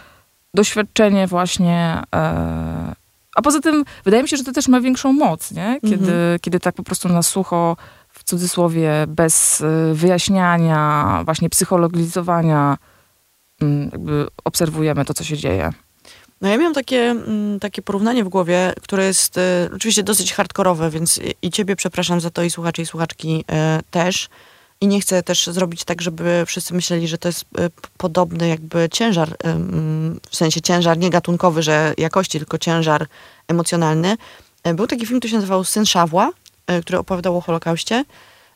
doświadczenie 0.53 1.27
właśnie. 1.27 2.01
E, 2.15 2.95
a 3.35 3.41
poza 3.41 3.59
tym 3.59 3.85
wydaje 4.05 4.23
mi 4.23 4.29
się, 4.29 4.37
że 4.37 4.43
to 4.43 4.51
też 4.51 4.67
ma 4.67 4.81
większą 4.81 5.13
moc, 5.13 5.51
nie? 5.51 5.79
Kiedy, 5.81 6.11
Mhm. 6.11 6.39
kiedy 6.39 6.59
tak 6.59 6.75
po 6.75 6.83
prostu 6.83 7.09
na 7.09 7.21
sucho, 7.23 7.77
w 8.09 8.23
cudzysłowie, 8.23 8.91
bez 9.07 9.61
e, 9.61 9.93
wyjaśniania, 9.93 11.21
właśnie 11.25 11.49
psychologizowania, 11.49 12.77
mm, 13.61 13.89
jakby 13.91 14.27
obserwujemy 14.45 15.05
to, 15.05 15.13
co 15.13 15.23
się 15.23 15.37
dzieje. 15.37 15.71
No 16.41 16.49
ja 16.49 16.57
miałam 16.57 16.73
takie, 16.73 17.01
mm, 17.09 17.59
takie 17.59 17.81
porównanie 17.81 18.23
w 18.23 18.29
głowie, 18.29 18.73
które 18.83 19.05
jest 19.05 19.37
e, 19.37 19.69
oczywiście 19.75 20.03
dosyć 20.03 20.33
hardkorowe, 20.33 20.89
więc 20.89 21.19
i- 21.41 21.51
ciebie 21.51 21.75
przepraszam 21.75 22.21
za 22.21 22.29
to 22.29 22.43
i 22.43 22.49
słuchaczy 22.49 22.81
i 22.81 22.85
słuchaczki 22.85 23.43
e, 23.51 23.79
też. 23.91 24.29
I 24.81 24.87
nie 24.87 25.01
chcę 25.01 25.23
też 25.23 25.47
zrobić 25.47 25.83
tak, 25.83 26.01
żeby 26.01 26.43
wszyscy 26.47 26.73
myśleli, 26.73 27.07
że 27.07 27.17
to 27.17 27.27
jest 27.29 27.45
p- 27.45 27.69
podobny 27.97 28.47
jakby 28.47 28.89
ciężar, 28.91 29.35
em, 29.43 30.19
w 30.29 30.35
sensie 30.35 30.61
ciężar 30.61 30.97
nie 30.97 31.09
gatunkowy, 31.09 31.63
że 31.63 31.93
jakości, 31.97 32.37
tylko 32.39 32.57
ciężar 32.57 33.07
emocjonalny. 33.47 34.17
E, 34.63 34.73
Był 34.73 34.87
taki 34.87 35.05
film, 35.05 35.19
który 35.19 35.31
się 35.31 35.35
nazywał 35.35 35.63
Syn 35.63 35.85
Szawła, 35.85 36.31
e, 36.67 36.81
który 36.81 36.97
opowiadał 36.97 37.37
o 37.37 37.41
Holokauście. 37.41 38.05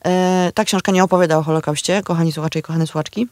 E, 0.05 0.51
Ta 0.55 0.65
książka 0.65 0.91
nie 0.91 1.03
opowiada 1.03 1.38
o 1.38 1.43
Holokauście, 1.43 2.01
kochani 2.03 2.31
słuchacze 2.31 2.60
i 2.60 2.62
kochane 2.62 2.88
słuchaczki. 2.88 3.27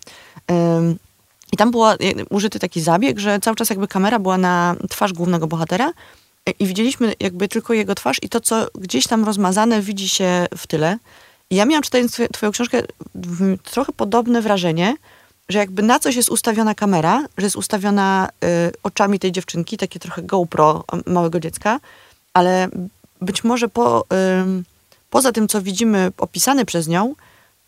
I 1.53 1.57
tam 1.57 1.71
był 1.71 1.81
użyty 2.29 2.59
taki 2.59 2.81
zabieg, 2.81 3.19
że 3.19 3.39
cały 3.39 3.55
czas 3.55 3.69
jakby 3.69 3.87
kamera 3.87 4.19
była 4.19 4.37
na 4.37 4.75
twarz 4.89 5.13
głównego 5.13 5.47
bohatera 5.47 5.91
i 6.59 6.65
widzieliśmy 6.67 7.13
jakby 7.19 7.47
tylko 7.47 7.73
jego 7.73 7.95
twarz 7.95 8.17
i 8.21 8.29
to, 8.29 8.39
co 8.41 8.67
gdzieś 8.75 9.07
tam 9.07 9.25
rozmazane 9.25 9.81
widzi 9.81 10.09
się 10.09 10.47
w 10.57 10.67
tyle. 10.67 10.97
I 11.49 11.55
ja 11.55 11.65
miałam 11.65 11.83
czytając 11.83 12.11
twoje- 12.11 12.29
twoją 12.29 12.51
książkę 12.51 12.81
trochę 13.63 13.93
podobne 13.93 14.41
wrażenie, 14.41 14.95
że 15.49 15.59
jakby 15.59 15.83
na 15.83 15.99
coś 15.99 16.15
jest 16.15 16.29
ustawiona 16.29 16.75
kamera, 16.75 17.25
że 17.37 17.45
jest 17.45 17.55
ustawiona 17.55 18.29
y, 18.43 18.71
oczami 18.83 19.19
tej 19.19 19.31
dziewczynki, 19.31 19.77
takie 19.77 19.99
trochę 19.99 20.21
GoPro 20.21 20.83
małego 21.05 21.39
dziecka, 21.39 21.79
ale 22.33 22.69
być 23.21 23.43
może 23.43 23.69
po, 23.69 24.05
ym, 24.41 24.63
poza 25.09 25.31
tym, 25.31 25.47
co 25.47 25.61
widzimy 25.61 26.11
opisane 26.17 26.65
przez 26.65 26.87
nią, 26.87 27.15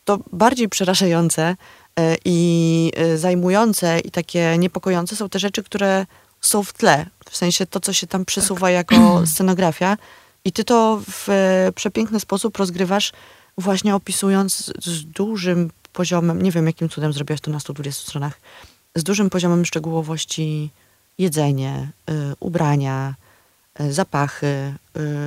to 0.05 0.19
bardziej 0.31 0.69
przerażające 0.69 1.55
y, 1.99 2.17
i 2.25 2.91
y, 3.13 3.17
zajmujące 3.17 3.99
i 3.99 4.11
takie 4.11 4.55
niepokojące 4.57 5.15
są 5.15 5.29
te 5.29 5.39
rzeczy, 5.39 5.63
które 5.63 6.05
są 6.41 6.63
w 6.63 6.73
tle. 6.73 7.05
W 7.29 7.37
sensie 7.37 7.65
to, 7.65 7.79
co 7.79 7.93
się 7.93 8.07
tam 8.07 8.25
przesuwa 8.25 8.71
jako 8.71 8.95
scenografia. 9.33 9.97
I 10.45 10.51
ty 10.51 10.63
to 10.63 11.01
w 11.11 11.29
e, 11.29 11.71
przepiękny 11.75 12.19
sposób 12.19 12.57
rozgrywasz, 12.57 13.11
właśnie 13.61 13.95
opisując 13.95 14.73
z, 14.85 15.05
dużym 15.05 15.69
poziomem, 15.93 16.41
nie 16.41 16.51
wiem 16.51 16.65
jakim 16.65 16.89
cudem 16.89 17.13
zrobiłaś 17.13 17.41
to 17.41 17.51
na 17.51 17.59
120 17.59 18.07
stronach, 18.07 18.39
z 18.95 19.03
dużym 19.03 19.29
poziomem 19.29 19.65
szczegółowości 19.65 20.69
jedzenie, 21.17 21.91
y, 22.09 22.13
ubrania, 22.39 23.15
y, 23.81 23.93
zapachy, 23.93 24.73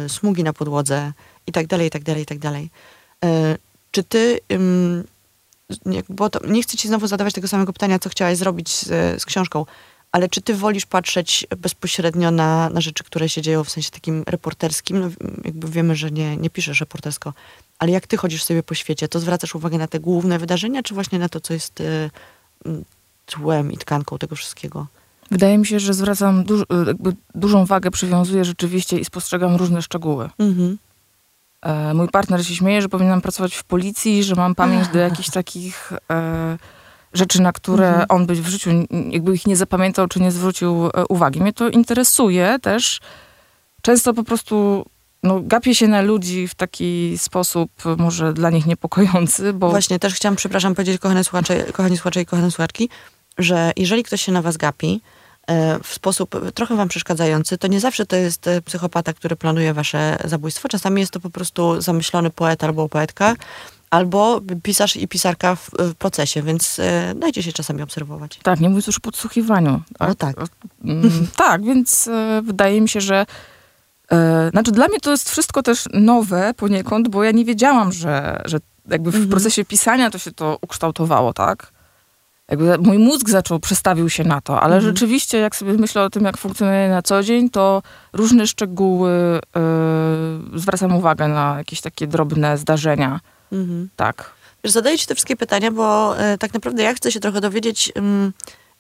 y, 0.05 0.09
smugi 0.09 0.45
na 0.45 0.53
podłodze 0.53 1.13
i 1.47 1.53
dalej, 1.53 1.91
i 1.95 2.01
dalej, 2.01 2.23
i 2.23 2.27
tak 2.27 2.39
dalej. 2.39 2.71
Y, 3.25 3.29
Czy 3.91 4.05
ty, 4.05 4.41
bo 6.09 6.31
to, 6.31 6.47
nie 6.47 6.63
chcę 6.63 6.77
ci 6.77 6.89
znowu 6.89 7.07
zadawać 7.07 7.35
tego 7.35 7.49
samego 7.49 7.73
pytania, 7.73 7.99
co 7.99 8.11
chciałaś 8.11 8.37
zrobić 8.37 8.69
z, 8.69 9.23
z 9.23 9.25
książką, 9.25 9.67
ale 10.15 10.29
czy 10.29 10.43
ty 10.43 10.55
wolisz 10.55 10.87
patrzeć 10.87 11.47
bezpośrednio 11.57 12.31
na, 12.31 12.71
na 12.71 12.81
rzeczy, 12.81 13.05
które 13.05 13.29
się 13.29 13.43
dzieją 13.43 13.65
w 13.65 13.71
sensie 13.71 13.91
takim 13.91 14.25
reporterskim? 14.27 15.01
No, 15.01 15.11
jakby 15.45 15.69
wiemy, 15.69 15.97
że 15.97 16.11
nie, 16.11 16.37
nie 16.37 16.51
piszesz 16.51 16.81
reportersko, 16.81 17.33
ale 17.85 17.93
jak 17.93 18.07
ty 18.07 18.17
chodzisz 18.17 18.45
sobie 18.45 18.63
po 18.63 18.75
świecie, 18.75 19.09
to 19.09 19.21
zwracasz 19.21 19.55
uwagę 19.55 19.79
na 19.79 19.87
te 19.87 20.01
główne 20.01 20.39
wydarzenia, 20.39 20.83
czy 20.83 20.95
właśnie 20.95 21.19
na 21.19 21.29
to, 21.29 21.41
co 21.41 21.55
jest 21.55 21.81
y, 21.81 22.11
mm, 22.65 22.85
tłem 23.27 23.73
i 23.73 23.79
tkanką 23.79 24.19
tego 24.19 24.37
wszystkiego? 24.37 24.87
Wydaje 25.31 25.59
mi 25.59 25.67
się, 25.67 25.81
że 25.81 25.95
zwracam 25.95 26.45
duż, 26.45 26.63
jakby 26.87 27.13
dużą 27.35 27.67
wagę, 27.67 27.91
przywiązuję 27.91 28.45
rzeczywiście 28.45 28.99
i 28.99 29.05
spostrzegam 29.05 29.57
różne 29.57 29.83
szczegóły. 29.83 30.31
Mhm. 30.39 30.79
E, 31.63 31.95
mój 31.95 32.09
partner 32.09 32.47
się 32.47 32.55
śmieje, 32.57 32.83
że 32.83 32.89
powinnam 32.89 33.21
pracować 33.21 33.55
w 33.55 33.65
policji, 33.65 34.25
że 34.25 34.35
mam 34.35 34.55
pamięć 34.55 34.89
do 34.89 34.99
jakichś 35.09 35.31
takich 35.31 35.93
e, 36.11 36.59
rzeczy, 37.13 37.43
na 37.43 37.53
które 37.53 37.89
Mhm. 37.89 38.07
on 38.09 38.27
by 38.27 38.35
w 38.35 38.49
życiu 38.49 38.71
jakby 39.11 39.35
ich 39.35 39.47
nie 39.47 39.57
zapamiętał, 39.57 40.09
czy 40.09 40.21
nie 40.21 40.33
zwrócił 40.33 40.87
e, 40.87 40.91
uwagi. 41.09 41.41
Mnie 41.41 41.53
to 41.53 41.69
interesuje 41.69 42.59
też. 42.63 43.01
Często 43.83 44.15
po 44.15 44.25
prostu 44.25 44.87
no, 45.25 45.41
gapię 45.41 45.75
się 45.75 45.89
na 45.89 46.01
ludzi 46.01 46.49
w 46.49 46.55
taki 46.55 47.19
sposób 47.19 47.71
może 47.99 48.33
dla 48.33 48.51
nich 48.51 48.67
niepokojący, 48.67 49.53
bo 49.53 49.71
Właśnie, 49.71 49.99
też 49.99 50.15
chciałam, 50.15 50.37
przepraszam, 50.37 50.75
powiedzieć, 50.75 51.01
kochane 51.01 51.25
słuchacze, 51.25 51.65
kochani 51.65 51.97
słuchacze 51.97 52.23
i 52.23 52.27
kochane 52.27 52.51
słuchaczki, 52.51 52.89
że 53.39 53.73
jeżeli 53.77 54.03
ktoś 54.03 54.23
się 54.23 54.33
na 54.33 54.43
was 54.43 54.57
gapi 54.57 55.01
e, 55.47 55.79
w 55.83 55.95
sposób 55.95 56.53
trochę 56.55 56.77
wam 56.77 56.89
przeszkadzający, 56.89 57.59
to 57.59 57.67
nie 57.67 57.81
zawsze 57.81 58.07
to 58.07 58.17
jest 58.17 58.47
e, 58.47 58.63
psychopata, 58.63 59.13
który 59.13 59.37
planuje 59.37 59.75
wasze 59.75 60.19
zabójstwo. 60.25 60.69
Czasami 60.69 61.01
jest 61.01 61.13
to 61.13 61.21
po 61.21 61.31
prostu 61.31 61.81
zamyślony 61.81 62.31
poeta 62.31 62.67
albo 62.67 62.89
poetka, 62.89 63.35
albo 63.91 64.41
pisarz 64.63 64.97
i 64.97 65.09
pisarka 65.09 65.57
w, 65.57 65.71
w 65.79 65.95
procesie, 65.95 66.43
więc 66.43 66.79
e, 66.79 67.15
dajcie 67.17 67.43
się 67.43 67.53
czasami 67.53 67.83
obserwować. 67.83 68.39
tak, 68.43 68.61
nie 68.61 68.69
mówiąc 68.69 68.87
już 68.87 68.97
o 68.97 69.01
podsłuchiwaniu. 69.01 69.83
No 70.01 70.15
tak. 70.15 70.37
Mm, 70.85 71.27
tak, 71.37 71.65
więc 71.65 72.09
e, 72.09 72.43
wydaje 72.45 72.81
mi 72.81 72.89
się, 72.89 73.01
że 73.01 73.27
znaczy 74.51 74.73
dla 74.73 74.89
mnie 74.89 75.01
to 75.01 75.11
jest 75.11 75.31
wszystko 75.31 75.63
też 75.63 75.85
nowe 75.93 76.55
poniekąd, 76.57 77.09
bo 77.09 77.25
ja 77.25 77.31
nie 77.31 77.45
wiedziałam, 77.45 77.93
że, 77.93 78.43
że 78.45 78.59
jakby 78.91 79.11
w 79.11 79.15
Mhm. 79.15 79.31
procesie 79.31 79.65
pisania 79.65 80.11
to 80.11 80.19
się 80.19 80.33
to 80.33 80.59
ukształtowało, 80.61 81.33
tak? 81.33 81.73
Jakby 82.51 82.79
mój 82.79 82.99
mózg 82.99 83.29
zaczął, 83.29 83.61
przestawił 83.61 84.11
się 84.11 84.25
na 84.25 84.41
to, 84.41 84.61
ale 84.61 84.77
Mhm. 84.77 84.95
rzeczywiście 84.95 85.39
jak 85.39 85.57
sobie 85.57 85.73
myślę 85.73 86.03
o 86.03 86.11
tym, 86.11 86.25
jak 86.25 86.37
funkcjonuje 86.37 86.89
na 86.89 87.03
co 87.03 87.23
dzień, 87.23 87.51
to 87.51 87.83
różne 88.13 88.47
szczegóły 88.47 89.11
e, 89.11 89.61
zwracam 90.55 90.97
uwagę 90.97 91.29
na 91.29 91.55
jakieś 91.59 91.81
takie 91.81 92.07
drobne 92.07 92.59
zdarzenia, 92.59 93.21
Mhm. 93.53 93.89
tak. 93.97 94.31
Wiesz, 94.65 94.73
zadaję 94.73 94.99
ci 94.99 95.07
te 95.07 95.15
wszystkie 95.15 95.37
pytania, 95.37 95.71
bo 95.71 96.19
e, 96.19 96.39
tak 96.39 96.55
naprawdę 96.55 96.83
ja 96.83 96.95
chcę 96.95 97.13
się 97.13 97.21
trochę 97.21 97.41
dowiedzieć, 97.41 97.93
ym, 97.99 98.33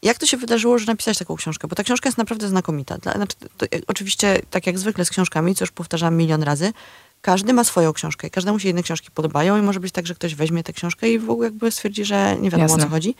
jak 0.04 0.18
to 0.18 0.26
się 0.26 0.36
wydarzyło, 0.36 0.78
że 0.78 0.86
napisałeś 0.86 1.18
taką 1.18 1.36
książkę, 1.36 1.68
bo 1.68 1.76
ta 1.76 1.82
książka 1.82 2.08
jest 2.08 2.18
naprawdę 2.18 2.48
znakomita. 2.48 2.98
Dla, 2.98 3.12
znaczy, 3.12 3.36
to, 3.56 3.66
oczywiście, 3.86 4.40
tak 4.50 4.66
jak 4.66 4.78
zwykle 4.78 5.04
z 5.04 5.10
książkami, 5.10 5.54
co 5.54 5.62
już 5.62 5.72
powtarzam 5.72 6.16
milion 6.16 6.42
razy, 6.42 6.72
każdy 7.22 7.52
ma 7.52 7.64
swoją 7.64 7.92
książkę 7.92 8.26
i 8.26 8.30
każdemu 8.30 8.58
się 8.58 8.68
inne 8.68 8.82
książki 8.82 9.08
podobają 9.14 9.56
i 9.56 9.62
może 9.62 9.80
być 9.80 9.92
tak, 9.92 10.06
że 10.06 10.14
ktoś 10.14 10.34
weźmie 10.34 10.62
tę 10.62 10.72
książkę 10.72 11.10
i 11.10 11.18
w 11.18 11.30
ogóle 11.30 11.46
jakby 11.46 11.70
stwierdzi, 11.70 12.04
że 12.04 12.36
nie 12.36 12.50
wiadomo 12.50 12.64
o 12.64 12.68
Jasne. 12.68 12.84
co 12.84 12.90
chodzi. 12.90 13.14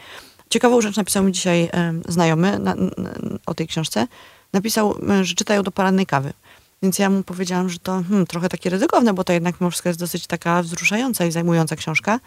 Ciekawą 0.51 0.81
rzecz 0.81 0.97
napisał 0.97 1.25
mi 1.25 1.33
dzisiaj 1.33 1.71
znajomy 2.09 2.59
na, 2.59 2.75
na, 2.75 2.91
o 3.47 3.55
tej 3.55 3.67
książce. 3.67 4.07
Napisał, 4.53 4.95
że 5.23 5.35
czytają 5.35 5.63
do 5.63 5.71
porannej 5.71 6.07
kawy. 6.07 6.33
Więc 6.83 6.99
ja 6.99 7.11
mu 7.11 7.23
powiedziałam, 7.23 7.69
że 7.69 7.79
to 7.79 8.03
hmm, 8.09 8.27
trochę 8.27 8.49
takie 8.49 8.71
ryzykowne, 8.71 9.15
bo 9.15 9.25
to 9.25 9.33
jednak 9.33 9.61
mimo 9.61 9.71
wszystko 9.71 9.89
jest 9.89 10.01
dosyć 10.01 10.27
taka 10.27 10.63
wzruszająca 10.63 11.25
i 11.25 11.33
zajmująca 11.33 11.77
książka. 11.77 12.21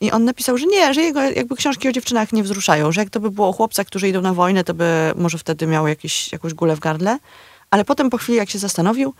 I 0.00 0.10
on 0.10 0.24
napisał, 0.24 0.58
że 0.58 0.66
nie, 0.66 0.94
że 0.94 1.02
jego 1.02 1.22
jakby 1.22 1.56
książki 1.56 1.88
o 1.88 1.92
dziewczynach 1.92 2.32
nie 2.32 2.42
wzruszają, 2.42 2.92
że 2.92 3.00
jak 3.00 3.10
to 3.10 3.20
by 3.20 3.30
było 3.30 3.48
o 3.48 3.52
chłopcach, 3.52 3.86
którzy 3.86 4.08
idą 4.08 4.20
na 4.20 4.34
wojnę, 4.34 4.64
to 4.64 4.74
by 4.74 5.12
może 5.16 5.38
wtedy 5.38 5.66
miał 5.66 5.88
jakiś, 5.88 6.32
jakąś 6.32 6.54
gulę 6.54 6.76
w 6.76 6.80
gardle. 6.80 7.18
Ale 7.70 7.84
potem 7.84 8.10
po 8.10 8.18
chwili, 8.18 8.38
jak 8.38 8.50
się 8.50 8.58
zastanowił, 8.58 9.14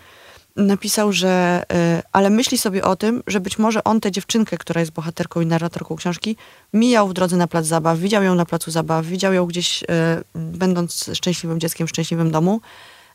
napisał, 0.57 1.13
że 1.13 1.63
y, 1.99 2.03
ale 2.13 2.31
myśli 2.31 2.59
sobie 2.59 2.85
o 2.85 2.97
tym, 2.97 3.23
że 3.27 3.41
być 3.41 3.59
może 3.59 3.85
on 3.85 4.01
tę 4.01 4.13
dziewczynkę, 4.13 4.59
która 4.59 4.81
jest 4.81 4.93
bohaterką 4.93 5.41
i 5.41 5.47
narratorką 5.47 5.97
książki, 5.97 6.37
mijał 6.73 7.09
w 7.09 7.13
drodze 7.13 7.37
na 7.37 7.47
plac 7.47 7.67
zabaw, 7.67 7.99
widział 7.99 8.23
ją 8.23 8.35
na 8.35 8.47
placu 8.47 8.71
zabaw, 8.71 9.07
widział 9.07 9.33
ją 9.33 9.47
gdzieś, 9.47 9.83
y, 9.83 9.87
będąc 10.35 11.11
szczęśliwym 11.15 11.61
dzieckiem 11.61 11.87
w 11.87 11.91
szczęśliwym 11.91 12.31
domu 12.31 12.61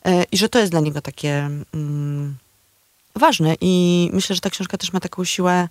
y, 0.08 0.26
i 0.32 0.38
że 0.38 0.50
to 0.50 0.60
jest 0.60 0.72
dla 0.72 0.80
niego 0.80 1.02
takie 1.02 1.50
mm, 1.74 2.36
ważne. 3.16 3.56
I 3.62 4.10
myślę, 4.14 4.36
że 4.36 4.42
ta 4.42 4.50
książka 4.50 4.78
też 4.78 4.94
ma 4.94 5.00
taką 5.00 5.24
siłę. 5.24 5.70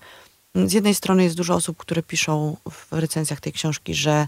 Z 0.54 0.72
jednej 0.72 0.94
strony 0.94 1.24
jest 1.24 1.36
dużo 1.36 1.54
osób, 1.54 1.76
które 1.76 2.02
piszą 2.02 2.56
w 2.70 2.92
recenzjach 2.92 3.40
tej 3.40 3.52
książki, 3.52 3.94
że 3.94 4.26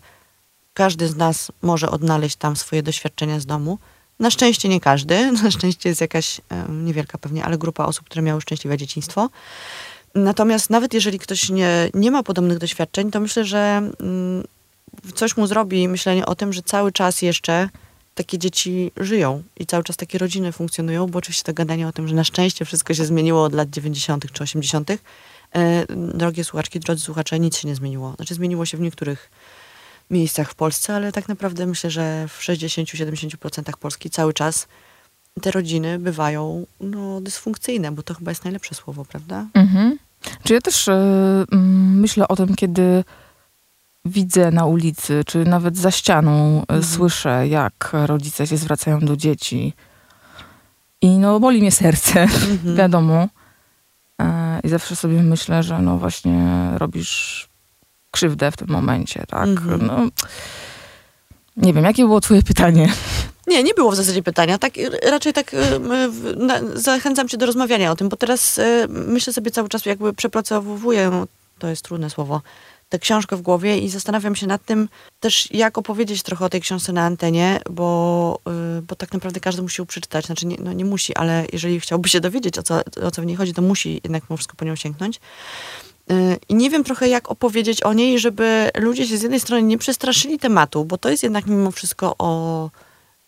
każdy 0.75 1.09
z 1.09 1.17
nas 1.17 1.53
może 1.63 1.91
odnaleźć 1.91 2.37
tam 2.37 2.57
swoje 2.57 2.83
doświadczenia 2.83 3.41
z 3.41 3.47
domu. 3.47 3.79
Na 4.21 4.31
szczęście 4.31 4.69
nie 4.69 4.81
każdy. 4.81 5.33
Na 5.43 5.51
szczęście 5.51 5.89
jest 5.89 6.01
jakaś 6.01 6.41
niewielka 6.69 7.19
pewnie, 7.19 7.45
ale 7.45 7.59
grupa 7.59 7.85
osób, 7.85 8.07
które 8.07 8.23
miały 8.23 8.41
szczęśliwe 8.41 8.79
dzieciństwo. 8.79 9.31
Natomiast 10.15 10.71
nawet 10.71 10.95
jeżeli 10.95 11.19
ktoś 11.19 11.51
nie, 11.51 11.91
nie 11.95 12.11
ma 12.11 12.23
podobnych 12.23 12.59
doświadczeń, 12.59 13.11
to 13.11 13.21
myślę, 13.21 13.45
że 13.45 13.91
mm, 14.01 14.45
coś 15.15 15.37
mu 15.37 15.47
zrobi 15.47 15.89
myślenie 15.89 16.27
o 16.27 16.35
tym, 16.35 16.53
że 16.53 16.63
cały 16.63 16.93
czas 16.93 17.23
jeszcze 17.23 17.69
takie 18.15 18.39
dzieci 18.39 18.93
żyją 18.97 19.43
i 19.57 19.67
cały 19.67 19.85
czas 19.85 19.97
takie 19.97 20.19
rodziny 20.19 20.53
funkcjonują, 20.53 21.07
bo 21.07 21.19
oczywiście 21.19 21.45
to 21.45 21.53
gadanie 21.53 21.89
o 21.89 21.93
tym, 21.93 22.09
że 22.09 22.15
na 22.15 22.25
szczęście 22.25 22.65
wszystko 22.65 22.95
się 22.95 23.05
zmieniło 23.05 23.45
od 23.45 23.55
lat 23.55 23.71
90. 23.71 24.33
czy 24.33 24.43
80. 24.43 24.91
E, 25.57 25.87
drogie 25.97 26.45
słuchaczki, 26.45 26.81
drodzy 26.81 27.03
słuchacze, 27.03 27.41
nic 27.41 27.57
się 27.59 27.69
nie 27.69 27.75
zmieniło. 27.75 28.13
Znaczy 28.17 28.35
zmieniło 28.35 28.67
się 28.67 28.77
w 28.77 28.81
niektórych 28.81 29.31
miejscach 30.11 30.51
w 30.51 30.55
Polsce, 30.55 30.95
ale 30.95 31.13
tak 31.13 31.29
naprawdę 31.29 31.67
myślę, 31.67 31.91
że 31.91 32.29
w 32.29 32.41
60-70% 32.41 33.73
Polski 33.81 34.11
cały 34.11 34.33
czas 34.35 34.67
te 35.43 35.51
rodziny 35.51 35.99
bywają 35.99 36.67
no, 36.81 37.21
dysfunkcyjne, 37.21 37.93
bo 37.93 38.03
to 38.03 38.15
chyba 38.15 38.31
jest 38.31 38.45
najlepsze 38.45 38.75
słowo, 38.75 39.05
prawda? 39.05 39.47
Mhm. 39.55 39.99
Czy 40.45 40.55
ja 40.55 40.61
też 40.61 40.89
mm, 40.89 42.01
myślę 42.01 42.29
o 42.29 42.37
tym, 42.37 42.55
kiedy 42.57 43.05
widzę 44.05 44.51
na 44.51 44.65
ulicy, 44.67 45.23
czy 45.27 45.45
nawet 45.45 45.77
za 45.79 45.91
ścianą 45.91 46.59
e, 46.59 46.61
Mhm. 46.61 46.83
słyszę, 46.83 47.49
jak 47.49 47.91
rodzice 47.93 48.47
się 48.47 48.57
zwracają 48.57 49.01
do 49.01 49.17
dzieci. 49.17 49.73
I 51.03 51.09
no, 51.19 51.41
boli 51.41 51.61
mnie 51.61 51.73
serce, 51.73 52.23
Mhm. 52.51 52.77
wiadomo. 52.77 53.29
I 54.65 54.69
zawsze 54.69 54.97
sobie 54.97 55.23
myślę, 55.23 55.63
że 55.63 55.79
no 55.79 55.99
właśnie 55.99 56.71
robisz 56.77 57.49
krzywdę 58.11 58.51
w 58.51 58.57
tym 58.57 58.69
momencie, 58.69 59.25
tak? 59.29 59.49
Mhm. 59.49 59.87
No, 59.87 60.09
nie 61.57 61.73
wiem, 61.73 61.85
jakie 61.85 62.05
było 62.05 62.21
twoje 62.21 62.43
pytanie? 62.43 62.93
Nie, 63.47 63.63
nie 63.63 63.75
było 63.75 63.91
w 63.91 63.97
zasadzie 63.97 64.23
pytania. 64.23 64.59
Tak, 64.59 64.73
raczej 65.11 65.33
tak 65.33 65.55
y, 65.55 65.59
zachęcam 66.75 67.29
cię 67.29 67.37
do 67.37 67.47
rozmawiania 67.47 67.91
o 67.91 67.97
tym, 67.97 68.09
bo 68.09 68.17
teraz 68.17 68.59
y, 68.59 68.87
myślę 68.89 69.33
sobie 69.33 69.51
cały 69.51 69.69
czas, 69.69 69.87
jakby 69.87 70.13
przepracowuję 70.13 71.27
to 71.59 71.69
jest 71.69 71.83
trudne 71.83 72.11
słowo, 72.11 72.43
tę 72.97 73.01
książkę 73.01 73.37
w 73.37 73.43
głowie 73.43 73.79
i 73.79 73.89
zastanawiam 73.89 74.37
się 74.37 74.47
nad 74.47 74.65
tym 74.65 74.89
też, 75.21 75.49
jak 75.53 75.79
opowiedzieć 75.79 76.23
trochę 76.23 76.45
o 76.45 76.49
tej 76.49 76.61
książce 76.61 76.93
na 76.93 77.03
antenie, 77.03 77.61
bo, 77.71 78.39
y, 78.79 78.83
bo 78.83 78.97
tak 78.97 79.13
naprawdę 79.13 79.41
każdy 79.41 79.63
musi 79.63 79.83
ją 79.83 79.87
przeczytać. 79.87 80.27
Znaczy, 80.27 80.47
nie, 80.47 80.57
no 80.61 80.73
nie 80.73 80.85
musi, 80.85 81.15
ale 81.15 81.47
jeżeli 81.53 81.81
chciałby 81.81 82.09
się 82.09 82.21
dowiedzieć, 82.21 82.59
o 82.59 82.63
co, 82.63 82.81
o 83.03 83.11
co 83.11 83.23
w 83.23 83.27
niej 83.27 83.37
chodzi, 83.37 83.55
to 83.55 83.63
musi 83.63 84.01
jednak 84.05 84.23
mimo 84.23 84.37
wszystko 84.37 84.57
po 84.57 84.65
nią 84.65 84.77
sięgnąć. 84.77 85.21
Y, 86.11 86.39
I 86.49 86.55
nie 86.55 86.71
wiem 86.71 86.85
trochę, 86.85 87.09
jak 87.09 87.31
opowiedzieć 87.31 87.83
o 87.83 87.93
niej, 87.93 88.19
żeby 88.19 88.71
ludzie 88.79 89.07
się 89.07 89.17
z 89.17 89.23
jednej 89.23 89.41
strony 89.41 89.63
nie 89.63 89.79
przestraszyli 89.79 90.39
tematu, 90.39 90.85
bo 90.85 90.99
to 90.99 91.11
jest 91.11 91.23
jednak 91.23 91.47
mimo 91.47 91.71
wszystko 91.71 92.15
o. 92.19 92.71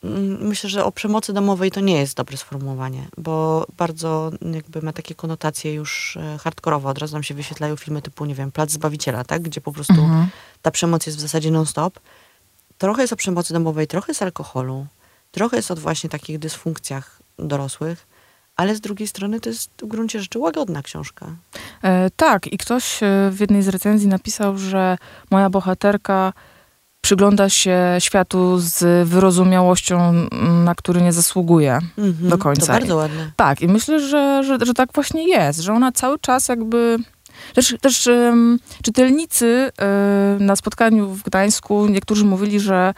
mm, 0.05 0.47
Myślę, 0.49 0.71
że 0.71 0.85
o 0.85 0.93
przemocy 0.93 1.33
domowej 1.33 1.71
to 1.71 1.81
nie 1.81 1.97
jest 1.99 2.17
dobre 2.17 2.37
sformułowanie, 2.37 3.09
bo 3.17 3.67
bardzo 3.77 4.31
jakby 4.53 4.83
ma 4.83 4.93
takie 4.93 5.15
konotacje 5.15 5.75
już 5.75 6.17
e, 6.17 6.39
hardkorowe. 6.39 6.89
Od 6.89 6.99
razu 6.99 7.13
nam 7.17 7.23
się 7.23 7.35
wyświetlają 7.35 7.77
filmy 7.77 8.03
typu, 8.03 8.25
nie 8.25 8.35
wiem, 8.35 8.53
Plac 8.53 8.71
Zbawiciela, 8.71 9.25
tak? 9.25 9.43
Gdzie 9.43 9.61
po 9.61 9.73
prostu 9.73 9.93
Mhm. 9.93 10.29
ta 10.63 10.71
przemoc 10.71 11.07
jest 11.07 11.19
w 11.19 11.21
zasadzie 11.21 11.51
non-stop. 11.51 12.01
Trochę 12.79 13.03
jest 13.03 13.13
o 13.13 13.17
przemocy 13.17 13.53
domowej, 13.53 13.87
trochę 13.87 14.11
jest 14.11 14.23
alkoholu, 14.23 14.87
trochę 15.33 15.57
jest 15.57 15.71
o 15.71 15.77
właśnie 15.77 16.11
takich 16.11 16.39
dysfunkcjach 16.39 17.19
dorosłych, 17.39 18.07
ale 18.57 18.75
z 18.77 18.81
drugiej 18.81 19.09
strony 19.09 19.41
to 19.41 19.49
jest 19.49 19.71
w 19.83 19.87
gruncie 19.87 20.21
rzeczy 20.21 20.39
łagodna 20.39 20.83
książka. 20.83 21.27
E, 21.83 22.11
tak, 22.11 22.47
i 22.47 22.59
ktoś 22.59 23.03
e, 23.03 23.31
w 23.31 23.41
jednej 23.41 23.63
z 23.63 23.69
recenzji 23.69 24.09
napisał, 24.09 24.59
że 24.59 24.99
moja 25.31 25.51
bohaterka 25.51 26.33
przygląda 27.01 27.49
się 27.49 27.79
światu 27.99 28.59
z 28.59 29.09
wyrozumiałością, 29.09 30.09
m, 30.09 30.65
na 30.65 30.75
który 30.75 31.03
nie 31.03 31.13
zasługuje. 31.13 31.79
Mhm, 31.99 32.29
Do 32.29 32.39
końca. 32.39 32.67
To 32.67 32.73
bardzo 32.73 32.97
ładne. 32.97 33.33
Tak, 33.37 33.61
i 33.61 33.69
myślę, 33.69 34.01
że, 34.01 34.43
że, 34.45 34.59
że 34.67 34.75
tak 34.75 34.93
właśnie 34.95 35.29
jest, 35.29 35.61
że 35.61 35.73
ona 35.73 35.93
cały 35.93 36.19
czas 36.19 36.49
jakby. 36.49 36.97
Też, 37.55 37.77
też 37.81 38.07
em, 38.07 38.59
czytelnicy 38.83 39.71
e, 39.81 40.37
na 40.41 40.57
spotkaniu 40.57 41.09
w 41.09 41.23
Gdańsku, 41.23 41.87
niektórzy 41.87 42.25
mówili, 42.25 42.61
że, 42.61 42.95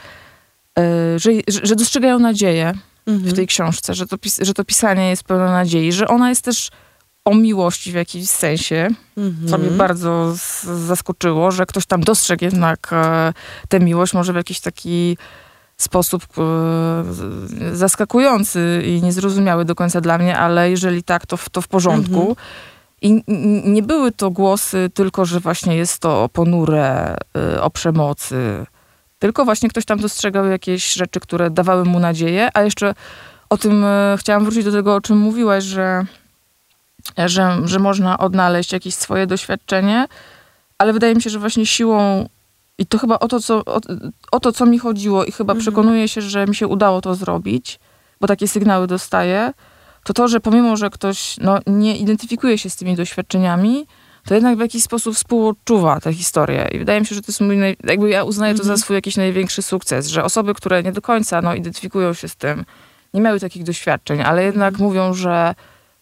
e, 0.79 1.19
że, 1.19 1.31
że, 1.63 1.77
dostrzegają 1.77 2.19
nadzieję 2.19 2.73
Mhm. 3.07 3.31
w 3.31 3.37
tej 3.37 3.47
książce, 3.47 3.95
że 3.95 4.07
to, 4.07 4.17
że 4.43 4.55
to 4.55 4.65
pisanie 4.65 5.11
jest 5.11 5.25
pełne 5.25 5.45
nadziei, 5.45 5.93
że 5.93 6.09
ona 6.09 6.29
jest 6.29 6.45
też 6.45 6.71
o 7.25 7.35
miłości 7.35 7.93
w 7.93 7.95
jakimś 7.95 8.29
sensie, 8.29 8.89
Mhm. 9.17 9.49
co 9.49 9.59
mnie 9.59 9.71
bardzo 9.71 10.35
z- 10.37 10.63
zaskoczyło, 10.65 11.51
że 11.51 11.67
ktoś 11.67 11.87
tam 11.87 12.01
dostrzegł 12.01 12.45
jednak 12.45 12.89
e, 12.93 13.33
tę 13.69 13.81
miłość, 13.81 14.15
może 14.15 14.33
w 14.33 14.37
jakiś 14.37 14.61
taki 14.61 15.17
sposób 15.77 16.23
e, 16.39 17.75
zaskakujący 17.77 18.83
i 18.87 19.03
niezrozumiały 19.03 19.65
do 19.65 19.75
końca 19.75 20.01
dla 20.01 20.19
mnie, 20.19 20.39
ale 20.39 20.71
jeżeli 20.71 21.03
tak, 21.03 21.27
to 21.27 21.37
w, 21.37 21.49
to 21.49 21.61
w 21.63 21.69
porządku. 21.69 22.21
Mhm. 22.21 22.37
I 23.03 23.23
nie 23.71 23.83
były 23.83 24.13
to 24.13 24.31
głosy 24.31 24.91
tylko, 24.95 25.25
że 25.25 25.41
właśnie 25.41 25.77
jest 25.77 25.99
to 25.99 26.29
ponure, 26.33 27.17
y, 27.55 27.63
o 27.63 27.71
przemocy, 27.71 28.67
tylko 29.19 29.45
właśnie 29.45 29.69
ktoś 29.69 29.85
tam 29.85 29.99
dostrzegał 29.99 30.47
jakieś 30.47 30.93
rzeczy, 30.93 31.21
które 31.21 31.51
dawały 31.51 31.85
mu 31.85 31.99
nadzieję, 32.01 32.49
a 32.55 32.63
jeszcze 32.63 32.95
o 33.51 33.59
tym 33.59 33.85
y, 33.85 34.17
chciałam 34.19 34.45
wrócić 34.45 34.65
do 34.65 34.73
tego, 34.73 34.95
o 34.95 35.01
czym 35.01 35.19
mówiłaś, 35.19 35.65
że, 35.65 36.05
że, 37.27 37.59
że 37.65 37.79
można 37.79 38.19
odnaleźć 38.19 38.73
jakieś 38.73 38.95
swoje 38.95 39.27
doświadczenie, 39.27 40.07
ale 40.79 40.93
wydaje 40.93 41.15
mi 41.15 41.23
się, 41.23 41.31
że 41.31 41.39
właśnie 41.39 41.67
siłą 41.67 42.29
i 42.79 42.87
to 42.87 42.99
chyba 42.99 43.19
o 43.19 43.29
to, 43.29 43.41
co, 43.41 43.65
o, 43.65 43.81
o 44.33 44.41
to, 44.41 44.53
co 44.53 44.67
mi 44.67 44.79
chodziło 44.79 45.25
i 45.25 45.33
chyba 45.33 45.53
Mhm. 45.53 45.61
przekonuję 45.63 46.09
się, 46.09 46.21
że 46.21 46.47
mi 46.47 46.55
się 46.55 46.67
udało 46.67 47.01
to 47.01 47.15
zrobić, 47.15 47.81
bo 48.21 48.27
takie 48.27 48.49
sygnały 48.49 48.87
dostaję, 48.87 49.53
to 50.05 50.13
to, 50.13 50.29
że 50.29 50.41
pomimo, 50.41 50.77
że 50.77 50.91
ktoś 50.91 51.37
no, 51.41 51.59
nie 51.67 51.97
identyfikuje 51.97 52.59
się 52.59 52.71
z 52.71 52.77
tymi 52.77 52.97
doświadczeniami, 52.97 53.87
to 54.25 54.35
jednak 54.35 54.57
w 54.57 54.61
jakiś 54.61 54.83
sposób 54.83 55.15
współodczuwa 55.15 56.01
tę 56.01 56.13
historię. 56.13 56.69
I 56.73 56.79
wydaje 56.79 57.01
mi 57.01 57.07
się, 57.07 57.15
że 57.15 57.23
to 57.23 57.27
jest 57.29 57.41
mój, 57.41 57.57
naj... 57.57 57.77
jakby 57.85 58.11
ja 58.11 58.25
uznaję 58.25 58.55
to 58.55 58.61
Mhm. 58.61 58.77
za 58.77 58.83
swój 58.85 58.95
jakiś 58.95 59.17
największy 59.17 59.63
sukces, 59.63 60.07
że 60.09 60.25
osoby, 60.25 60.55
które 60.55 60.83
nie 60.83 60.93
do 60.93 61.03
końca 61.03 61.43
no, 61.43 61.55
identyfikują 61.55 62.13
się 62.15 62.29
z 62.29 62.37
tym, 62.37 62.65
nie 63.15 63.21
miały 63.21 63.41
takich 63.41 63.65
doświadczeń, 63.65 64.23
ale 64.23 64.45
jednak 64.45 64.73
Mhm. 64.75 64.89
mówią, 64.89 65.15
że 65.15 65.55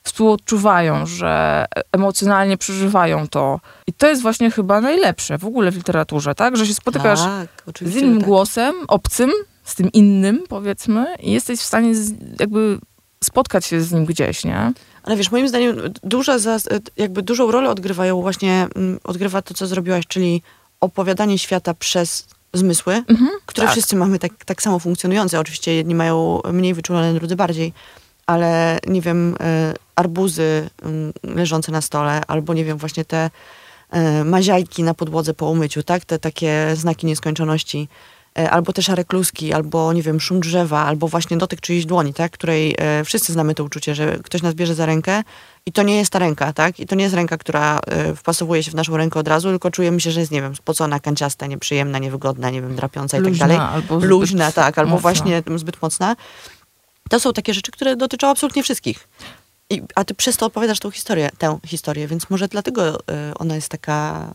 współodczuwają, 0.09 1.07
że 1.07 1.65
e- 1.77 1.83
emocjonalnie 1.93 2.57
przeżywają 2.57 3.29
to. 3.29 3.61
I 3.87 3.93
to 3.93 4.09
jest 4.09 4.23
właśnie 4.23 4.51
chyba 4.51 4.81
najlepsze 4.81 5.39
w 5.39 5.45
ogóle 5.45 5.71
w 5.71 5.77
literaturze, 5.77 6.35
tak? 6.35 6.57
Że 6.57 6.67
się 6.67 6.75
spotykasz 6.75 7.21
tak, 7.21 7.49
z 7.83 7.97
innym 7.97 8.19
tak. 8.19 8.29
głosem, 8.29 8.75
obcym, 8.89 9.31
z 9.65 9.75
tym 9.75 9.93
innym, 9.93 10.45
powiedzmy, 10.49 11.07
i 11.21 11.33
jesteś 11.33 11.61
w 11.61 11.65
stanie 11.65 11.95
z, 11.95 12.13
jakby 12.41 12.79
spotkać 13.25 13.67
się 13.67 13.81
z 13.81 13.93
nim 13.93 14.05
gdzieś, 14.05 14.45
nie? 14.45 14.73
Ale 15.03 15.17
wiesz, 15.17 15.31
moim 15.31 15.49
zdaniem 15.49 15.77
duża 16.03 16.37
jakby 16.97 17.23
dużą 17.23 17.51
rolę 17.51 17.71
odgrywają 17.71 18.21
właśnie, 18.21 18.67
mm, 18.77 18.99
odgrywa 19.05 19.43
to, 19.43 19.55
co 19.55 19.67
zrobiłaś, 19.67 20.07
czyli 20.07 20.43
opowiadanie 20.81 21.39
świata 21.39 21.75
przez 21.75 22.29
zmysły, 22.55 22.95
Mhm, 22.95 23.31
które 23.47 23.67
tak. 23.67 23.73
wszyscy 23.73 23.97
mamy 23.97 24.19
tak, 24.19 24.45
tak 24.45 24.63
samo 24.63 24.79
funkcjonujące. 24.79 25.41
Oczywiście 25.41 25.75
jedni 25.75 25.95
mają 25.95 26.41
mniej 26.53 26.75
wyczulone, 26.75 27.15
drudzy 27.15 27.37
bardziej, 27.37 27.73
ale 28.27 28.79
nie 28.87 29.01
wiem, 29.01 29.37
e, 29.41 29.75
arbuzy 29.99 30.71
mm, 30.83 31.13
leżące 31.23 31.73
na 31.73 31.81
stole, 31.81 32.21
albo 32.27 32.55
nie 32.55 32.65
wiem, 32.65 32.79
właśnie 32.79 33.05
te 33.05 33.31
e, 33.91 34.25
maziajki 34.25 34.83
na 34.83 34.95
podłodze 34.95 35.35
po 35.35 35.51
umyciu, 35.51 35.83
tak? 35.83 36.05
Te 36.05 36.19
takie 36.19 36.71
znaki 36.75 37.07
nieskończoności. 37.07 37.89
E, 38.39 38.51
Albo 38.51 38.73
te 38.73 38.83
szare 38.83 39.05
kluski, 39.05 39.53
albo 39.53 39.93
nie 39.93 40.03
wiem, 40.03 40.21
szum 40.21 40.41
drzewa, 40.41 40.85
albo 40.85 41.09
właśnie 41.09 41.37
dotyk 41.37 41.61
czyjejś 41.61 41.87
dłoni, 41.87 42.15
tak? 42.15 42.33
Której 42.33 42.75
e, 42.79 43.05
wszyscy 43.05 43.33
znamy 43.33 43.55
to 43.55 43.65
uczucie, 43.65 43.95
że 43.95 44.19
ktoś 44.25 44.43
nas 44.43 44.55
bierze 44.55 44.75
za 44.75 44.87
rękę 44.87 45.23
i 45.67 45.73
to 45.73 45.83
nie 45.83 45.97
jest 45.97 46.13
ta 46.13 46.19
ręka, 46.19 46.53
tak? 46.53 46.81
I 46.81 46.87
to 46.87 46.95
nie 46.95 47.05
jest 47.05 47.15
ręka, 47.15 47.39
która 47.39 47.81
wpasowuje 48.17 48.63
się 48.63 48.71
w 48.71 48.75
naszą 48.75 48.97
rękę 48.97 49.21
od 49.21 49.29
razu, 49.29 49.49
tylko 49.49 49.71
czujemy 49.71 50.01
się, 50.01 50.11
że 50.11 50.21
jest, 50.21 50.33
nie 50.33 50.43
wiem, 50.43 50.57
spocona, 50.57 51.01
kanciasta, 51.01 51.47
nieprzyjemna, 51.47 51.99
niewygodna, 51.99 52.51
nie 52.51 52.63
wiem, 52.63 52.77
drapiąca 52.77 53.19
i 53.19 53.23
tak 53.23 53.35
dalej 53.35 53.57
albo 53.57 53.99
luźna, 53.99 54.53
tak, 54.53 54.79
albo 54.79 54.91
mocna. 54.91 55.03
właśnie 55.03 55.43
zbyt 55.57 55.83
mocna. 55.83 56.17
To 57.09 57.21
są 57.21 57.33
takie 57.33 57.55
rzeczy, 57.55 57.73
które 57.73 57.97
dotyczą 57.97 58.29
absolutnie 58.29 58.63
wszystkich. 58.63 59.09
I, 59.71 59.83
a 59.95 60.05
ty 60.05 60.15
przez 60.15 60.37
to 60.37 60.47
opowiadasz 60.47 60.79
tą 60.79 60.91
historię, 60.91 61.31
tę 61.39 61.59
historię, 61.67 62.09
więc 62.09 62.31
może 62.31 62.49
dlatego 62.49 62.95
y, 63.01 63.01
ona 63.39 63.55
jest 63.55 63.69
taka, 63.69 64.29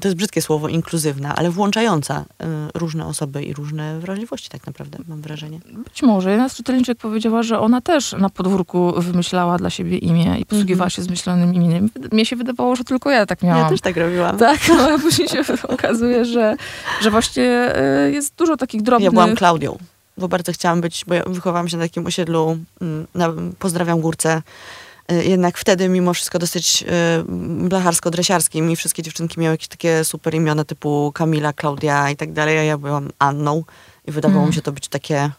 to 0.00 0.08
jest 0.08 0.16
brzydkie 0.16 0.42
słowo, 0.42 0.68
inkluzywna, 0.68 1.34
ale 1.36 1.50
włączająca 1.50 2.20
y, 2.20 2.44
różne 2.74 3.06
osoby 3.06 3.42
i 3.42 3.52
różne 3.54 4.00
wrażliwości 4.00 4.48
tak 4.48 4.66
naprawdę, 4.66 4.98
mam 5.08 5.20
wrażenie. 5.22 5.60
Być 5.84 6.02
może. 6.02 6.30
Jedna 6.30 6.48
z 6.48 6.54
czytelniczek 6.54 6.98
powiedziała, 6.98 7.42
że 7.42 7.58
ona 7.58 7.80
też 7.80 8.12
na 8.12 8.30
podwórku 8.30 8.92
wymyślała 8.96 9.58
dla 9.58 9.70
siebie 9.70 9.98
imię 9.98 10.36
i 10.40 10.44
posługiwała 10.46 10.86
Mhm. 10.86 10.90
się 10.90 11.02
zmyślonym 11.02 11.54
imieniem. 11.54 11.90
Mnie 12.12 12.26
się 12.26 12.36
wydawało, 12.36 12.76
że 12.76 12.84
tylko 12.84 13.10
ja 13.10 13.26
tak 13.26 13.42
miałam. 13.42 13.62
Ja 13.62 13.68
też 13.68 13.80
tak 13.80 13.96
robiłam. 13.96 14.38
Tak, 14.38 14.60
no, 14.68 14.88
a 14.90 14.98
później 14.98 15.28
się 15.28 15.42
okazuje, 15.68 16.24
że, 16.24 16.56
że 17.02 17.10
właśnie 17.10 17.72
y, 18.08 18.12
jest 18.12 18.34
dużo 18.34 18.56
takich 18.56 18.82
drobnych... 18.82 19.04
Ja 19.04 19.10
byłam 19.10 19.34
Klaudią, 19.36 19.78
bo 20.20 20.28
bardzo 20.28 20.52
chciałam 20.52 20.80
być, 20.80 21.04
bo 21.06 21.14
ja 21.14 21.22
wychowałam 21.26 21.68
się 21.68 21.76
na 21.76 21.84
takim 21.84 22.06
osiedlu, 22.06 22.58
mm, 22.80 23.06
na, 23.14 23.32
pozdrawiam 23.58 24.00
Górce, 24.00 24.42
Y, 25.12 25.24
jednak 25.24 25.58
wtedy 25.58 25.88
mimo 25.88 26.14
wszystko 26.14 26.38
dosyć 26.38 26.82
y, 26.82 26.86
blacharsko-dresiarskim 27.68 28.70
i 28.70 28.76
wszystkie 28.76 29.02
dziewczynki 29.02 29.40
miały 29.40 29.54
jakieś 29.54 29.68
takie 29.68 30.04
super 30.04 30.34
imiona 30.34 30.64
typu 30.64 31.12
Kamila, 31.14 31.52
Klaudia 31.52 32.10
i 32.10 32.16
tak 32.16 32.32
dalej, 32.32 32.58
a 32.58 32.62
ja 32.62 32.78
byłam 32.78 33.10
Anną 33.18 33.64
i 34.08 34.12
wydawało 34.12 34.40
Mm. 34.40 34.48
mi 34.48 34.54
się 34.54 34.62
to 34.62 34.72
być 34.72 34.88
takie 34.88 35.30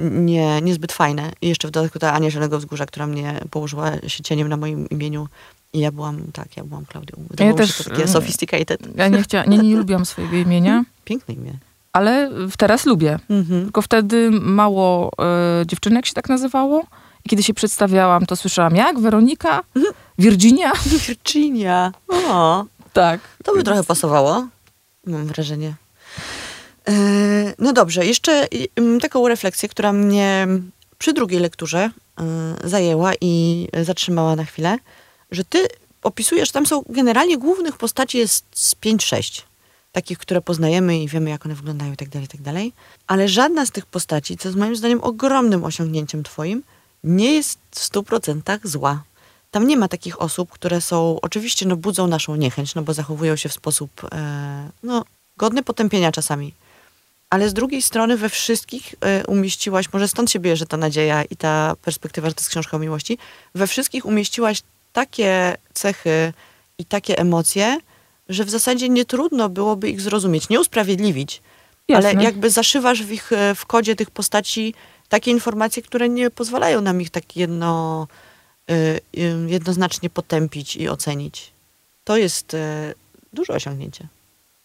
nie, 0.00 0.62
niezbyt 0.62 0.92
fajne. 0.92 1.32
I 1.42 1.48
jeszcze 1.48 1.68
w 1.68 1.70
dodatku 1.70 1.98
ta 1.98 2.12
Ania 2.12 2.30
Zielonego 2.30 2.58
Wzgórza, 2.58 2.86
która 2.86 3.06
mnie 3.06 3.40
położyła 3.50 3.92
się 4.06 4.22
cieniem 4.22 4.48
na 4.48 4.56
moim 4.56 4.88
imieniu 4.88 5.28
i 5.72 5.80
ja 5.80 5.92
byłam, 5.92 6.32
tak, 6.32 6.56
ja 6.56 6.64
byłam 6.64 6.86
Klaudią. 6.86 7.16
Wydawało 7.30 7.58
się 7.58 7.66
też, 7.66 7.78
to 7.78 7.84
takie 7.84 8.04
y, 8.04 8.08
sophisticated. 8.08 8.96
Ja 8.96 9.08
nie, 9.08 9.22
chcia, 9.22 9.44
nie, 9.44 9.58
nie 9.58 9.76
lubiłam 9.76 10.06
swojego 10.06 10.36
imienia, 10.36 10.84
Piękne 11.04 11.34
imię. 11.34 11.52
Ale 11.96 12.30
teraz 12.58 12.86
lubię. 12.86 13.18
Mhm. 13.30 13.64
Tylko 13.64 13.82
wtedy 13.82 14.30
mało 14.30 15.12
y, 15.62 15.66
dziewczynek 15.66 16.06
się 16.06 16.12
tak 16.14 16.28
nazywało. 16.28 16.84
I 17.24 17.28
kiedy 17.28 17.42
się 17.42 17.54
przedstawiałam, 17.54 18.26
to 18.26 18.36
słyszałam 18.36 18.76
jak? 18.76 19.00
Weronika? 19.00 19.62
Virginia? 20.18 20.72
Virginia. 20.86 21.92
O. 22.08 22.64
Tak. 22.92 23.20
To 23.44 23.54
by 23.54 23.62
trochę 23.62 23.84
pasowało, 23.84 24.46
mam 25.06 25.26
wrażenie. 25.26 25.74
E, 26.88 26.92
No 27.58 27.72
dobrze, 27.72 28.06
jeszcze 28.06 28.46
mm, 28.76 29.00
taką 29.00 29.28
refleksję, 29.28 29.68
która 29.68 29.92
mnie 29.92 30.48
przy 30.98 31.12
drugiej 31.12 31.40
lekturze 31.40 31.90
e, 32.20 32.22
zajęła 32.68 33.12
i 33.20 33.68
zatrzymała 33.82 34.36
na 34.36 34.44
chwilę, 34.44 34.78
że 35.30 35.44
ty 35.44 35.68
opisujesz, 36.02 36.50
tam 36.50 36.66
są 36.66 36.82
generalnie 36.88 37.38
głównych 37.38 37.76
postaci 37.76 38.18
jest 38.18 38.44
z 38.54 38.74
5-6. 38.74 39.42
Takich, 39.96 40.18
które 40.18 40.40
poznajemy 40.40 40.98
i 40.98 41.08
wiemy, 41.08 41.30
jak 41.30 41.46
one 41.46 41.54
wyglądają 41.54 41.92
i 41.92 41.96
tak 41.96 42.08
dalej, 42.08 42.28
i 42.34 42.38
tak. 42.38 42.54
Ale 43.06 43.28
żadna 43.28 43.66
z 43.66 43.70
tych 43.70 43.86
postaci, 43.86 44.36
co 44.36 44.48
jest 44.48 44.58
moim 44.58 44.76
zdaniem 44.76 45.00
ogromnym 45.04 45.64
osiągnięciem 45.64 46.22
twoim, 46.22 46.62
nie 47.04 47.34
jest 47.34 47.58
w 47.70 47.78
100% 47.78 48.58
zła. 48.64 49.02
Tam 49.50 49.66
nie 49.66 49.76
ma 49.76 49.88
takich 49.88 50.20
osób, 50.20 50.50
które 50.50 50.80
są, 50.80 51.18
oczywiście 51.22 51.66
no, 51.66 51.76
budzą 51.76 52.06
naszą 52.06 52.36
niechęć, 52.36 52.74
no 52.74 52.82
bo 52.82 52.94
zachowują 52.94 53.36
się 53.36 53.48
w 53.48 53.52
sposób 53.52 53.90
e, 54.12 54.70
no, 54.82 55.04
godny 55.36 55.62
potępienia 55.62 56.12
czasami. 56.12 56.54
Ale 57.30 57.48
z 57.48 57.54
drugiej 57.54 57.82
strony 57.82 58.16
we 58.16 58.28
wszystkich 58.28 58.94
e, 59.00 59.26
umieściłaś, 59.26 59.92
może 59.92 60.08
stąd 60.08 60.30
się 60.30 60.38
bierze 60.38 60.66
ta 60.66 60.76
nadzieja 60.76 61.24
i 61.24 61.36
ta 61.36 61.76
perspektywa, 61.82 62.28
że 62.28 62.34
to 62.34 62.40
jest 62.40 62.50
książka 62.50 62.76
o 62.76 62.80
miłości, 62.80 63.18
we 63.54 63.66
wszystkich 63.66 64.06
umieściłaś 64.06 64.62
takie 64.92 65.56
cechy 65.74 66.32
i 66.78 66.84
takie 66.84 67.18
emocje, 67.18 67.80
że 68.28 68.44
w 68.44 68.50
zasadzie 68.50 68.88
nie 68.88 69.04
trudno 69.04 69.48
byłoby 69.48 69.90
ich 69.90 70.00
zrozumieć, 70.00 70.48
nie 70.48 70.60
usprawiedliwić, 70.60 71.42
Jasne. 71.88 72.10
ale 72.10 72.22
jakby 72.24 72.50
zaszywasz 72.50 73.02
w 73.02 73.12
ich 73.12 73.32
e, 73.32 73.54
w 73.54 73.66
kodzie 73.66 73.96
tych 73.96 74.10
postaci 74.10 74.74
takie 75.08 75.30
informacje, 75.30 75.82
które 75.82 76.08
nie 76.08 76.30
pozwalają 76.30 76.80
nam 76.80 77.00
ich 77.00 77.10
tak 77.10 77.36
jedno, 77.36 78.06
y, 78.70 78.74
y, 79.18 79.36
jednoznacznie 79.46 80.10
potępić 80.10 80.76
i 80.76 80.88
ocenić. 80.88 81.52
To 82.04 82.16
jest 82.16 82.54
e, 82.54 82.94
duże 83.32 83.52
osiągnięcie. 83.52 84.06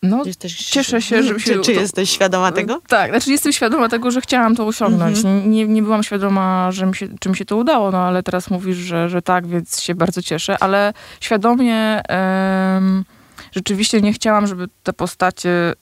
No, 0.03 0.23
Jesteś, 0.25 0.57
cieszę 0.57 1.01
się, 1.01 1.23
że 1.23 1.39
się 1.39 1.53
Czy, 1.53 1.61
czy 1.61 1.73
to- 1.73 1.79
jesteś 1.81 2.09
świadoma 2.09 2.51
tego? 2.51 2.81
Tak, 2.87 3.11
znaczy 3.11 3.31
jestem 3.31 3.53
świadoma 3.53 3.89
tego, 3.89 4.11
że 4.11 4.21
chciałam 4.21 4.55
to 4.55 4.67
osiągnąć. 4.67 5.17
Mhm. 5.17 5.51
Nie, 5.51 5.67
nie 5.67 5.83
byłam 5.83 6.03
świadoma, 6.03 6.71
że 6.71 6.85
mi 6.85 6.95
się, 6.95 7.07
czy 7.19 7.29
mi 7.29 7.37
się 7.37 7.45
to 7.45 7.57
udało, 7.57 7.91
no 7.91 7.97
ale 7.97 8.23
teraz 8.23 8.49
mówisz, 8.49 8.77
że, 8.77 9.09
że 9.09 9.21
tak, 9.21 9.47
więc 9.47 9.81
się 9.81 9.95
bardzo 9.95 10.21
cieszę, 10.21 10.57
ale 10.59 10.93
świadomie 11.19 12.01
em, 12.09 13.05
rzeczywiście 13.51 14.01
nie 14.01 14.13
chciałam, 14.13 14.47
żeby 14.47 14.67
te 14.83 14.93
postacie 14.93 15.73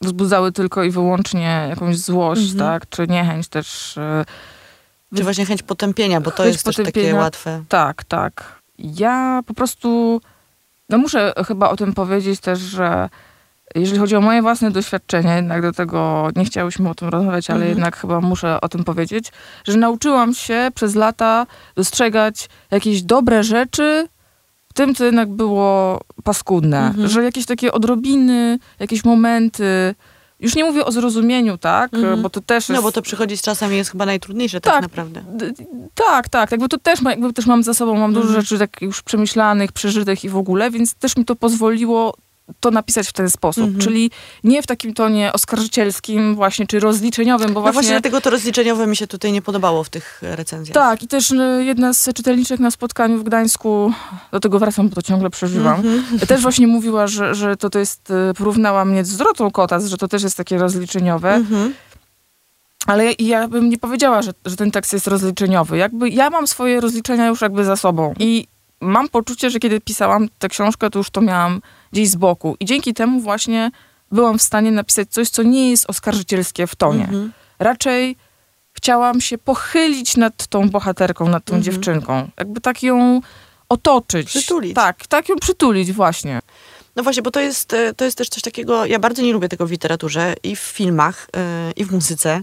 wzbudzały 0.00 0.52
tylko 0.52 0.84
i 0.84 0.90
wyłącznie 0.90 1.66
jakąś 1.68 1.98
złość, 1.98 2.50
Mhm. 2.52 2.58
tak, 2.58 2.88
czy 2.88 3.06
niechęć 3.06 3.48
też. 3.48 3.98
e, 3.98 4.24
Czy 5.16 5.22
właśnie 5.22 5.46
chęć 5.46 5.62
potępienia, 5.62 6.20
bo 6.20 6.30
to 6.30 6.42
Chęć 6.42 6.54
jest 6.54 6.64
też 6.64 6.76
takie 6.76 6.88
potępienia. 6.90 7.20
łatwe. 7.20 7.64
Tak, 7.68 8.04
tak. 8.04 8.60
Ja 8.78 9.40
po 9.46 9.54
prostu, 9.54 10.20
no 10.88 10.98
muszę 10.98 11.32
chyba 11.46 11.68
o 11.70 11.76
tym 11.76 11.92
powiedzieć 11.94 12.40
też, 12.40 12.58
że 12.58 13.08
jeżeli 13.74 13.98
chodzi 13.98 14.16
o 14.16 14.20
moje 14.20 14.42
własne 14.42 14.70
doświadczenie, 14.70 15.30
jednak 15.36 15.62
do 15.62 15.72
tego 15.72 16.28
nie 16.36 16.44
chciałyśmy 16.44 16.90
o 16.90 16.94
tym 16.94 17.08
rozmawiać, 17.08 17.50
ale 17.50 17.56
Mhm. 17.56 17.70
jednak 17.70 17.96
chyba 17.96 18.20
muszę 18.20 18.60
o 18.60 18.68
tym 18.68 18.84
powiedzieć, 18.84 19.32
że 19.68 19.76
nauczyłam 19.78 20.34
się 20.34 20.68
przez 20.74 20.94
lata 20.94 21.46
dostrzegać 21.76 22.48
jakieś 22.70 23.02
dobre 23.02 23.44
rzeczy 23.44 24.08
tym, 24.80 24.94
co 24.94 25.04
jednak 25.04 25.28
było 25.28 26.00
paskudne. 26.24 26.86
Mhm. 26.86 27.08
Że 27.08 27.24
jakieś 27.24 27.46
takie 27.46 27.72
odrobiny, 27.72 28.58
jakieś 28.78 29.04
momenty, 29.04 29.94
już 30.40 30.54
nie 30.56 30.64
mówię 30.64 30.84
o 30.84 30.92
zrozumieniu, 30.92 31.58
tak, 31.58 31.94
Mhm. 31.94 32.22
bo 32.22 32.30
to 32.30 32.40
też 32.40 32.68
jest... 32.68 32.76
No 32.76 32.82
bo 32.82 32.92
to 32.92 33.02
przychodzi 33.02 33.36
z 33.36 33.42
czasem 33.42 33.72
i 33.72 33.76
jest 33.76 33.90
chyba 33.90 34.06
najtrudniejsze 34.06 34.60
tak, 34.60 34.72
Tak. 34.74 34.82
naprawdę. 34.82 35.22
Tak, 35.94 36.28
tak. 36.28 36.50
Jakby 36.50 36.68
to 36.68 36.78
też, 36.78 37.00
ma, 37.02 37.10
jakby 37.10 37.32
też 37.32 37.46
mam 37.46 37.62
za 37.62 37.74
sobą, 37.74 37.94
mam 37.98 38.12
dużo 38.14 38.26
Mhm. 38.26 38.42
rzeczy 38.44 38.58
tak 38.58 38.82
już 38.82 39.02
przemyślanych, 39.02 39.72
przeżytych 39.72 40.24
i 40.24 40.28
w 40.28 40.36
ogóle, 40.36 40.70
więc 40.70 40.94
też 40.94 41.16
mi 41.16 41.24
to 41.24 41.36
pozwoliło 41.36 42.14
to 42.60 42.70
napisać 42.70 43.08
w 43.08 43.12
ten 43.12 43.30
sposób. 43.30 43.64
Mhm. 43.64 43.80
Czyli 43.84 44.10
nie 44.44 44.62
w 44.62 44.66
takim 44.66 44.94
tonie 44.94 45.32
oskarżycielskim 45.32 46.34
właśnie, 46.34 46.66
czy 46.66 46.80
rozliczeniowym, 46.80 47.48
bo 47.48 47.54
No 47.54 47.60
właśnie... 47.60 47.72
właśnie 47.72 47.90
dlatego 47.92 48.20
to 48.20 48.30
rozliczeniowe 48.30 48.86
mi 48.86 48.96
się 48.96 49.06
tutaj 49.06 49.32
nie 49.32 49.42
podobało 49.42 49.84
w 49.84 49.88
tych 49.88 50.18
recenzjach. 50.22 50.74
Tak, 50.74 51.02
i 51.02 51.08
też 51.08 51.30
y, 51.30 51.64
jedna 51.64 51.92
z 51.92 52.08
czytelniczek 52.14 52.60
na 52.60 52.70
spotkaniu 52.70 53.18
w 53.18 53.22
Gdańsku, 53.24 53.92
do 54.32 54.40
tego 54.40 54.58
wracam, 54.58 54.88
bo 54.88 54.94
to 54.94 55.02
ciągle 55.02 55.30
przeżywam, 55.30 55.74
Mhm. 55.86 56.18
też 56.28 56.42
właśnie 56.42 56.66
mówiła, 56.66 57.06
że, 57.06 57.34
że 57.34 57.56
to, 57.56 57.70
to 57.70 57.78
jest, 57.78 58.10
y, 58.30 58.34
porównała 58.34 58.84
mnie 58.84 59.04
z 59.04 59.16
Dorotą 59.16 59.50
Kotas, 59.50 59.86
że 59.86 59.96
to 59.96 60.08
też 60.08 60.22
jest 60.22 60.36
takie 60.36 60.58
rozliczeniowe. 60.58 61.34
Mhm. 61.34 61.74
Ale 62.86 63.04
ja, 63.04 63.12
ja 63.18 63.48
bym 63.48 63.68
nie 63.68 63.78
powiedziała, 63.78 64.22
że, 64.22 64.32
że 64.46 64.56
ten 64.56 64.70
tekst 64.70 64.92
jest 64.92 65.06
rozliczeniowy. 65.06 65.76
Jakby 65.76 66.08
ja 66.10 66.30
mam 66.30 66.46
swoje 66.46 66.80
rozliczenia 66.80 67.26
już 67.26 67.40
jakby 67.40 67.64
za 67.64 67.76
sobą. 67.76 68.14
I 68.18 68.46
mam 68.80 69.08
poczucie, 69.08 69.50
że 69.50 69.58
kiedy 69.58 69.80
pisałam 69.80 70.28
tę 70.38 70.48
książkę, 70.48 70.90
to 70.90 70.98
już 70.98 71.10
to 71.10 71.20
miałam 71.20 71.60
gdzieś 71.92 72.08
z 72.08 72.16
boku. 72.16 72.56
I 72.60 72.64
dzięki 72.64 72.94
temu 72.94 73.20
właśnie 73.20 73.70
byłam 74.12 74.38
w 74.38 74.42
stanie 74.42 74.70
napisać 74.72 75.08
coś, 75.10 75.28
co 75.28 75.42
nie 75.42 75.70
jest 75.70 75.90
oskarżycielskie 75.90 76.66
w 76.66 76.76
tonie. 76.76 77.02
Mhm. 77.04 77.32
Raczej 77.58 78.16
chciałam 78.72 79.20
się 79.20 79.38
pochylić 79.38 80.16
nad 80.16 80.46
tą 80.46 80.70
bohaterką, 80.70 81.28
nad 81.28 81.44
tą 81.44 81.56
Mhm. 81.56 81.62
dziewczynką. 81.62 82.30
Jakby 82.38 82.60
tak 82.60 82.82
ją 82.82 83.20
otoczyć. 83.68 84.28
Przytulić. 84.28 84.74
Tak, 84.74 85.06
tak 85.06 85.28
ją 85.28 85.36
przytulić 85.36 85.92
właśnie. 85.92 86.40
No 86.96 87.02
właśnie, 87.02 87.22
bo 87.22 87.30
to 87.30 87.40
jest, 87.40 87.72
e, 87.72 87.94
to 87.94 88.04
jest 88.04 88.18
też 88.18 88.28
coś 88.28 88.42
takiego, 88.42 88.86
ja 88.86 88.98
bardzo 88.98 89.22
nie 89.22 89.32
lubię 89.32 89.48
tego 89.48 89.66
w 89.66 89.70
literaturze 89.70 90.34
i 90.42 90.56
w 90.56 90.60
filmach, 90.60 91.28
e, 91.36 91.72
i 91.76 91.84
w 91.84 91.92
muzyce. 91.92 92.40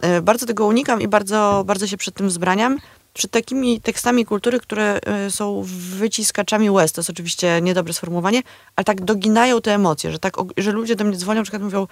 E, 0.00 0.22
Bardzo 0.22 0.46
tego 0.46 0.66
unikam 0.66 1.00
i 1.00 1.08
bardzo, 1.08 1.62
bardzo 1.66 1.86
się 1.86 1.96
przed 1.96 2.14
tym 2.14 2.28
wzbraniam. 2.28 2.78
Przed 3.14 3.30
takimi 3.30 3.80
tekstami 3.80 4.24
kultury, 4.24 4.60
które 4.60 5.00
e, 5.06 5.30
są 5.30 5.62
wyciskaczami 5.98 6.70
łez, 6.70 6.92
to 6.92 7.00
jest 7.00 7.10
oczywiście 7.10 7.60
niedobre 7.62 7.92
sformułowanie, 7.92 8.42
ale 8.76 8.84
tak 8.84 9.04
doginają 9.04 9.60
te 9.60 9.74
emocje, 9.74 10.12
że, 10.12 10.18
tak, 10.18 10.36
że 10.56 10.72
ludzie 10.72 10.96
do 10.96 11.04
mnie 11.04 11.16
dzwonią, 11.16 11.40
na 11.40 11.42
przykład 11.42 11.62
mówią, 11.62 11.86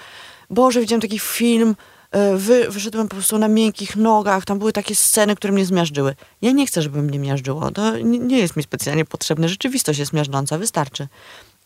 Boże, 0.50 0.80
widziałem 0.80 1.00
taki 1.00 1.18
film, 1.18 1.76
e, 2.11 2.37
wy, 2.37 2.70
wyszedłem 2.70 3.08
po 3.08 3.14
prostu 3.16 3.38
na 3.38 3.48
miękkich 3.48 3.96
nogach, 3.96 4.44
tam 4.44 4.58
były 4.58 4.72
takie 4.72 4.94
sceny, 4.94 5.37
które 5.37 5.52
mnie 5.52 5.66
zmiażdżyły. 5.66 6.14
Ja 6.42 6.52
nie 6.52 6.66
chcę, 6.66 6.82
żeby 6.82 7.02
mnie 7.02 7.18
miażdżyło, 7.18 7.70
to 7.70 7.98
nie, 7.98 8.38
jest 8.38 8.56
mi 8.56 8.62
specjalnie 8.62 9.04
potrzebne, 9.04 9.48
rzeczywistość 9.48 9.98
jest 9.98 10.12
miażdżąca, 10.12 10.58
wystarczy. 10.58 11.08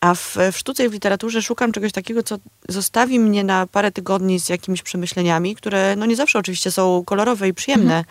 A 0.01 0.15
w, 0.15 0.37
w 0.51 0.57
sztuce 0.57 0.85
i 0.85 0.89
w 0.89 0.93
literaturze 0.93 1.41
szukam 1.41 1.71
czegoś 1.71 1.91
takiego, 1.91 2.23
co 2.23 2.37
zostawi 2.69 3.19
mnie 3.19 3.43
na 3.43 3.67
parę 3.67 3.91
tygodni 3.91 4.39
z 4.39 4.49
jakimiś 4.49 4.81
przemyśleniami, 4.81 5.55
które 5.55 5.95
no 5.95 6.05
nie 6.05 6.15
zawsze 6.15 6.39
oczywiście 6.39 6.71
są 6.71 7.03
kolorowe 7.05 7.47
i 7.47 7.53
przyjemne, 7.53 8.05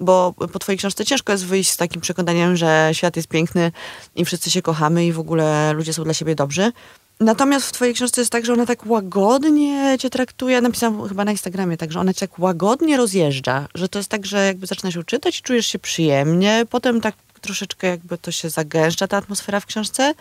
bo 0.00 0.34
po 0.52 0.58
twojej 0.58 0.78
książce 0.78 1.04
ciężko 1.04 1.32
jest 1.32 1.46
wyjść 1.46 1.70
z 1.70 1.76
takim 1.76 2.00
przekonaniem, 2.00 2.56
że 2.56 2.90
świat 2.92 3.16
jest 3.16 3.28
piękny 3.28 3.72
i 4.16 4.24
wszyscy 4.24 4.50
się 4.50 4.62
kochamy 4.62 5.06
i 5.06 5.12
w 5.12 5.18
ogóle 5.18 5.72
ludzie 5.72 5.92
są 5.92 6.04
dla 6.04 6.14
siebie 6.14 6.34
dobrzy. 6.34 6.72
Natomiast 7.20 7.66
w 7.66 7.72
twojej 7.72 7.94
książce 7.94 8.20
jest 8.20 8.32
tak, 8.32 8.44
że 8.44 8.52
ona 8.52 8.66
tak 8.66 8.86
łagodnie 8.86 9.96
cię 9.98 10.10
traktuje, 10.10 10.60
napisałam 10.60 11.08
chyba 11.08 11.24
na 11.24 11.30
Instagramie, 11.30 11.76
tak, 11.76 11.92
że 11.92 12.00
ona 12.00 12.14
cię 12.14 12.28
tak 12.28 12.38
łagodnie 12.38 12.96
rozjeżdża, 12.96 13.66
że 13.74 13.88
to 13.88 13.98
jest 13.98 14.08
tak, 14.08 14.26
że 14.26 14.46
jakby 14.46 14.66
zaczynasz 14.66 14.94
ją 14.94 15.02
czytać 15.02 15.38
i 15.38 15.42
czujesz 15.42 15.66
się 15.66 15.78
przyjemnie, 15.78 16.64
potem 16.70 17.00
tak 17.00 17.14
troszeczkę 17.40 17.86
jakby 17.86 18.18
to 18.18 18.30
się 18.30 18.50
zagęszcza, 18.50 19.08
ta 19.08 19.16
atmosfera 19.16 19.60
w 19.60 19.66
książce, 19.66 20.14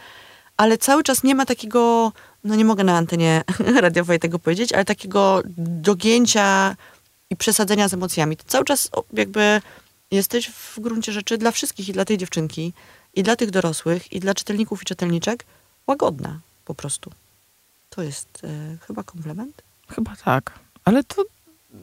ale 0.58 0.78
cały 0.78 1.04
czas 1.04 1.24
nie 1.24 1.36
ma 1.36 1.46
takiego, 1.46 2.12
no 2.44 2.56
nie 2.56 2.66
mogę 2.66 2.84
na 2.84 2.98
antenie 2.98 3.44
radiowej 3.82 4.20
tego 4.20 4.40
powiedzieć, 4.40 4.74
ale 4.74 4.86
takiego 4.86 5.42
dogięcia 5.58 6.76
i 7.30 7.36
przesadzenia 7.36 7.88
z 7.88 7.94
emocjami. 7.94 8.38
To 8.38 8.44
cały 8.48 8.66
czas 8.66 8.90
jakby 9.14 9.62
jesteś 10.12 10.48
w 10.50 10.80
gruncie 10.80 11.12
rzeczy 11.12 11.38
dla 11.38 11.52
wszystkich 11.52 11.90
i 11.90 11.94
dla 11.94 12.06
tej 12.06 12.18
dziewczynki, 12.18 12.74
i 13.16 13.24
dla 13.24 13.36
tych 13.36 13.52
dorosłych, 13.52 14.14
i 14.14 14.20
dla 14.20 14.34
czytelników 14.34 14.82
i 14.82 14.86
czytelniczek 14.86 15.46
łagodna 15.88 16.40
po 16.66 16.76
prostu. 16.76 17.12
To 17.90 18.02
jest 18.04 18.28
e, 18.44 18.78
chyba 18.88 19.04
komplement. 19.04 19.62
Chyba 19.90 20.16
tak. 20.26 20.52
Ale 20.86 21.04
to. 21.04 21.24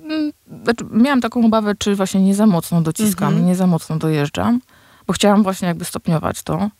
mm, 0.02 0.32
Znaczy, 0.64 0.85
miałam 0.90 1.20
taką 1.20 1.44
obawę, 1.46 1.74
czy 1.78 1.94
właśnie 1.96 2.20
nie 2.20 2.35
za 2.35 2.46
mocno 2.46 2.80
dociskam, 2.82 3.28
Mhm. 3.28 3.46
nie 3.46 3.56
za 3.56 3.66
mocno 3.66 3.96
dojeżdżam, 3.96 4.61
bo 5.06 5.12
chciałam 5.12 5.42
właśnie 5.42 5.68
jakby 5.68 5.85
stopniować 5.85 6.42
to. 6.42 6.70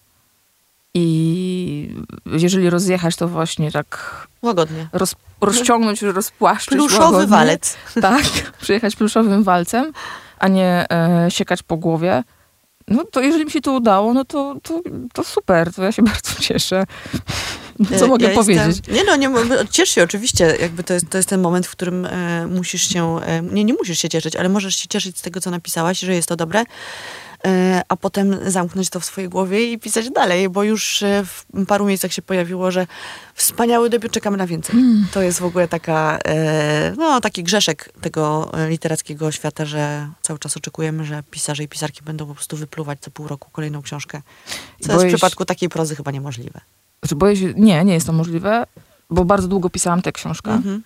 I 0.99 1.95
jeżeli 2.27 2.71
rozjechać, 2.71 3.17
to 3.17 3.29
właśnie 3.29 3.73
tak 3.73 4.27
Łagodnie. 4.43 4.89
roz, 4.93 5.15
rozciągnąć, 5.41 6.03
rozpłaszczyć. 6.03 6.79
Pluszowy 6.79 7.05
łagodnie. 7.05 7.27
walec. 7.27 7.77
Tak, 8.01 8.23
przyjechać 8.61 8.97
pluszowym 8.97 9.43
walcem, 9.43 9.93
a 10.39 10.49
nie 10.49 10.87
e, 10.91 11.27
siekać 11.31 11.63
po 11.63 11.77
głowie. 11.77 12.25
No 12.89 13.05
to 13.05 13.21
jeżeli 13.21 13.45
mi 13.45 13.51
się 13.51 13.61
to 13.61 13.73
udało, 13.73 14.15
no 14.15 14.25
to, 14.25 14.57
to, 14.63 14.81
to 15.13 15.25
super, 15.25 15.73
to 15.75 15.83
ja 15.83 15.93
się 15.93 16.03
bardzo 16.13 16.41
cieszę. 16.41 16.85
No, 17.79 17.99
co 17.99 18.05
E, 18.05 18.09
mogę 18.09 18.29
ja 18.29 18.35
powiedzieć? 18.35 18.67
Jestem, 18.67 18.95
nie 18.95 19.05
no, 19.05 19.17
nie, 19.17 19.31
ciesz 19.71 19.91
się 19.91 20.03
oczywiście, 20.03 20.57
jakby 20.61 20.85
to 20.85 20.95
jest, 20.95 21.11
to 21.11 21.17
jest 21.17 21.29
ten 21.29 21.41
moment, 21.41 21.67
w 21.67 21.71
którym 21.71 22.07
e, 22.07 22.47
musisz 22.47 22.83
się, 22.89 23.21
e, 23.23 23.43
nie, 23.43 23.65
nie 23.65 23.75
musisz 23.75 23.99
się 23.99 24.09
cieszyć, 24.09 24.37
ale 24.37 24.49
możesz 24.49 24.77
się 24.77 24.89
cieszyć 24.89 25.19
z 25.19 25.23
tego, 25.23 25.41
co 25.41 25.51
napisałaś, 25.51 25.99
że 26.01 26.15
jest 26.15 26.29
to 26.29 26.37
dobre, 26.37 26.65
a 27.89 27.97
potem 27.97 28.37
zamknąć 28.47 28.91
to 28.91 29.01
w 29.01 29.05
swojej 29.05 29.31
głowie 29.31 29.73
i 29.73 29.79
pisać 29.79 30.11
dalej, 30.11 30.49
bo 30.49 30.63
już 30.63 31.03
e, 31.03 31.25
w 31.25 31.67
paru 31.67 31.87
miejscach 31.87 32.13
się 32.13 32.23
pojawiło, 32.23 32.71
że 32.71 32.87
wspaniały 33.35 33.91
debiut, 33.91 34.13
czekamy 34.13 34.37
na 34.37 34.47
więcej. 34.47 34.75
Hmm. 34.77 35.07
To 35.13 35.23
jest 35.23 35.41
w 35.41 35.45
ogóle 35.45 35.69
taka, 35.69 36.19
e, 36.25 36.95
no 36.97 37.21
taki 37.21 37.43
grzeszek 37.43 37.93
tego 38.01 38.51
e, 38.55 38.69
literackiego 38.69 39.33
świata, 39.33 39.65
że 39.65 40.09
cały 40.23 40.39
czas 40.39 40.57
oczekujemy, 40.57 41.05
że 41.05 41.23
pisarze 41.31 41.63
i 41.63 41.69
pisarki 41.69 42.03
będą 42.05 42.27
po 42.27 42.35
prostu 42.35 42.57
wypluwać 42.57 42.99
co 43.01 43.11
pół 43.11 43.29
roku 43.29 43.51
kolejną 43.53 43.83
książkę, 43.83 44.23
co 44.81 44.93
jest 44.93 44.95
Boję 44.95 45.11
w 45.11 45.15
przypadku 45.15 45.45
takiej 45.45 45.69
prozy 45.69 45.97
chyba 45.97 46.11
niemożliwe. 46.11 46.61
Znaczy, 47.03 47.17
boję 47.17 47.37
się, 47.37 47.55
nie, 47.55 47.85
nie 47.85 47.95
jest 47.95 48.07
to 48.07 48.13
możliwe, 48.13 48.67
bo 49.11 49.25
bardzo 49.25 49.49
długo 49.49 49.71
pisałam 49.71 50.03
tę 50.03 50.13
książkę. 50.13 50.51
Mhm. 50.51 50.83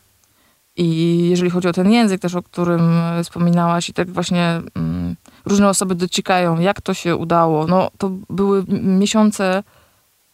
I 0.80 1.28
jeżeli 1.30 1.50
chodzi 1.50 1.68
o 1.68 1.72
ten 1.72 1.90
język 1.90 2.20
też, 2.20 2.34
o 2.34 2.42
którym 2.42 2.98
e, 2.98 3.24
wspominałaś 3.24 3.88
i 3.88 3.92
tak 3.92 4.10
właśnie 4.10 4.60
mm, 4.76 5.16
różne 5.46 5.68
osoby 5.68 5.94
dociekają, 5.94 6.58
jak 6.58 6.80
to 6.80 6.94
się 6.94 7.16
udało, 7.16 7.66
no 7.66 7.90
to 7.98 8.10
były 8.30 8.64
miesiące 8.82 9.62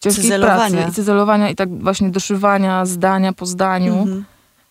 ciężkiej 0.01 0.24
Cyzelowania. 0.24 0.76
pracy 0.76 0.90
i 0.90 0.94
cyzelowania 0.94 1.51
i 1.51 1.55
tak 1.55 1.82
właśnie 1.82 2.11
doszywania 2.11 2.86
zdania 2.86 3.32
po 3.32 3.47
zdaniu. 3.47 3.99
Mhm. 3.99 4.24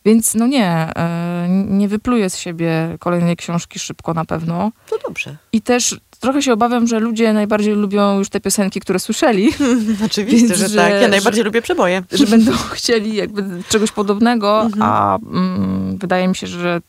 Więc 0.06 0.34
no 0.36 0.47
nie, 0.47 0.68
e, 0.95 1.47
nie 1.49 1.88
wypluję 1.88 2.30
z 2.30 2.38
siebie 2.38 2.95
kolejnej 2.99 3.36
książki 3.38 3.80
szybko 3.80 4.14
na 4.14 4.26
pewno. 4.26 4.72
To 4.89 4.97
dobrze. 5.08 5.38
I 5.51 5.62
też 5.62 5.99
trochę 6.20 6.41
się 6.41 6.53
obawiam, 6.53 6.88
że 6.88 6.99
ludzie 6.99 7.34
najbardziej 7.34 7.74
lubią 7.76 8.18
już 8.20 8.30
te 8.30 8.39
piosenki, 8.39 8.80
które 8.80 8.99
słyszeli, 8.99 9.49
Oczywiście, 10.06 10.47
Więc, 10.47 10.60
że, 10.60 10.70
że- 10.70 10.78
tak. 10.78 10.91
Ja 10.91 10.99
że- 11.01 11.08
najbardziej 11.08 11.43
lubię 11.43 11.62
przeboje. 11.62 12.03
że 12.12 12.26
będą 12.28 12.51
chcieli 12.51 13.16
jakby 13.16 13.64
czegoś 13.70 13.91
podobnego, 13.91 14.62
Mhm. 14.62 14.82
a 14.84 15.18
mm, 15.18 15.97
wydaje 15.97 16.28
mi 16.28 16.36
się, 16.36 16.47
że 16.47 16.82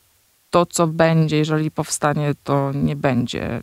to, 0.49 0.65
co 0.65 0.87
będzie, 0.87 1.37
jeżeli 1.37 1.71
powstanie, 1.71 2.33
to 2.43 2.71
nie 2.75 2.95
będzie 2.95 3.61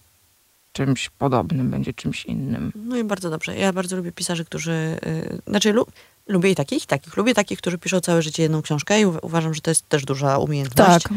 czymś 0.72 1.10
podobnym, 1.10 1.70
będzie 1.70 1.92
czymś 1.92 2.24
innym. 2.26 2.72
No 2.74 2.96
i 2.96 3.04
bardzo 3.04 3.30
dobrze. 3.30 3.56
Ja 3.56 3.72
bardzo 3.72 3.96
lubię 3.96 4.12
pisarzy, 4.12 4.44
którzy... 4.44 4.98
Yy, 5.06 5.38
znaczy, 5.46 5.72
lu- 5.72 5.86
Lubię 6.26 6.50
i 6.50 6.54
takich, 6.54 6.84
i 6.84 6.86
takich. 6.86 7.16
Lubię 7.16 7.34
takich, 7.34 7.58
którzy 7.58 7.78
piszą 7.78 8.00
całe 8.00 8.22
życie 8.22 8.42
jedną 8.42 8.62
książkę 8.62 9.00
i 9.00 9.06
uważam, 9.06 9.54
że 9.54 9.60
to 9.60 9.70
jest 9.70 9.88
też 9.88 10.04
duża 10.04 10.38
umiejętność. 10.38 11.04
Tak. 11.04 11.12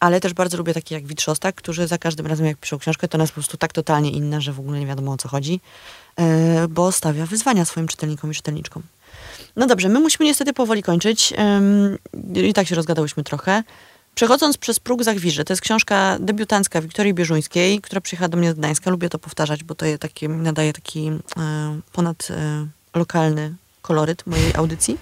Ale 0.00 0.20
też 0.20 0.34
bardzo 0.34 0.56
lubię 0.56 0.74
takich 0.74 0.90
jak 0.90 1.06
Witrzostak, 1.06 1.54
którzy 1.54 1.86
za 1.86 1.98
każdym 1.98 2.26
razem 2.26 2.46
jak 2.46 2.56
piszą 2.56 2.78
książkę, 2.78 3.08
to 3.08 3.18
nas 3.18 3.30
po 3.30 3.34
prostu 3.34 3.56
tak 3.56 3.72
totalnie 3.72 4.10
inne, 4.10 4.40
że 4.40 4.52
w 4.52 4.60
ogóle 4.60 4.80
nie 4.80 4.86
wiadomo 4.86 5.12
o 5.12 5.16
co 5.16 5.28
chodzi, 5.28 5.60
e, 6.16 6.68
bo 6.68 6.92
stawia 6.92 7.26
wyzwania 7.26 7.64
swoim 7.64 7.88
czytelnikom 7.88 8.30
i 8.30 8.34
czytelniczkom. 8.34 8.82
No 9.56 9.66
dobrze, 9.66 9.88
my 9.88 10.00
musimy 10.00 10.24
niestety 10.24 10.52
powoli 10.52 10.82
kończyć. 10.82 11.34
I 12.34 12.54
tak 12.54 12.68
się 12.68 12.74
rozgadałyśmy 12.74 13.24
trochę. 13.24 13.62
Przechodząc 14.14 14.58
przez 14.58 14.80
próg 14.80 15.02
Zachwirzy, 15.02 15.44
to 15.44 15.52
jest 15.52 15.62
książka 15.62 16.16
debiutancka 16.20 16.80
Wiktorii 16.80 17.14
Bieżuńskiej, 17.14 17.80
która 17.80 18.00
przyjechała 18.00 18.28
do 18.28 18.36
mnie 18.36 18.50
z 18.50 18.54
Gdańska. 18.54 18.90
Lubię 18.90 19.08
to 19.08 19.18
powtarzać, 19.18 19.64
bo 19.64 19.74
to 19.74 19.86
je 19.86 19.98
taki, 19.98 20.28
nadaje 20.28 20.72
taki 20.72 21.08
e, 21.08 21.80
ponad 21.92 22.28
e, 22.30 22.66
lokalny 22.94 23.54
koloryt 23.88 24.26
mojej 24.26 24.54
audycji. 24.54 24.98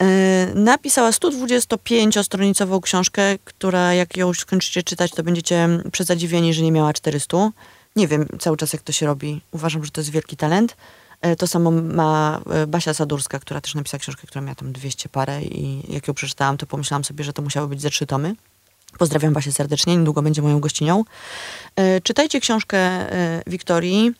E, 0.00 0.06
Napisała 0.54 1.10
125-stronicową 1.10 2.80
książkę, 2.80 3.22
która 3.44 3.94
jak 3.94 4.16
ją 4.16 4.28
już 4.28 4.40
skończycie 4.40 4.82
czytać, 4.82 5.10
to 5.10 5.22
będziecie 5.22 5.68
przezadziwieni, 5.92 6.54
że 6.54 6.62
nie 6.62 6.72
miała 6.72 6.92
400. 6.92 7.36
Nie 7.96 8.08
wiem 8.08 8.26
cały 8.38 8.56
czas, 8.56 8.72
jak 8.72 8.82
to 8.82 8.92
się 8.92 9.06
robi. 9.06 9.40
Uważam, 9.52 9.84
że 9.84 9.90
to 9.90 10.00
jest 10.00 10.10
wielki 10.10 10.36
talent. 10.36 10.76
E, 11.20 11.36
To 11.36 11.46
samo 11.46 11.70
ma 11.70 12.40
e, 12.50 12.66
Basia 12.66 12.94
Sadurska, 12.94 13.38
która 13.38 13.60
też 13.60 13.74
napisała 13.74 13.98
książkę, 14.00 14.26
która 14.26 14.40
miała 14.42 14.54
tam 14.54 14.72
200 14.72 15.08
parę 15.08 15.42
i 15.42 15.92
jak 15.92 16.08
ją 16.08 16.14
przeczytałam, 16.14 16.56
to 16.56 16.66
pomyślałam 16.66 17.04
sobie, 17.04 17.24
że 17.24 17.32
to 17.32 17.42
musiały 17.42 17.68
być 17.68 17.80
ze 17.82 17.90
trzy 17.90 18.06
tomy. 18.06 18.34
Pozdrawiam 18.98 19.32
Basię 19.32 19.52
serdecznie, 19.52 19.96
niedługo 19.96 20.22
będzie 20.22 20.42
moją 20.42 20.60
gościnią. 20.60 21.04
Czytajcie 22.02 22.40
książkę 22.40 23.06
Wiktorii. 23.46 24.12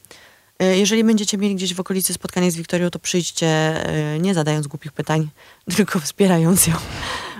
E, 0.59 0.78
Jeżeli 0.78 1.04
będziecie 1.04 1.38
mieli 1.38 1.54
gdzieś 1.54 1.74
w 1.74 1.80
okolicy 1.80 2.12
spotkanie 2.12 2.50
z 2.50 2.56
Wiktorią, 2.56 2.90
to 2.90 2.98
przyjdźcie 2.98 3.46
e, 3.46 4.18
nie 4.18 4.34
zadając 4.34 4.66
głupich 4.66 4.92
pytań, 4.92 5.28
tylko 5.76 6.00
wspierając 6.00 6.66
ją. 6.66 6.74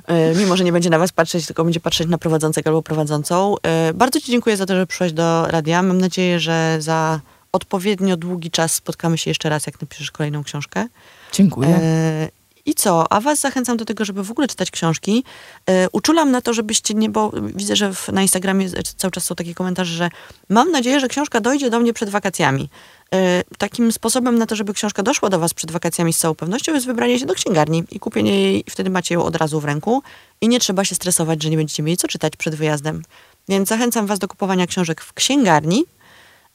E, 0.06 0.34
Mimo, 0.34 0.56
że 0.56 0.64
nie 0.64 0.72
będzie 0.72 0.90
na 0.90 0.98
was 0.98 1.12
patrzeć, 1.12 1.46
tylko 1.46 1.64
będzie 1.64 1.80
patrzeć 1.80 2.08
na 2.08 2.18
prowadzącego 2.18 2.70
albo 2.70 2.82
prowadzącą. 2.82 3.54
Bardzo 3.94 4.20
ci 4.20 4.30
dziękuję 4.30 4.56
za 4.56 4.66
to, 4.66 4.74
że 4.74 4.86
przyszłaś 4.86 5.12
do 5.12 5.46
radia. 5.46 5.82
Mam 5.82 5.98
nadzieję, 5.98 6.40
że 6.40 6.76
za 6.80 7.20
odpowiednio 7.52 8.16
długi 8.16 8.50
czas 8.50 8.74
spotkamy 8.74 9.18
się 9.18 9.30
jeszcze 9.30 9.48
raz, 9.48 9.66
jak 9.66 9.82
napiszesz 9.82 10.10
kolejną 10.10 10.44
książkę. 10.44 10.86
Dziękuję. 11.32 11.80
I 12.66 12.74
co? 12.74 13.12
A 13.12 13.20
was 13.20 13.40
zachęcam 13.40 13.76
do 13.76 13.84
tego, 13.84 14.04
żeby 14.04 14.24
w 14.24 14.30
ogóle 14.30 14.48
czytać 14.48 14.70
książki. 14.70 15.24
Uczulam 15.92 16.30
na 16.30 16.40
to, 16.40 16.54
żebyście 16.54 16.94
nie, 16.94 17.10
bo 17.10 17.32
widzę, 17.54 17.76
że 17.76 17.92
na 18.12 18.22
Instagramie 18.22 18.68
cały 18.96 19.10
czas 19.10 19.24
są 19.24 19.34
takie 19.34 19.54
komentarze, 19.54 19.94
że 19.94 20.10
mam 20.48 20.70
nadzieję, 20.70 21.00
że 21.00 21.08
książka 21.08 21.40
dojdzie 21.40 21.70
do 21.70 21.80
mnie 21.80 21.92
przed 21.92 22.08
wakacjami. 22.08 22.68
E, 23.14 23.42
takim 23.59 23.92
sposobem 23.92 24.38
na 24.38 24.46
to, 24.46 24.56
żeby 24.56 24.74
książka 24.74 25.02
doszła 25.02 25.28
do 25.28 25.38
was 25.38 25.54
przed 25.54 25.70
wakacjami 25.70 26.12
z 26.12 26.18
całą 26.18 26.34
pewnością 26.34 26.74
jest 26.74 26.86
wybranie 26.86 27.18
się 27.18 27.26
do 27.26 27.34
księgarni 27.34 27.84
i 27.90 28.00
kupienie 28.00 28.42
jej, 28.42 28.64
i 28.66 28.70
wtedy 28.70 28.90
macie 28.90 29.14
ją 29.14 29.24
od 29.24 29.36
razu 29.36 29.61
w 29.61 29.64
ręku 29.64 30.02
i 30.40 30.48
nie 30.48 30.61
trzeba 30.61 30.84
się 30.84 30.94
stresować, 30.94 31.42
że 31.42 31.50
nie 31.50 31.56
będziecie 31.56 31.82
mieli 31.82 31.96
co 31.96 32.09
czytać 32.09 32.36
przed 32.36 32.54
wyjazdem. 32.54 33.02
Więc 33.48 33.68
zachęcam 33.68 34.06
was 34.06 34.18
do 34.18 34.28
kupowania 34.28 34.66
książek 34.66 35.00
w 35.00 35.12
księgarni, 35.12 35.84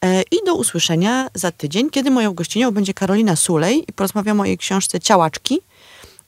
E, 0.04 0.22
I 0.32 0.46
do 0.46 0.56
usłyszenia 0.56 1.28
za 1.34 1.52
tydzień, 1.52 1.90
kiedy 1.90 2.12
moją 2.12 2.34
gościnią 2.34 2.72
będzie 2.72 2.94
Karolina 2.94 3.36
Sulej 3.36 3.86
i 3.88 3.94
porozmawiamy 3.94 4.42
o 4.42 4.46
jej 4.46 4.58
książce 4.58 5.00
Ciałaczki, 5.00 5.62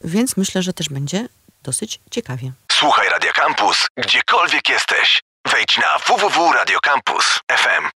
więc 0.03 0.37
myślę, 0.37 0.61
że 0.61 0.73
też 0.73 0.89
będzie 0.89 1.27
dosyć 1.63 1.99
ciekawie. 2.11 2.51
Słuchaj 2.71 3.09
Radio 3.09 3.31
Campus, 3.33 3.87
gdziekolwiek 3.97 4.69
jesteś. 4.69 5.21
Wejdź 5.51 5.77
na 5.77 5.97
www.radiocampus.fm. 6.07 7.89